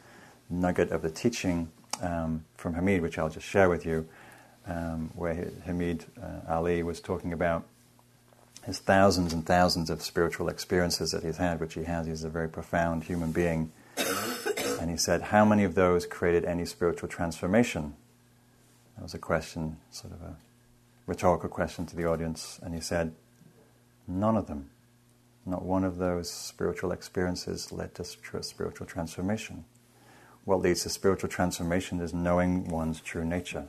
nugget 0.50 0.92
of 0.92 1.02
the 1.02 1.10
teaching 1.10 1.72
um, 2.02 2.44
from 2.56 2.76
Hameed, 2.76 3.02
which 3.02 3.18
I'll 3.18 3.30
just 3.30 3.48
share 3.48 3.70
with 3.70 3.86
you, 3.86 4.08
um, 4.68 5.12
where 5.16 5.50
Hameed 5.66 6.04
uh, 6.22 6.54
Ali 6.54 6.84
was 6.84 7.00
talking 7.00 7.32
about 7.32 7.64
his 8.66 8.80
thousands 8.80 9.34
and 9.34 9.46
thousands 9.46 9.90
of 9.90 10.02
spiritual 10.02 10.50
experiences 10.50 11.12
that 11.12 11.24
he's 11.24 11.38
had, 11.38 11.60
which 11.60 11.74
he 11.74 11.86
has. 11.86 12.06
He's 12.06 12.24
a 12.26 12.30
very 12.30 12.50
profound 12.50 13.06
human 13.06 13.32
being. 13.32 13.72
And 14.82 14.90
he 14.90 14.98
said, 14.98 15.22
How 15.22 15.46
many 15.46 15.64
of 15.64 15.76
those 15.76 16.08
created 16.08 16.44
any 16.44 16.66
spiritual 16.66 17.08
transformation? 17.08 17.94
That 18.96 19.04
was 19.04 19.14
a 19.14 19.20
question, 19.20 19.78
sort 19.92 20.12
of 20.12 20.24
a 20.24 20.38
rhetorical 21.06 21.50
question 21.50 21.86
to 21.86 21.96
the 21.96 22.08
audience. 22.08 22.60
And 22.64 22.74
he 22.74 22.82
said, 22.82 23.14
None 24.08 24.36
of 24.36 24.48
them. 24.48 24.72
Not 25.46 25.62
one 25.62 25.84
of 25.84 26.00
those 26.00 26.32
spiritual 26.32 26.92
experiences 26.92 27.72
led 27.72 27.94
to 27.94 28.04
spiritual 28.04 28.88
transformation. 28.88 29.66
What 30.46 30.62
leads 30.62 30.82
to 30.82 30.90
spiritual 30.90 31.30
transformation 31.30 32.00
is 32.00 32.12
knowing 32.12 32.68
one's 32.68 33.02
true 33.02 33.24
nature, 33.24 33.68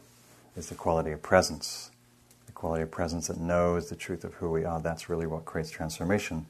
is 0.56 0.70
the 0.70 0.74
quality 0.74 1.10
of 1.12 1.20
presence 1.20 1.90
The 2.46 2.52
quality 2.52 2.84
of 2.84 2.90
presence 2.90 3.28
that 3.28 3.38
knows 3.38 3.90
the 3.90 3.96
truth 3.96 4.24
of 4.24 4.32
who 4.34 4.50
we 4.50 4.64
are. 4.64 4.80
That's 4.80 5.10
really 5.10 5.26
what 5.26 5.44
creates 5.44 5.70
transformation. 5.70 6.46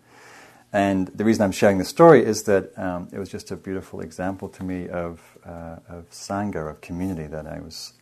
And 0.72 1.08
the 1.08 1.24
reason 1.24 1.42
I'm 1.42 1.52
sharing 1.52 1.76
this 1.76 1.88
story 1.88 2.24
is 2.24 2.44
that 2.44 2.76
um, 2.78 3.08
it 3.12 3.18
was 3.18 3.28
just 3.28 3.50
a 3.50 3.56
beautiful 3.56 4.00
example 4.00 4.48
to 4.48 4.64
me 4.64 4.88
of, 4.88 5.20
uh, 5.44 5.76
of 5.88 6.10
Sangha, 6.10 6.70
of 6.70 6.80
community, 6.80 7.26
that 7.26 7.46
I 7.46 7.60
was 7.60 7.92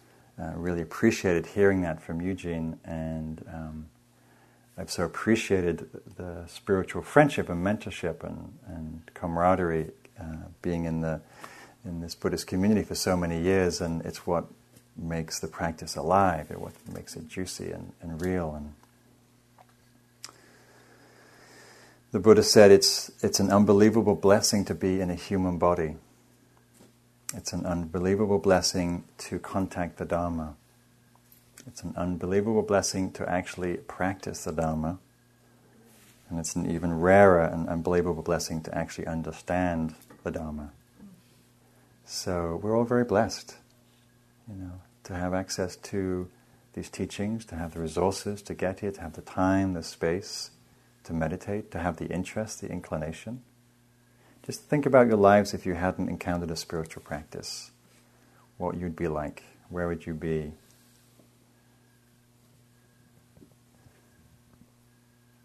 uh, 0.40 0.52
really 0.54 0.80
appreciated 0.80 1.46
hearing 1.46 1.82
that 1.82 2.00
from 2.00 2.20
Eugene. 2.20 2.78
And 2.84 3.44
um, 3.52 3.86
I've 4.78 4.90
so 4.90 5.04
appreciated 5.04 5.88
the 6.16 6.44
spiritual 6.46 7.02
friendship 7.02 7.48
and 7.48 7.64
mentorship 7.64 8.22
and, 8.22 8.56
and 8.66 9.02
camaraderie 9.14 9.90
uh, 10.20 10.24
being 10.62 10.84
in, 10.84 11.00
the, 11.00 11.20
in 11.84 12.00
this 12.00 12.14
Buddhist 12.14 12.46
community 12.46 12.84
for 12.84 12.94
so 12.94 13.16
many 13.16 13.40
years. 13.42 13.80
And 13.80 14.00
it's 14.02 14.26
what 14.26 14.46
makes 14.96 15.40
the 15.40 15.48
practice 15.48 15.96
alive, 15.96 16.50
it 16.50 16.60
what 16.60 16.72
makes 16.92 17.16
it 17.16 17.26
juicy 17.26 17.72
and, 17.72 17.92
and 18.00 18.20
real. 18.22 18.54
And 18.54 18.74
the 22.12 22.18
Buddha 22.18 22.42
said 22.42 22.70
it's, 22.70 23.10
it's 23.22 23.40
an 23.40 23.50
unbelievable 23.50 24.14
blessing 24.14 24.64
to 24.66 24.74
be 24.74 25.00
in 25.00 25.10
a 25.10 25.14
human 25.14 25.58
body. 25.58 25.96
It's 27.34 27.52
an 27.52 27.64
unbelievable 27.64 28.38
blessing 28.38 29.04
to 29.18 29.38
contact 29.38 29.98
the 29.98 30.04
Dharma. 30.04 30.56
It's 31.66 31.82
an 31.82 31.94
unbelievable 31.96 32.62
blessing 32.62 33.12
to 33.12 33.28
actually 33.28 33.76
practice 33.76 34.44
the 34.44 34.52
Dharma. 34.52 34.98
And 36.28 36.38
it's 36.38 36.56
an 36.56 36.70
even 36.70 37.00
rarer 37.00 37.44
and 37.44 37.68
unbelievable 37.68 38.22
blessing 38.22 38.62
to 38.62 38.76
actually 38.76 39.06
understand 39.06 39.94
the 40.24 40.30
Dharma. 40.30 40.72
So 42.04 42.58
we're 42.62 42.76
all 42.76 42.84
very 42.84 43.04
blessed, 43.04 43.56
you 44.48 44.56
know 44.56 44.80
to 45.10 45.16
have 45.16 45.34
access 45.34 45.76
to 45.76 46.28
these 46.74 46.88
teachings, 46.88 47.44
to 47.46 47.56
have 47.56 47.74
the 47.74 47.80
resources 47.80 48.42
to 48.42 48.54
get 48.54 48.80
here, 48.80 48.92
to 48.92 49.00
have 49.00 49.14
the 49.14 49.22
time, 49.22 49.74
the 49.74 49.82
space 49.82 50.50
to 51.04 51.12
meditate, 51.12 51.70
to 51.70 51.78
have 51.78 51.96
the 51.96 52.06
interest, 52.06 52.60
the 52.60 52.70
inclination. 52.70 53.42
Just 54.42 54.62
think 54.62 54.86
about 54.86 55.06
your 55.06 55.16
lives 55.16 55.54
if 55.54 55.66
you 55.66 55.74
hadn't 55.74 56.08
encountered 56.08 56.50
a 56.50 56.56
spiritual 56.56 57.02
practice. 57.02 57.70
What 58.56 58.76
you'd 58.76 58.96
be 58.96 59.08
like. 59.08 59.44
Where 59.68 59.86
would 59.86 60.06
you 60.06 60.14
be? 60.14 60.52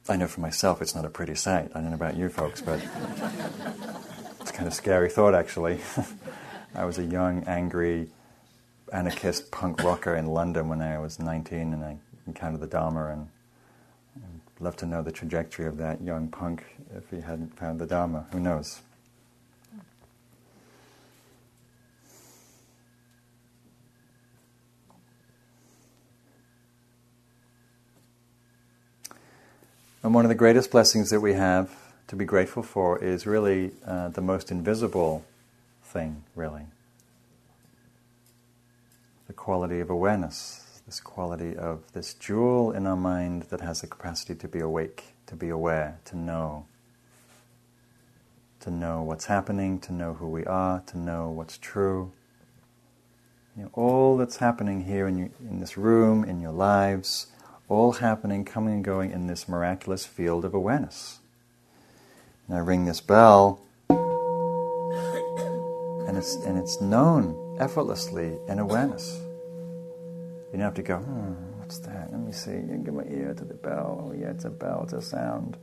I 0.07 0.17
know 0.17 0.27
for 0.27 0.41
myself 0.41 0.81
it's 0.81 0.95
not 0.95 1.05
a 1.05 1.09
pretty 1.09 1.35
sight. 1.35 1.71
I 1.73 1.81
don't 1.81 1.89
know 1.89 1.95
about 1.95 2.15
you 2.15 2.29
folks, 2.29 2.61
but 2.61 2.79
it's 4.41 4.51
kind 4.51 4.67
of 4.67 4.73
scary 4.73 5.09
thought 5.09 5.33
actually. 5.33 5.79
I 6.75 6.85
was 6.85 6.99
a 6.99 7.03
young, 7.03 7.43
angry, 7.45 8.09
anarchist 8.91 9.51
punk 9.51 9.83
rocker 9.83 10.15
in 10.15 10.27
London 10.27 10.69
when 10.69 10.81
I 10.81 10.99
was 10.99 11.19
19 11.19 11.73
and 11.73 11.83
I 11.83 11.97
encountered 12.27 12.61
the 12.61 12.67
Dharma 12.67 13.07
and 13.07 13.29
love 14.65 14.75
to 14.75 14.87
know 14.87 15.03
the 15.03 15.11
trajectory 15.11 15.67
of 15.67 15.77
that 15.77 16.01
young 16.01 16.27
punk 16.27 16.63
if 16.97 17.07
he 17.11 17.21
hadn't 17.21 17.55
found 17.55 17.79
the 17.79 17.85
Dharma. 17.85 18.25
Who 18.31 18.39
knows? 18.39 18.81
And 30.01 30.15
one 30.15 30.25
of 30.25 30.29
the 30.29 30.35
greatest 30.35 30.71
blessings 30.71 31.11
that 31.11 31.19
we 31.19 31.33
have 31.33 31.69
to 32.07 32.15
be 32.15 32.25
grateful 32.25 32.63
for 32.63 32.97
is 32.97 33.27
really 33.27 33.71
uh, 33.85 34.09
the 34.09 34.21
most 34.21 34.49
invisible 34.49 35.23
thing, 35.83 36.23
really 36.35 36.63
the 39.27 39.33
quality 39.33 39.79
of 39.79 39.91
awareness, 39.91 40.64
this 40.85 40.99
quality 40.99 41.55
of 41.55 41.91
this 41.93 42.13
jewel 42.13 42.71
in 42.71 42.85
our 42.85 42.95
mind 42.95 43.43
that 43.43 43.61
has 43.61 43.81
the 43.81 43.87
capacity 43.87 44.35
to 44.35 44.47
be 44.47 44.59
awake, 44.59 45.15
to 45.25 45.35
be 45.35 45.49
aware, 45.49 45.99
to 46.05 46.15
know. 46.15 46.67
To 48.59 48.69
know 48.69 49.01
what's 49.01 49.25
happening, 49.25 49.79
to 49.79 49.91
know 49.91 50.13
who 50.13 50.27
we 50.27 50.45
are, 50.45 50.81
to 50.87 50.97
know 50.97 51.29
what's 51.29 51.57
true. 51.57 52.11
You 53.57 53.63
know, 53.63 53.69
all 53.73 54.15
that's 54.17 54.37
happening 54.37 54.85
here 54.85 55.07
in, 55.07 55.31
in 55.39 55.59
this 55.59 55.75
room, 55.75 56.23
in 56.23 56.39
your 56.39 56.51
lives, 56.51 57.27
all 57.67 57.93
happening, 57.93 58.45
coming 58.45 58.75
and 58.75 58.83
going 58.83 59.11
in 59.11 59.25
this 59.25 59.49
miraculous 59.49 60.05
field 60.05 60.45
of 60.45 60.53
awareness. 60.53 61.19
And 62.47 62.55
I 62.57 62.59
ring 62.59 62.85
this 62.85 63.01
bell, 63.01 63.59
and 66.07 66.15
it's, 66.15 66.35
and 66.35 66.59
it's 66.59 66.79
known 66.79 67.57
effortlessly 67.59 68.37
in 68.47 68.59
awareness. 68.59 69.24
You 70.55 70.59
don't 70.59 70.67
have 70.67 70.75
to 70.75 70.83
go, 70.83 70.99
hmm, 70.99 71.59
what's 71.59 71.79
that? 71.79 72.13
Let 72.13 72.21
me 72.21 72.31
see. 72.31 72.51
You 72.51 72.81
give 72.81 72.93
my 72.93 73.03
ear 73.03 73.33
to 73.33 73.43
the 73.43 73.55
bell. 73.55 74.05
Oh, 74.07 74.13
yeah, 74.13 74.29
it's 74.29 74.45
a 74.45 74.49
bell, 74.49 74.83
it's 74.83 74.93
a 74.93 75.01
sound. 75.01 75.57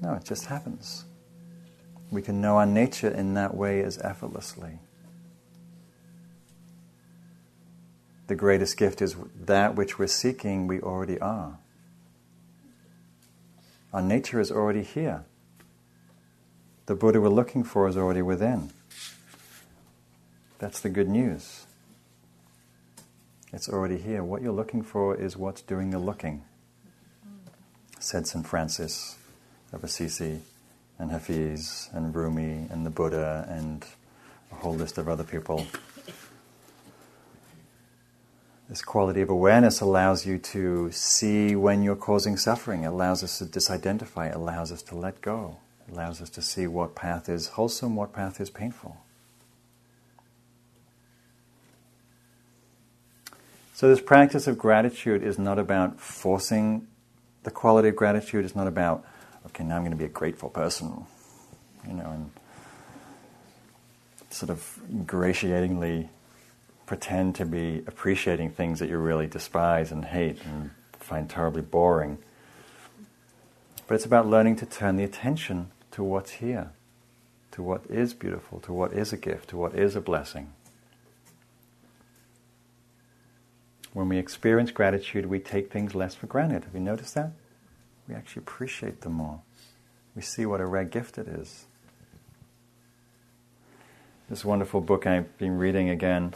No, 0.00 0.12
it 0.12 0.22
just 0.22 0.46
happens. 0.46 1.06
We 2.12 2.22
can 2.22 2.40
know 2.40 2.58
our 2.58 2.66
nature 2.66 3.08
in 3.08 3.34
that 3.34 3.56
way 3.56 3.82
as 3.82 3.98
effortlessly. 3.98 4.78
The 8.28 8.36
greatest 8.36 8.76
gift 8.76 9.02
is 9.02 9.16
that 9.40 9.74
which 9.74 9.98
we're 9.98 10.06
seeking, 10.06 10.68
we 10.68 10.80
already 10.80 11.18
are. 11.18 11.58
Our 13.92 14.02
nature 14.02 14.38
is 14.38 14.52
already 14.52 14.84
here. 14.84 15.24
The 16.86 16.94
Buddha 16.94 17.20
we're 17.20 17.28
looking 17.28 17.64
for 17.64 17.88
is 17.88 17.96
already 17.96 18.22
within. 18.22 18.70
That's 20.60 20.78
the 20.78 20.90
good 20.90 21.08
news. 21.08 21.65
It's 23.56 23.70
already 23.70 23.96
here. 23.96 24.22
What 24.22 24.42
you're 24.42 24.52
looking 24.52 24.82
for 24.82 25.16
is 25.16 25.34
what's 25.34 25.62
doing 25.62 25.88
the 25.88 25.98
looking, 25.98 26.44
said 27.98 28.26
St. 28.26 28.46
Francis 28.46 29.16
of 29.72 29.82
Assisi, 29.82 30.40
and 30.98 31.10
Hafiz, 31.10 31.88
and 31.94 32.14
Rumi, 32.14 32.66
and 32.68 32.84
the 32.84 32.90
Buddha, 32.90 33.46
and 33.48 33.82
a 34.52 34.56
whole 34.56 34.74
list 34.74 34.98
of 34.98 35.08
other 35.08 35.24
people. 35.24 35.66
This 38.68 38.82
quality 38.82 39.22
of 39.22 39.30
awareness 39.30 39.80
allows 39.80 40.26
you 40.26 40.36
to 40.36 40.92
see 40.92 41.56
when 41.56 41.82
you're 41.82 41.96
causing 41.96 42.36
suffering. 42.36 42.84
It 42.84 42.88
allows 42.88 43.24
us 43.24 43.38
to 43.38 43.46
disidentify. 43.46 44.28
It 44.28 44.36
allows 44.36 44.70
us 44.70 44.82
to 44.82 44.94
let 44.94 45.22
go. 45.22 45.56
It 45.88 45.94
allows 45.94 46.20
us 46.20 46.28
to 46.28 46.42
see 46.42 46.66
what 46.66 46.94
path 46.94 47.30
is 47.30 47.46
wholesome, 47.46 47.96
what 47.96 48.12
path 48.12 48.38
is 48.38 48.50
painful. 48.50 48.98
So, 53.76 53.90
this 53.90 54.00
practice 54.00 54.46
of 54.46 54.56
gratitude 54.56 55.22
is 55.22 55.38
not 55.38 55.58
about 55.58 56.00
forcing 56.00 56.86
the 57.42 57.50
quality 57.50 57.90
of 57.90 57.96
gratitude. 57.96 58.46
It's 58.46 58.56
not 58.56 58.66
about, 58.66 59.04
okay, 59.48 59.64
now 59.64 59.76
I'm 59.76 59.82
going 59.82 59.90
to 59.90 59.98
be 59.98 60.06
a 60.06 60.08
grateful 60.08 60.48
person, 60.48 61.04
you 61.86 61.92
know, 61.92 62.10
and 62.10 62.30
sort 64.30 64.48
of 64.48 64.80
ingratiatingly 64.90 66.08
pretend 66.86 67.34
to 67.34 67.44
be 67.44 67.82
appreciating 67.86 68.52
things 68.52 68.78
that 68.78 68.88
you 68.88 68.96
really 68.96 69.26
despise 69.26 69.92
and 69.92 70.06
hate 70.06 70.42
and 70.46 70.70
find 70.98 71.28
terribly 71.28 71.60
boring. 71.60 72.16
But 73.86 73.96
it's 73.96 74.06
about 74.06 74.26
learning 74.26 74.56
to 74.56 74.64
turn 74.64 74.96
the 74.96 75.04
attention 75.04 75.70
to 75.90 76.02
what's 76.02 76.30
here, 76.30 76.70
to 77.50 77.62
what 77.62 77.82
is 77.90 78.14
beautiful, 78.14 78.58
to 78.60 78.72
what 78.72 78.94
is 78.94 79.12
a 79.12 79.18
gift, 79.18 79.50
to 79.50 79.58
what 79.58 79.74
is 79.74 79.94
a 79.94 80.00
blessing. 80.00 80.54
When 83.96 84.10
we 84.10 84.18
experience 84.18 84.72
gratitude, 84.72 85.24
we 85.24 85.38
take 85.38 85.72
things 85.72 85.94
less 85.94 86.14
for 86.14 86.26
granted. 86.26 86.64
Have 86.64 86.74
you 86.74 86.80
noticed 86.80 87.14
that? 87.14 87.30
We 88.06 88.14
actually 88.14 88.40
appreciate 88.40 89.00
them 89.00 89.14
more. 89.14 89.40
we 90.14 90.20
see 90.20 90.44
what 90.44 90.60
a 90.60 90.66
rare 90.66 90.84
gift 90.84 91.16
it 91.16 91.26
is. 91.26 91.64
This 94.28 94.44
wonderful 94.44 94.82
book 94.82 95.06
I've 95.06 95.38
been 95.38 95.56
reading 95.56 95.88
again 95.88 96.34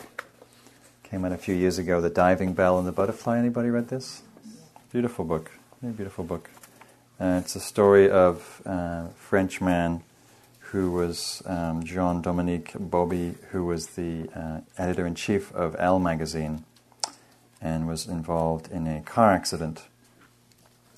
came 1.03 1.23
out 1.27 1.33
a 1.33 1.37
few 1.37 1.55
years 1.55 1.77
ago, 1.77 2.01
The 2.01 2.09
Diving 2.09 2.55
Bell 2.55 2.79
and 2.79 2.89
the 2.89 2.93
Butterfly. 2.93 3.37
Anybody 3.37 3.69
read 3.69 3.89
this? 3.89 4.23
Beautiful 4.91 5.27
book. 5.27 5.51
Very 5.83 5.93
beautiful 5.93 6.25
book. 6.25 6.49
Uh, 7.21 7.43
it's 7.43 7.57
a 7.57 7.61
story 7.61 8.11
of 8.11 8.63
a 8.65 9.11
French 9.17 9.61
man 9.61 10.03
who 10.61 10.93
was 10.93 11.43
um, 11.45 11.85
Jean 11.85 12.23
Dominique 12.23 12.73
Bauby, 12.73 13.35
who 13.51 13.67
was 13.67 13.89
the 13.89 14.31
uh, 14.35 14.61
editor 14.79 15.07
in 15.07 15.15
chief 15.15 15.53
of 15.55 15.77
Elle 15.79 15.99
magazine 15.99 16.65
and 17.61 17.87
was 17.87 18.07
involved 18.07 18.71
in 18.71 18.87
a 18.87 19.03
car 19.03 19.33
accident. 19.33 19.83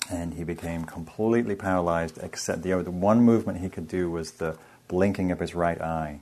And 0.09 0.33
he 0.33 0.43
became 0.43 0.85
completely 0.85 1.55
paralyzed, 1.55 2.19
except 2.21 2.61
the, 2.61 2.81
the 2.83 2.91
one 2.91 3.21
movement 3.21 3.59
he 3.59 3.69
could 3.69 3.87
do 3.87 4.09
was 4.09 4.33
the 4.33 4.57
blinking 4.87 5.31
of 5.31 5.39
his 5.39 5.55
right 5.55 5.81
eye. 5.81 6.21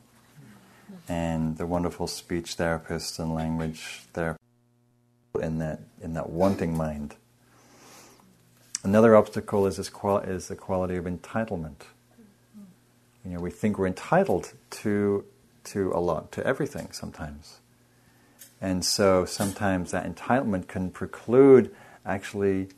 And 1.08 1.58
the 1.58 1.66
wonderful 1.66 2.08
speech 2.08 2.56
therapist 2.56 3.20
and 3.20 3.34
language 3.34 4.02
therapists 4.14 4.38
in 5.42 5.60
that, 5.60 5.80
in 6.02 6.14
that 6.14 6.30
wanting 6.30 6.76
mind. 6.76 7.16
Another 8.84 9.16
obstacle 9.16 9.68
is, 9.68 9.78
this 9.78 9.88
is 9.90 10.48
the 10.48 10.56
quality 10.56 10.96
of 10.96 11.06
entitlement. 11.06 11.86
You 13.24 13.32
know, 13.32 13.40
we 13.40 13.52
think 13.52 13.78
we're 13.78 13.88
entitled 13.88 14.54
to, 14.72 15.24
to 15.66 15.92
a 15.94 16.00
lot, 16.00 16.32
to 16.34 16.46
everything 16.46 16.92
sometimes. 16.92 17.61
And 18.62 18.86
so 18.86 19.26
sometimes 19.26 19.92
that 19.92 20.06
entitlement 20.06 20.68
can 20.68 20.92
preclude 20.92 21.76
actually 22.06 22.70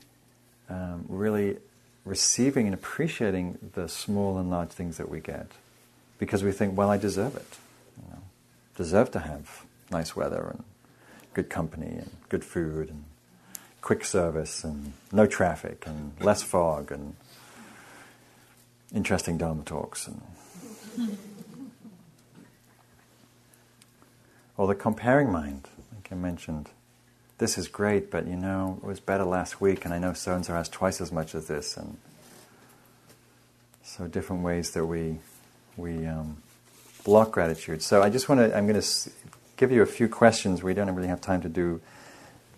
um, 0.69 1.05
really 1.09 1.57
receiving 2.05 2.65
and 2.65 2.73
appreciating 2.73 3.57
the 3.73 3.89
small 3.89 4.37
and 4.37 4.49
large 4.49 4.69
things 4.69 4.97
that 4.97 5.09
we 5.09 5.19
get. 5.19 5.47
Because 6.19 6.43
we 6.43 6.51
think, 6.53 6.77
well, 6.77 6.89
I 6.89 6.97
deserve 6.97 7.35
it. 7.35 7.57
You 8.01 8.13
know, 8.13 8.21
deserve 8.77 9.11
to 9.11 9.19
have 9.19 9.65
nice 9.91 10.15
weather 10.15 10.47
and 10.51 10.63
good 11.33 11.49
company 11.49 11.97
and 11.97 12.11
good 12.29 12.45
food 12.45 12.89
and 12.89 13.03
quick 13.81 14.05
service 14.05 14.63
and 14.63 14.93
no 15.11 15.25
traffic 15.25 15.83
and 15.85 16.13
less 16.21 16.41
fog 16.41 16.91
and 16.91 17.15
interesting 18.93 19.37
Dharma 19.37 19.63
talks 19.63 20.07
and 20.07 20.21
or 24.57 24.67
the 24.67 24.75
comparing 24.75 25.31
mind, 25.31 25.67
I 26.13 26.15
mentioned. 26.15 26.69
This 27.39 27.57
is 27.57 27.67
great, 27.67 28.11
but 28.11 28.27
you 28.27 28.35
know, 28.35 28.79
it 28.83 28.85
was 28.85 28.99
better 28.99 29.23
last 29.23 29.59
week, 29.59 29.83
and 29.83 29.91
I 29.91 29.97
know 29.97 30.13
so 30.13 30.35
and 30.35 30.45
so 30.45 30.53
has 30.53 30.69
twice 30.69 31.01
as 31.01 31.11
much 31.11 31.33
as 31.33 31.47
this, 31.47 31.75
and 31.75 31.97
so 33.81 34.07
different 34.07 34.43
ways 34.43 34.71
that 34.71 34.85
we 34.85 35.17
we 35.75 36.05
um, 36.05 36.37
block 37.03 37.31
gratitude. 37.31 37.81
So 37.81 38.03
I 38.03 38.11
just 38.11 38.29
want 38.29 38.41
to. 38.41 38.55
I'm 38.55 38.67
going 38.67 38.79
to 38.79 39.09
give 39.57 39.71
you 39.71 39.81
a 39.81 39.87
few 39.87 40.07
questions. 40.07 40.61
We 40.61 40.75
don't 40.75 40.93
really 40.93 41.07
have 41.07 41.19
time 41.19 41.41
to 41.41 41.49
do 41.49 41.81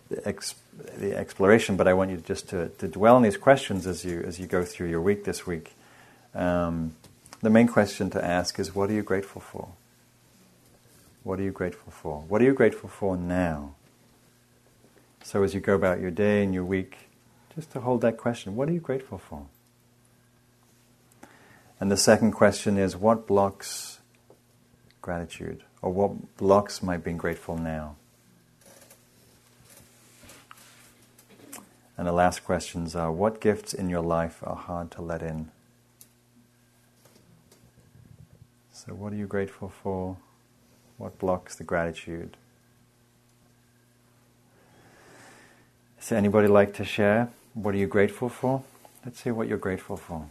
the, 0.09 0.53
the 0.97 1.15
exploration, 1.15 1.77
but 1.77 1.87
I 1.87 1.93
want 1.93 2.11
you 2.11 2.17
just 2.17 2.49
to, 2.49 2.67
to 2.67 2.89
dwell 2.89 3.15
on 3.15 3.21
these 3.21 3.37
questions 3.37 3.87
as 3.87 4.03
you 4.03 4.21
as 4.27 4.37
you 4.37 4.47
go 4.47 4.65
through 4.65 4.89
your 4.89 5.01
week 5.01 5.23
this 5.23 5.47
week. 5.47 5.71
Um, 6.33 6.95
the 7.41 7.49
main 7.49 7.67
question 7.67 8.09
to 8.09 8.23
ask 8.23 8.59
is 8.59 8.75
what 8.75 8.89
are 8.89 8.93
you 8.93 9.01
grateful 9.01 9.39
for? 9.39 9.69
What 11.25 11.39
are 11.39 11.43
you 11.43 11.51
grateful 11.51 11.91
for? 11.91 12.21
What 12.27 12.39
are 12.39 12.45
you 12.45 12.53
grateful 12.53 12.87
for 12.87 13.17
now? 13.17 13.73
So 15.23 15.41
as 15.41 15.55
you 15.55 15.59
go 15.59 15.73
about 15.73 15.99
your 15.99 16.11
day 16.11 16.43
and 16.43 16.53
your 16.53 16.63
week, 16.63 17.09
just 17.55 17.71
to 17.71 17.81
hold 17.81 18.01
that 18.01 18.15
question 18.15 18.55
what 18.55 18.69
are 18.69 18.71
you 18.71 18.79
grateful 18.79 19.17
for? 19.17 19.47
And 21.79 21.91
the 21.91 21.97
second 21.97 22.33
question 22.33 22.77
is 22.77 22.95
what 22.95 23.25
blocks 23.25 24.01
gratitude? 25.01 25.63
Or 25.81 25.91
what 25.91 26.37
blocks 26.37 26.83
my 26.83 26.95
being 26.95 27.17
grateful 27.17 27.57
now? 27.57 27.95
And 31.97 32.05
the 32.07 32.11
last 32.11 32.45
questions 32.45 32.95
are 32.95 33.11
what 33.11 33.41
gifts 33.41 33.73
in 33.73 33.89
your 33.89 34.03
life 34.03 34.43
are 34.43 34.55
hard 34.55 34.91
to 34.91 35.01
let 35.01 35.23
in? 35.23 35.49
So, 38.71 38.93
what 38.93 39.11
are 39.11 39.15
you 39.15 39.25
grateful 39.25 39.69
for? 39.69 40.17
What 40.97 41.19
blocks 41.19 41.55
the 41.55 41.63
gratitude? 41.63 42.37
Does 45.99 46.11
anybody 46.11 46.47
like 46.47 46.73
to 46.75 46.85
share? 46.85 47.29
What 47.53 47.73
are 47.73 47.77
you 47.77 47.87
grateful 47.87 48.29
for? 48.29 48.63
Let's 49.03 49.21
see 49.21 49.31
what 49.31 49.47
you're 49.47 49.57
grateful 49.57 49.97
for. 49.97 50.27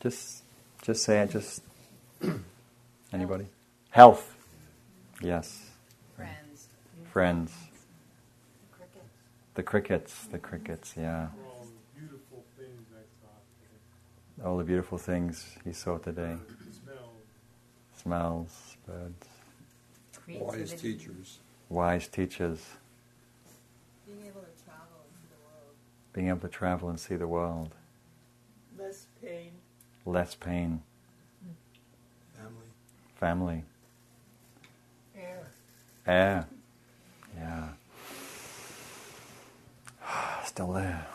Just, 0.00 0.42
just 0.82 1.02
say 1.04 1.20
it. 1.20 1.30
Just 1.30 1.62
anybody. 3.12 3.46
Health. 3.90 4.34
Yes. 5.20 5.70
Friends. 6.16 6.68
Friends. 7.12 7.52
Cricket. 8.72 9.02
The 9.54 9.62
crickets. 9.62 10.26
The 10.26 10.38
crickets. 10.38 10.94
Yeah. 10.96 11.28
all 11.44 11.66
the 11.66 12.00
beautiful 12.00 12.44
things 12.56 12.86
I 12.92 13.04
saw 13.20 13.28
All 14.44 14.56
the 14.56 14.64
beautiful 14.64 14.96
things 14.98 15.56
he 15.64 15.72
saw 15.72 15.98
today. 15.98 16.36
today. 16.48 16.70
Smell. 16.82 17.12
Smells, 17.96 18.76
birds, 18.86 19.26
Wise 20.28 20.72
teachers. 20.72 21.38
wise 21.68 22.08
teachers. 22.08 22.60
Being 24.06 24.20
able 24.26 24.40
to 24.40 24.64
travel 24.64 25.04
into 25.12 25.28
the 25.28 25.40
world. 25.44 25.74
Being 26.14 26.28
able 26.28 26.40
to 26.40 26.48
travel 26.48 26.88
and 26.88 26.98
see 26.98 27.16
the 27.16 27.26
world. 27.28 27.74
Less 28.78 29.06
pain. 29.22 29.50
Less 30.06 30.34
pain. 30.34 30.82
Family. 32.38 32.64
Family. 33.16 33.64
Air. 35.16 35.46
Air. 36.06 36.46
Yeah. 37.36 37.68
Still 40.46 40.72
there. 40.72 41.06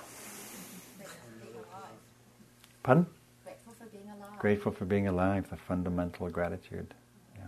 Pardon? 2.83 3.07
Grateful 3.43 3.73
for 3.79 3.85
being 3.87 4.07
alive. 4.15 4.34
Grateful 4.45 4.71
for 4.71 4.85
being 4.85 5.07
alive, 5.07 5.49
the 5.49 5.55
fundamental 5.57 6.29
gratitude. 6.29 6.93
Yeah. 7.35 7.45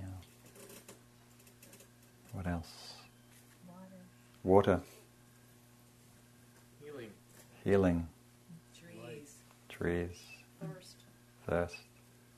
Yeah. 0.00 0.06
What 2.32 2.48
else? 2.48 2.66
Water. 3.68 4.00
Water, 4.42 4.80
Healing. 6.82 7.10
healing, 7.62 8.08
Trees. 8.76 9.36
trees, 9.68 10.18
Thirst. 10.60 10.96
thirst, 11.46 11.76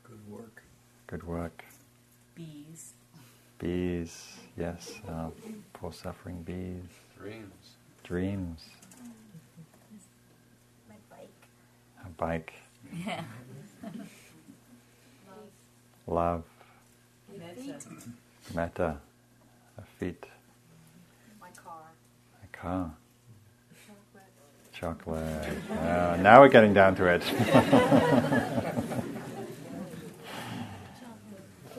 Good 0.03 0.21
work. 0.31 0.63
good 1.07 1.23
work, 1.23 1.65
Bees. 2.35 2.93
bees, 3.59 4.37
yes, 4.59 5.01
uh, 5.09 5.31
poor 5.73 5.95
suffering 5.95 6.43
bees, 6.43 6.91
Dreams. 7.19 7.77
dreams, 8.03 8.65
My 10.87 10.97
bike. 11.09 11.31
a 12.04 12.04
bike, 12.17 12.53
Yeah. 13.07 13.23
love, 16.07 16.45
Feet. 17.57 17.75
metta, 18.55 18.97
a 19.79 19.83
feet, 19.99 20.25
My 21.41 21.49
car. 21.51 21.83
My 22.41 22.49
car, 22.53 22.91
Chocolate. 24.73 25.45
chocolate. 25.71 26.21
Now 26.23 26.41
we're 26.41 26.49
getting 26.49 26.75
down 26.75 26.95
to 26.97 27.07
it. 27.07 27.23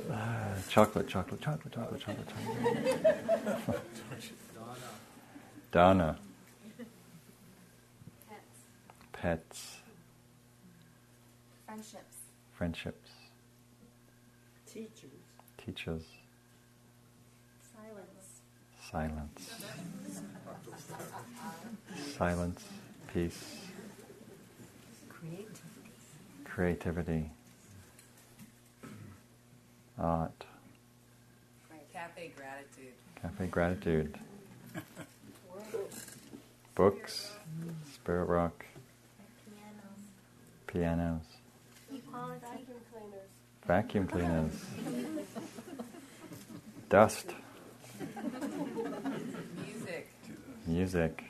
Uh, 0.09 0.13
chocolate, 0.69 1.07
chocolate, 1.07 1.41
chocolate, 1.41 1.71
chocolate, 1.71 1.99
chocolate, 2.01 2.27
chocolate. 2.27 3.81
Dana, 5.71 6.17
Pets. 8.29 8.41
pets, 9.11 9.74
Friendships. 11.75 12.15
friendships, 12.57 13.09
Teachers. 14.65 15.11
teachers, 15.57 16.03
Silence. 17.73 18.41
silence, 18.89 19.51
silence, 22.17 22.63
peace, 23.13 23.43
Creativity. 25.09 25.59
creativity, 26.45 27.31
art, 29.99 30.45
Cafe 31.91 32.31
gratitude. 32.37 32.93
cafe 33.21 33.47
gratitude, 33.47 34.17
books, 36.73 37.31
spirit 37.93 38.25
rock, 38.29 38.65
Piano. 40.67 40.95
pianos, 40.95 41.25
Vacuum 42.15 42.79
cleaners. 42.91 43.29
Vacuum 43.67 44.07
cleaners. 44.07 44.53
Dust. 46.89 47.31
Music. 49.57 50.07
Music. 50.65 51.23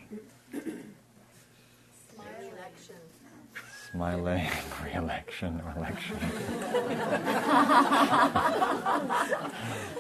Smiling 3.91 4.48
re-election 4.84 5.62
election. 5.76 6.18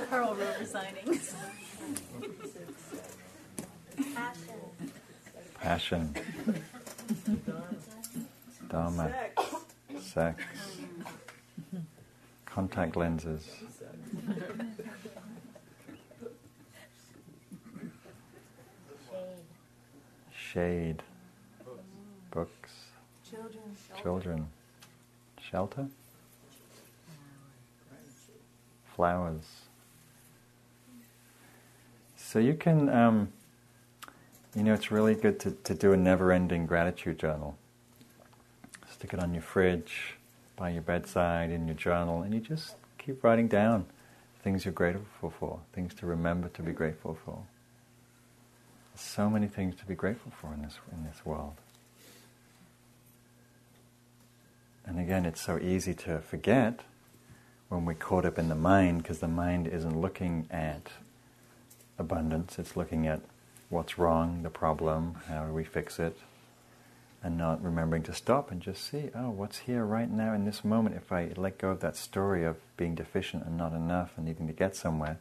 Pearl 0.09 0.35
River 0.35 0.65
signings. 0.65 1.33
Passion. 4.13 4.59
Passion. 5.59 6.15
Dharma. 8.69 9.09
Sex. 9.09 9.54
Contact 12.45 12.95
lenses. 12.95 13.49
Shade. 20.33 21.03
Books. 22.31 22.71
Children. 23.29 23.61
Children. 24.01 24.47
Shelter. 25.51 25.87
Flowers. 28.95 29.43
So 32.15 32.39
you 32.39 32.53
can, 32.53 32.87
um, 32.87 33.33
you 34.55 34.63
know, 34.63 34.73
it's 34.73 34.91
really 34.91 35.15
good 35.15 35.41
to, 35.41 35.51
to 35.51 35.73
do 35.73 35.91
a 35.91 35.97
never 35.97 36.31
ending 36.31 36.65
gratitude 36.65 37.19
journal. 37.19 37.57
Stick 38.95 39.13
it 39.13 39.19
on 39.19 39.33
your 39.33 39.43
fridge, 39.43 40.15
by 40.55 40.69
your 40.69 40.81
bedside, 40.81 41.51
in 41.51 41.67
your 41.67 41.75
journal, 41.75 42.21
and 42.21 42.33
you 42.33 42.39
just 42.39 42.75
keep 42.97 43.21
writing 43.25 43.49
down 43.49 43.85
things 44.41 44.63
you're 44.63 44.73
grateful 44.73 45.33
for, 45.37 45.59
things 45.73 45.93
to 45.95 46.05
remember 46.05 46.47
to 46.47 46.61
be 46.61 46.71
grateful 46.71 47.17
for. 47.25 47.39
There's 48.93 49.01
so 49.01 49.29
many 49.29 49.47
things 49.47 49.75
to 49.75 49.85
be 49.85 49.95
grateful 49.95 50.31
for 50.39 50.53
in 50.53 50.61
this, 50.61 50.79
in 50.93 51.03
this 51.03 51.25
world. 51.25 51.55
And 54.85 54.97
again, 54.97 55.25
it's 55.25 55.41
so 55.41 55.59
easy 55.59 55.93
to 55.95 56.19
forget 56.19 56.79
when 57.67 57.83
we're 57.83 57.95
caught 57.95 58.23
up 58.23 58.39
in 58.39 58.47
the 58.47 58.55
mind 58.55 59.03
because 59.03 59.19
the 59.19 59.27
mind 59.27 59.67
isn't 59.67 59.99
looking 59.99 60.47
at 60.49 60.87
abundance, 61.99 62.57
it's 62.59 62.77
looking 62.77 63.07
at 63.07 63.19
what's 63.67 63.97
wrong, 63.97 64.43
the 64.43 64.49
problem, 64.49 65.17
how 65.27 65.43
do 65.43 65.51
we 65.51 65.65
fix 65.65 65.99
it, 65.99 66.17
and 67.25 67.39
not 67.39 67.63
remembering 67.63 68.03
to 68.03 68.13
stop 68.13 68.51
and 68.51 68.61
just 68.61 68.87
see, 68.87 69.09
oh, 69.15 69.31
what's 69.31 69.57
here 69.57 69.83
right 69.83 70.11
now 70.11 70.31
in 70.35 70.45
this 70.45 70.63
moment? 70.63 70.95
If 70.95 71.11
I 71.11 71.31
let 71.35 71.57
go 71.57 71.69
of 71.69 71.79
that 71.79 71.95
story 71.95 72.45
of 72.45 72.57
being 72.77 72.93
deficient 72.93 73.43
and 73.47 73.57
not 73.57 73.73
enough 73.73 74.11
and 74.15 74.27
needing 74.27 74.45
to 74.45 74.53
get 74.53 74.75
somewhere, 74.75 75.17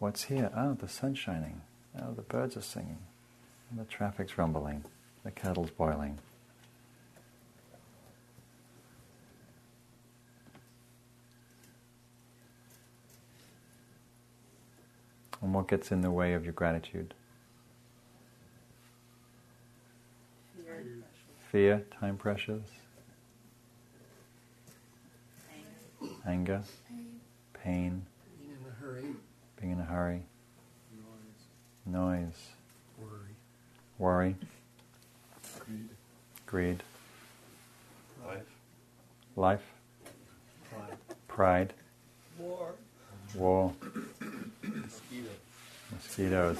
what's 0.00 0.24
here? 0.24 0.50
Oh, 0.56 0.74
the 0.74 0.88
sun's 0.88 1.20
shining. 1.20 1.60
Oh, 1.96 2.14
the 2.14 2.22
birds 2.22 2.56
are 2.56 2.62
singing. 2.62 2.98
And 3.70 3.78
the 3.78 3.84
traffic's 3.84 4.36
rumbling. 4.36 4.86
The 5.22 5.30
kettle's 5.30 5.70
boiling. 5.70 6.18
And 15.40 15.54
what 15.54 15.68
gets 15.68 15.92
in 15.92 16.00
the 16.00 16.10
way 16.10 16.32
of 16.32 16.42
your 16.42 16.54
gratitude? 16.54 17.14
Fear, 21.56 21.86
time 21.98 22.18
pressures, 22.18 22.66
anger, 26.28 26.60
pain, 27.54 28.04
Being 28.38 28.50
in 28.50 28.58
a 28.68 28.74
hurry, 28.78 29.04
being 29.58 29.72
in 29.72 29.80
a 29.80 29.84
hurry, 29.84 30.20
Noise. 31.86 31.86
noise, 31.86 32.48
worry, 32.98 33.36
worry, 33.96 34.36
Greed. 35.64 35.88
greed, 36.44 36.82
Life. 38.26 38.42
life, 39.34 39.62
Pride. 40.70 40.98
pride, 41.26 41.72
war, 42.38 42.74
war, 43.34 43.72
Mosquito. 44.62 45.30
mosquitoes. 45.90 46.58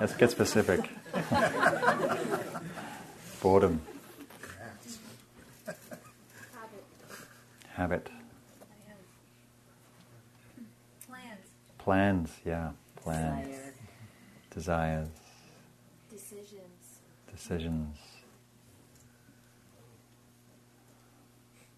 Let's 0.00 0.16
get 0.16 0.32
specific. 0.32 0.90
Boredom, 3.40 3.80
habit, 7.74 8.08
Plans. 11.06 11.46
plans, 11.78 12.30
yeah, 12.44 12.70
plans, 12.96 13.46
Desire. 13.48 13.74
desires, 14.50 15.08
Decisions. 16.10 17.00
decisions, 17.30 17.98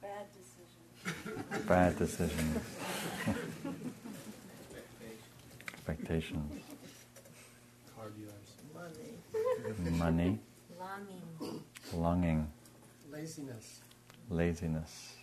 Bad 0.02 0.26
decisions. 0.36 1.66
bad 1.66 1.98
decisions, 1.98 2.58
expectations, 5.72 6.52
Car. 7.94 8.08
Money. 8.74 9.90
money, 9.98 10.38
Longing. 10.78 11.62
longing, 11.94 12.46
laziness, 13.10 13.80
laziness, 14.28 15.14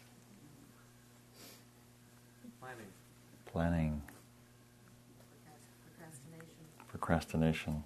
Planning. 2.61 2.87
planning, 3.51 4.01
Procrastination. 6.87 6.87
procrastination, 6.87 7.83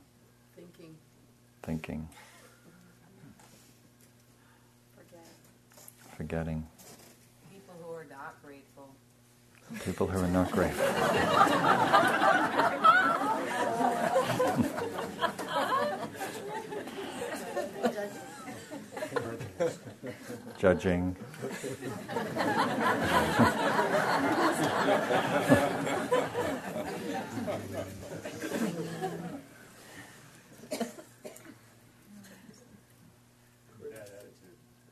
Thinking. 0.56 0.95
thinking, 1.64 2.10
Forget. 4.95 5.26
forgetting, 6.18 6.68
People 7.52 7.76
who 7.81 7.93
are 7.93 8.06
not 8.10 8.35
grateful. 8.43 8.89
people 9.85 10.07
who 10.07 10.19
are 10.19 10.27
not 10.27 10.52
grateful. 10.52 10.85
Judging. 20.57 21.15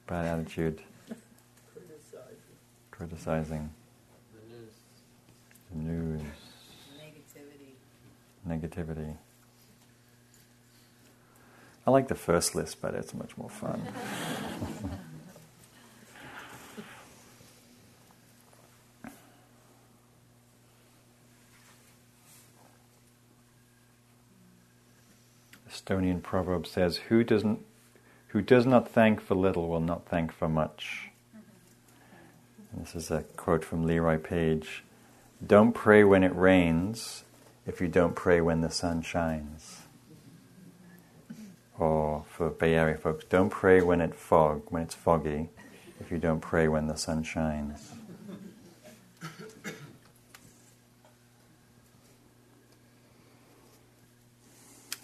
Bad 0.06 0.26
attitude. 0.26 0.82
Criticizing. 2.92 3.70
The 5.72 5.76
news. 5.82 6.20
News. 6.20 6.22
Negativity. 7.00 7.74
Negativity. 8.48 9.18
I 11.88 11.92
like 11.92 12.08
the 12.10 12.16
first 12.16 12.54
list 12.54 12.82
but 12.82 12.94
it's 12.96 13.14
much 13.14 13.38
more 13.38 13.50
fun. 13.50 13.82
Proverb 26.34 26.66
says, 26.66 26.98
"Who 27.10 27.24
doesn't, 27.24 27.64
who 28.30 28.42
does 28.42 28.66
not 28.66 28.90
thank 28.90 29.22
for 29.22 29.36
little, 29.36 29.68
will 29.68 29.80
not 29.80 30.08
thank 30.08 30.32
for 30.32 30.50
much." 30.50 31.12
And 32.72 32.84
this 32.84 32.96
is 32.96 33.12
a 33.12 33.22
quote 33.38 33.64
from 33.64 33.86
Leroy 33.86 34.18
Paige: 34.18 34.84
"Don't 35.46 35.74
pray 35.74 36.04
when 36.04 36.24
it 36.24 36.36
rains, 36.36 37.24
if 37.68 37.80
you 37.80 37.88
don't 37.88 38.16
pray 38.16 38.42
when 38.42 38.62
the 38.62 38.72
sun 38.72 39.04
shines." 39.04 39.84
Or 41.78 42.26
for 42.28 42.50
Bay 42.50 42.74
Area 42.74 42.98
folks, 42.98 43.26
don't 43.26 43.52
pray 43.52 43.84
when 43.84 44.02
it 44.02 44.16
fog, 44.16 44.64
when 44.70 44.82
it's 44.82 44.96
foggy, 44.96 45.52
if 46.00 46.12
you 46.12 46.18
don't 46.18 46.42
pray 46.42 46.68
when 46.68 46.88
the 46.88 46.98
sun 46.98 47.22
shines. 47.22 47.94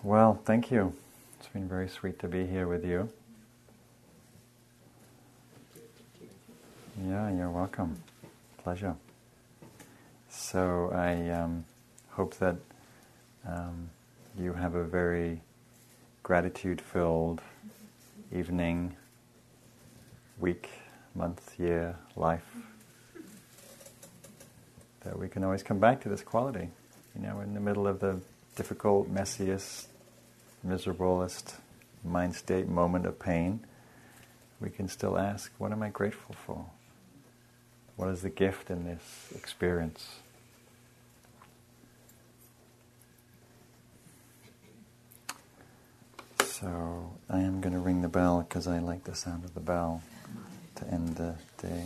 Well, 0.02 0.42
thank 0.44 0.72
you. 0.72 0.96
It's 1.50 1.54
been 1.56 1.68
very 1.68 1.90
sweet 1.90 2.20
to 2.20 2.28
be 2.28 2.46
here 2.46 2.68
with 2.68 2.86
you. 2.86 3.10
Yeah, 7.08 7.32
you're 7.32 7.50
welcome. 7.50 8.00
Pleasure. 8.60 8.96
So 10.30 10.92
I 10.94 11.28
um, 11.32 11.66
hope 12.12 12.36
that 12.36 12.58
um, 13.48 13.90
you 14.38 14.54
have 14.54 14.76
a 14.76 14.84
very 14.84 15.42
gratitude 16.22 16.82
filled 16.82 17.42
evening, 18.32 18.96
week, 20.40 20.70
month, 21.16 21.60
year, 21.60 21.96
life. 22.16 22.46
That 25.04 25.18
we 25.18 25.28
can 25.28 25.44
always 25.44 25.64
come 25.64 25.80
back 25.80 26.00
to 26.02 26.10
this 26.10 26.22
quality. 26.22 26.70
You 27.16 27.28
know, 27.28 27.40
in 27.40 27.56
the 27.56 27.60
middle 27.60 27.88
of 27.88 28.02
the 28.02 28.22
difficult, 28.56 29.12
messiest, 29.12 29.88
miserablest 30.66 31.56
mind 32.04 32.36
state 32.36 32.68
moment 32.68 33.06
of 33.06 33.20
pain, 33.20 33.66
we 34.60 34.70
can 34.70 34.88
still 34.88 35.18
ask, 35.18 35.52
what 35.58 35.72
am 35.72 35.82
I 35.84 35.90
grateful 35.90 36.36
for? 36.46 36.66
What 37.96 38.10
is 38.10 38.22
the 38.22 38.30
gift 38.30 38.70
in 38.70 38.86
this 38.86 39.34
experience? 39.36 40.20
So 46.42 47.14
I 47.30 47.40
am 47.40 47.62
going 47.62 47.74
to 47.74 47.80
ring 47.80 48.02
the 48.02 48.10
bell 48.10 48.46
because 48.48 48.68
I 48.68 48.80
like 48.80 49.06
the 49.06 49.16
sound 49.16 49.46
of 49.46 49.54
the 49.54 49.62
bell 49.62 50.02
to 50.76 50.88
end 50.88 51.16
the 51.16 51.36
day. 51.62 51.86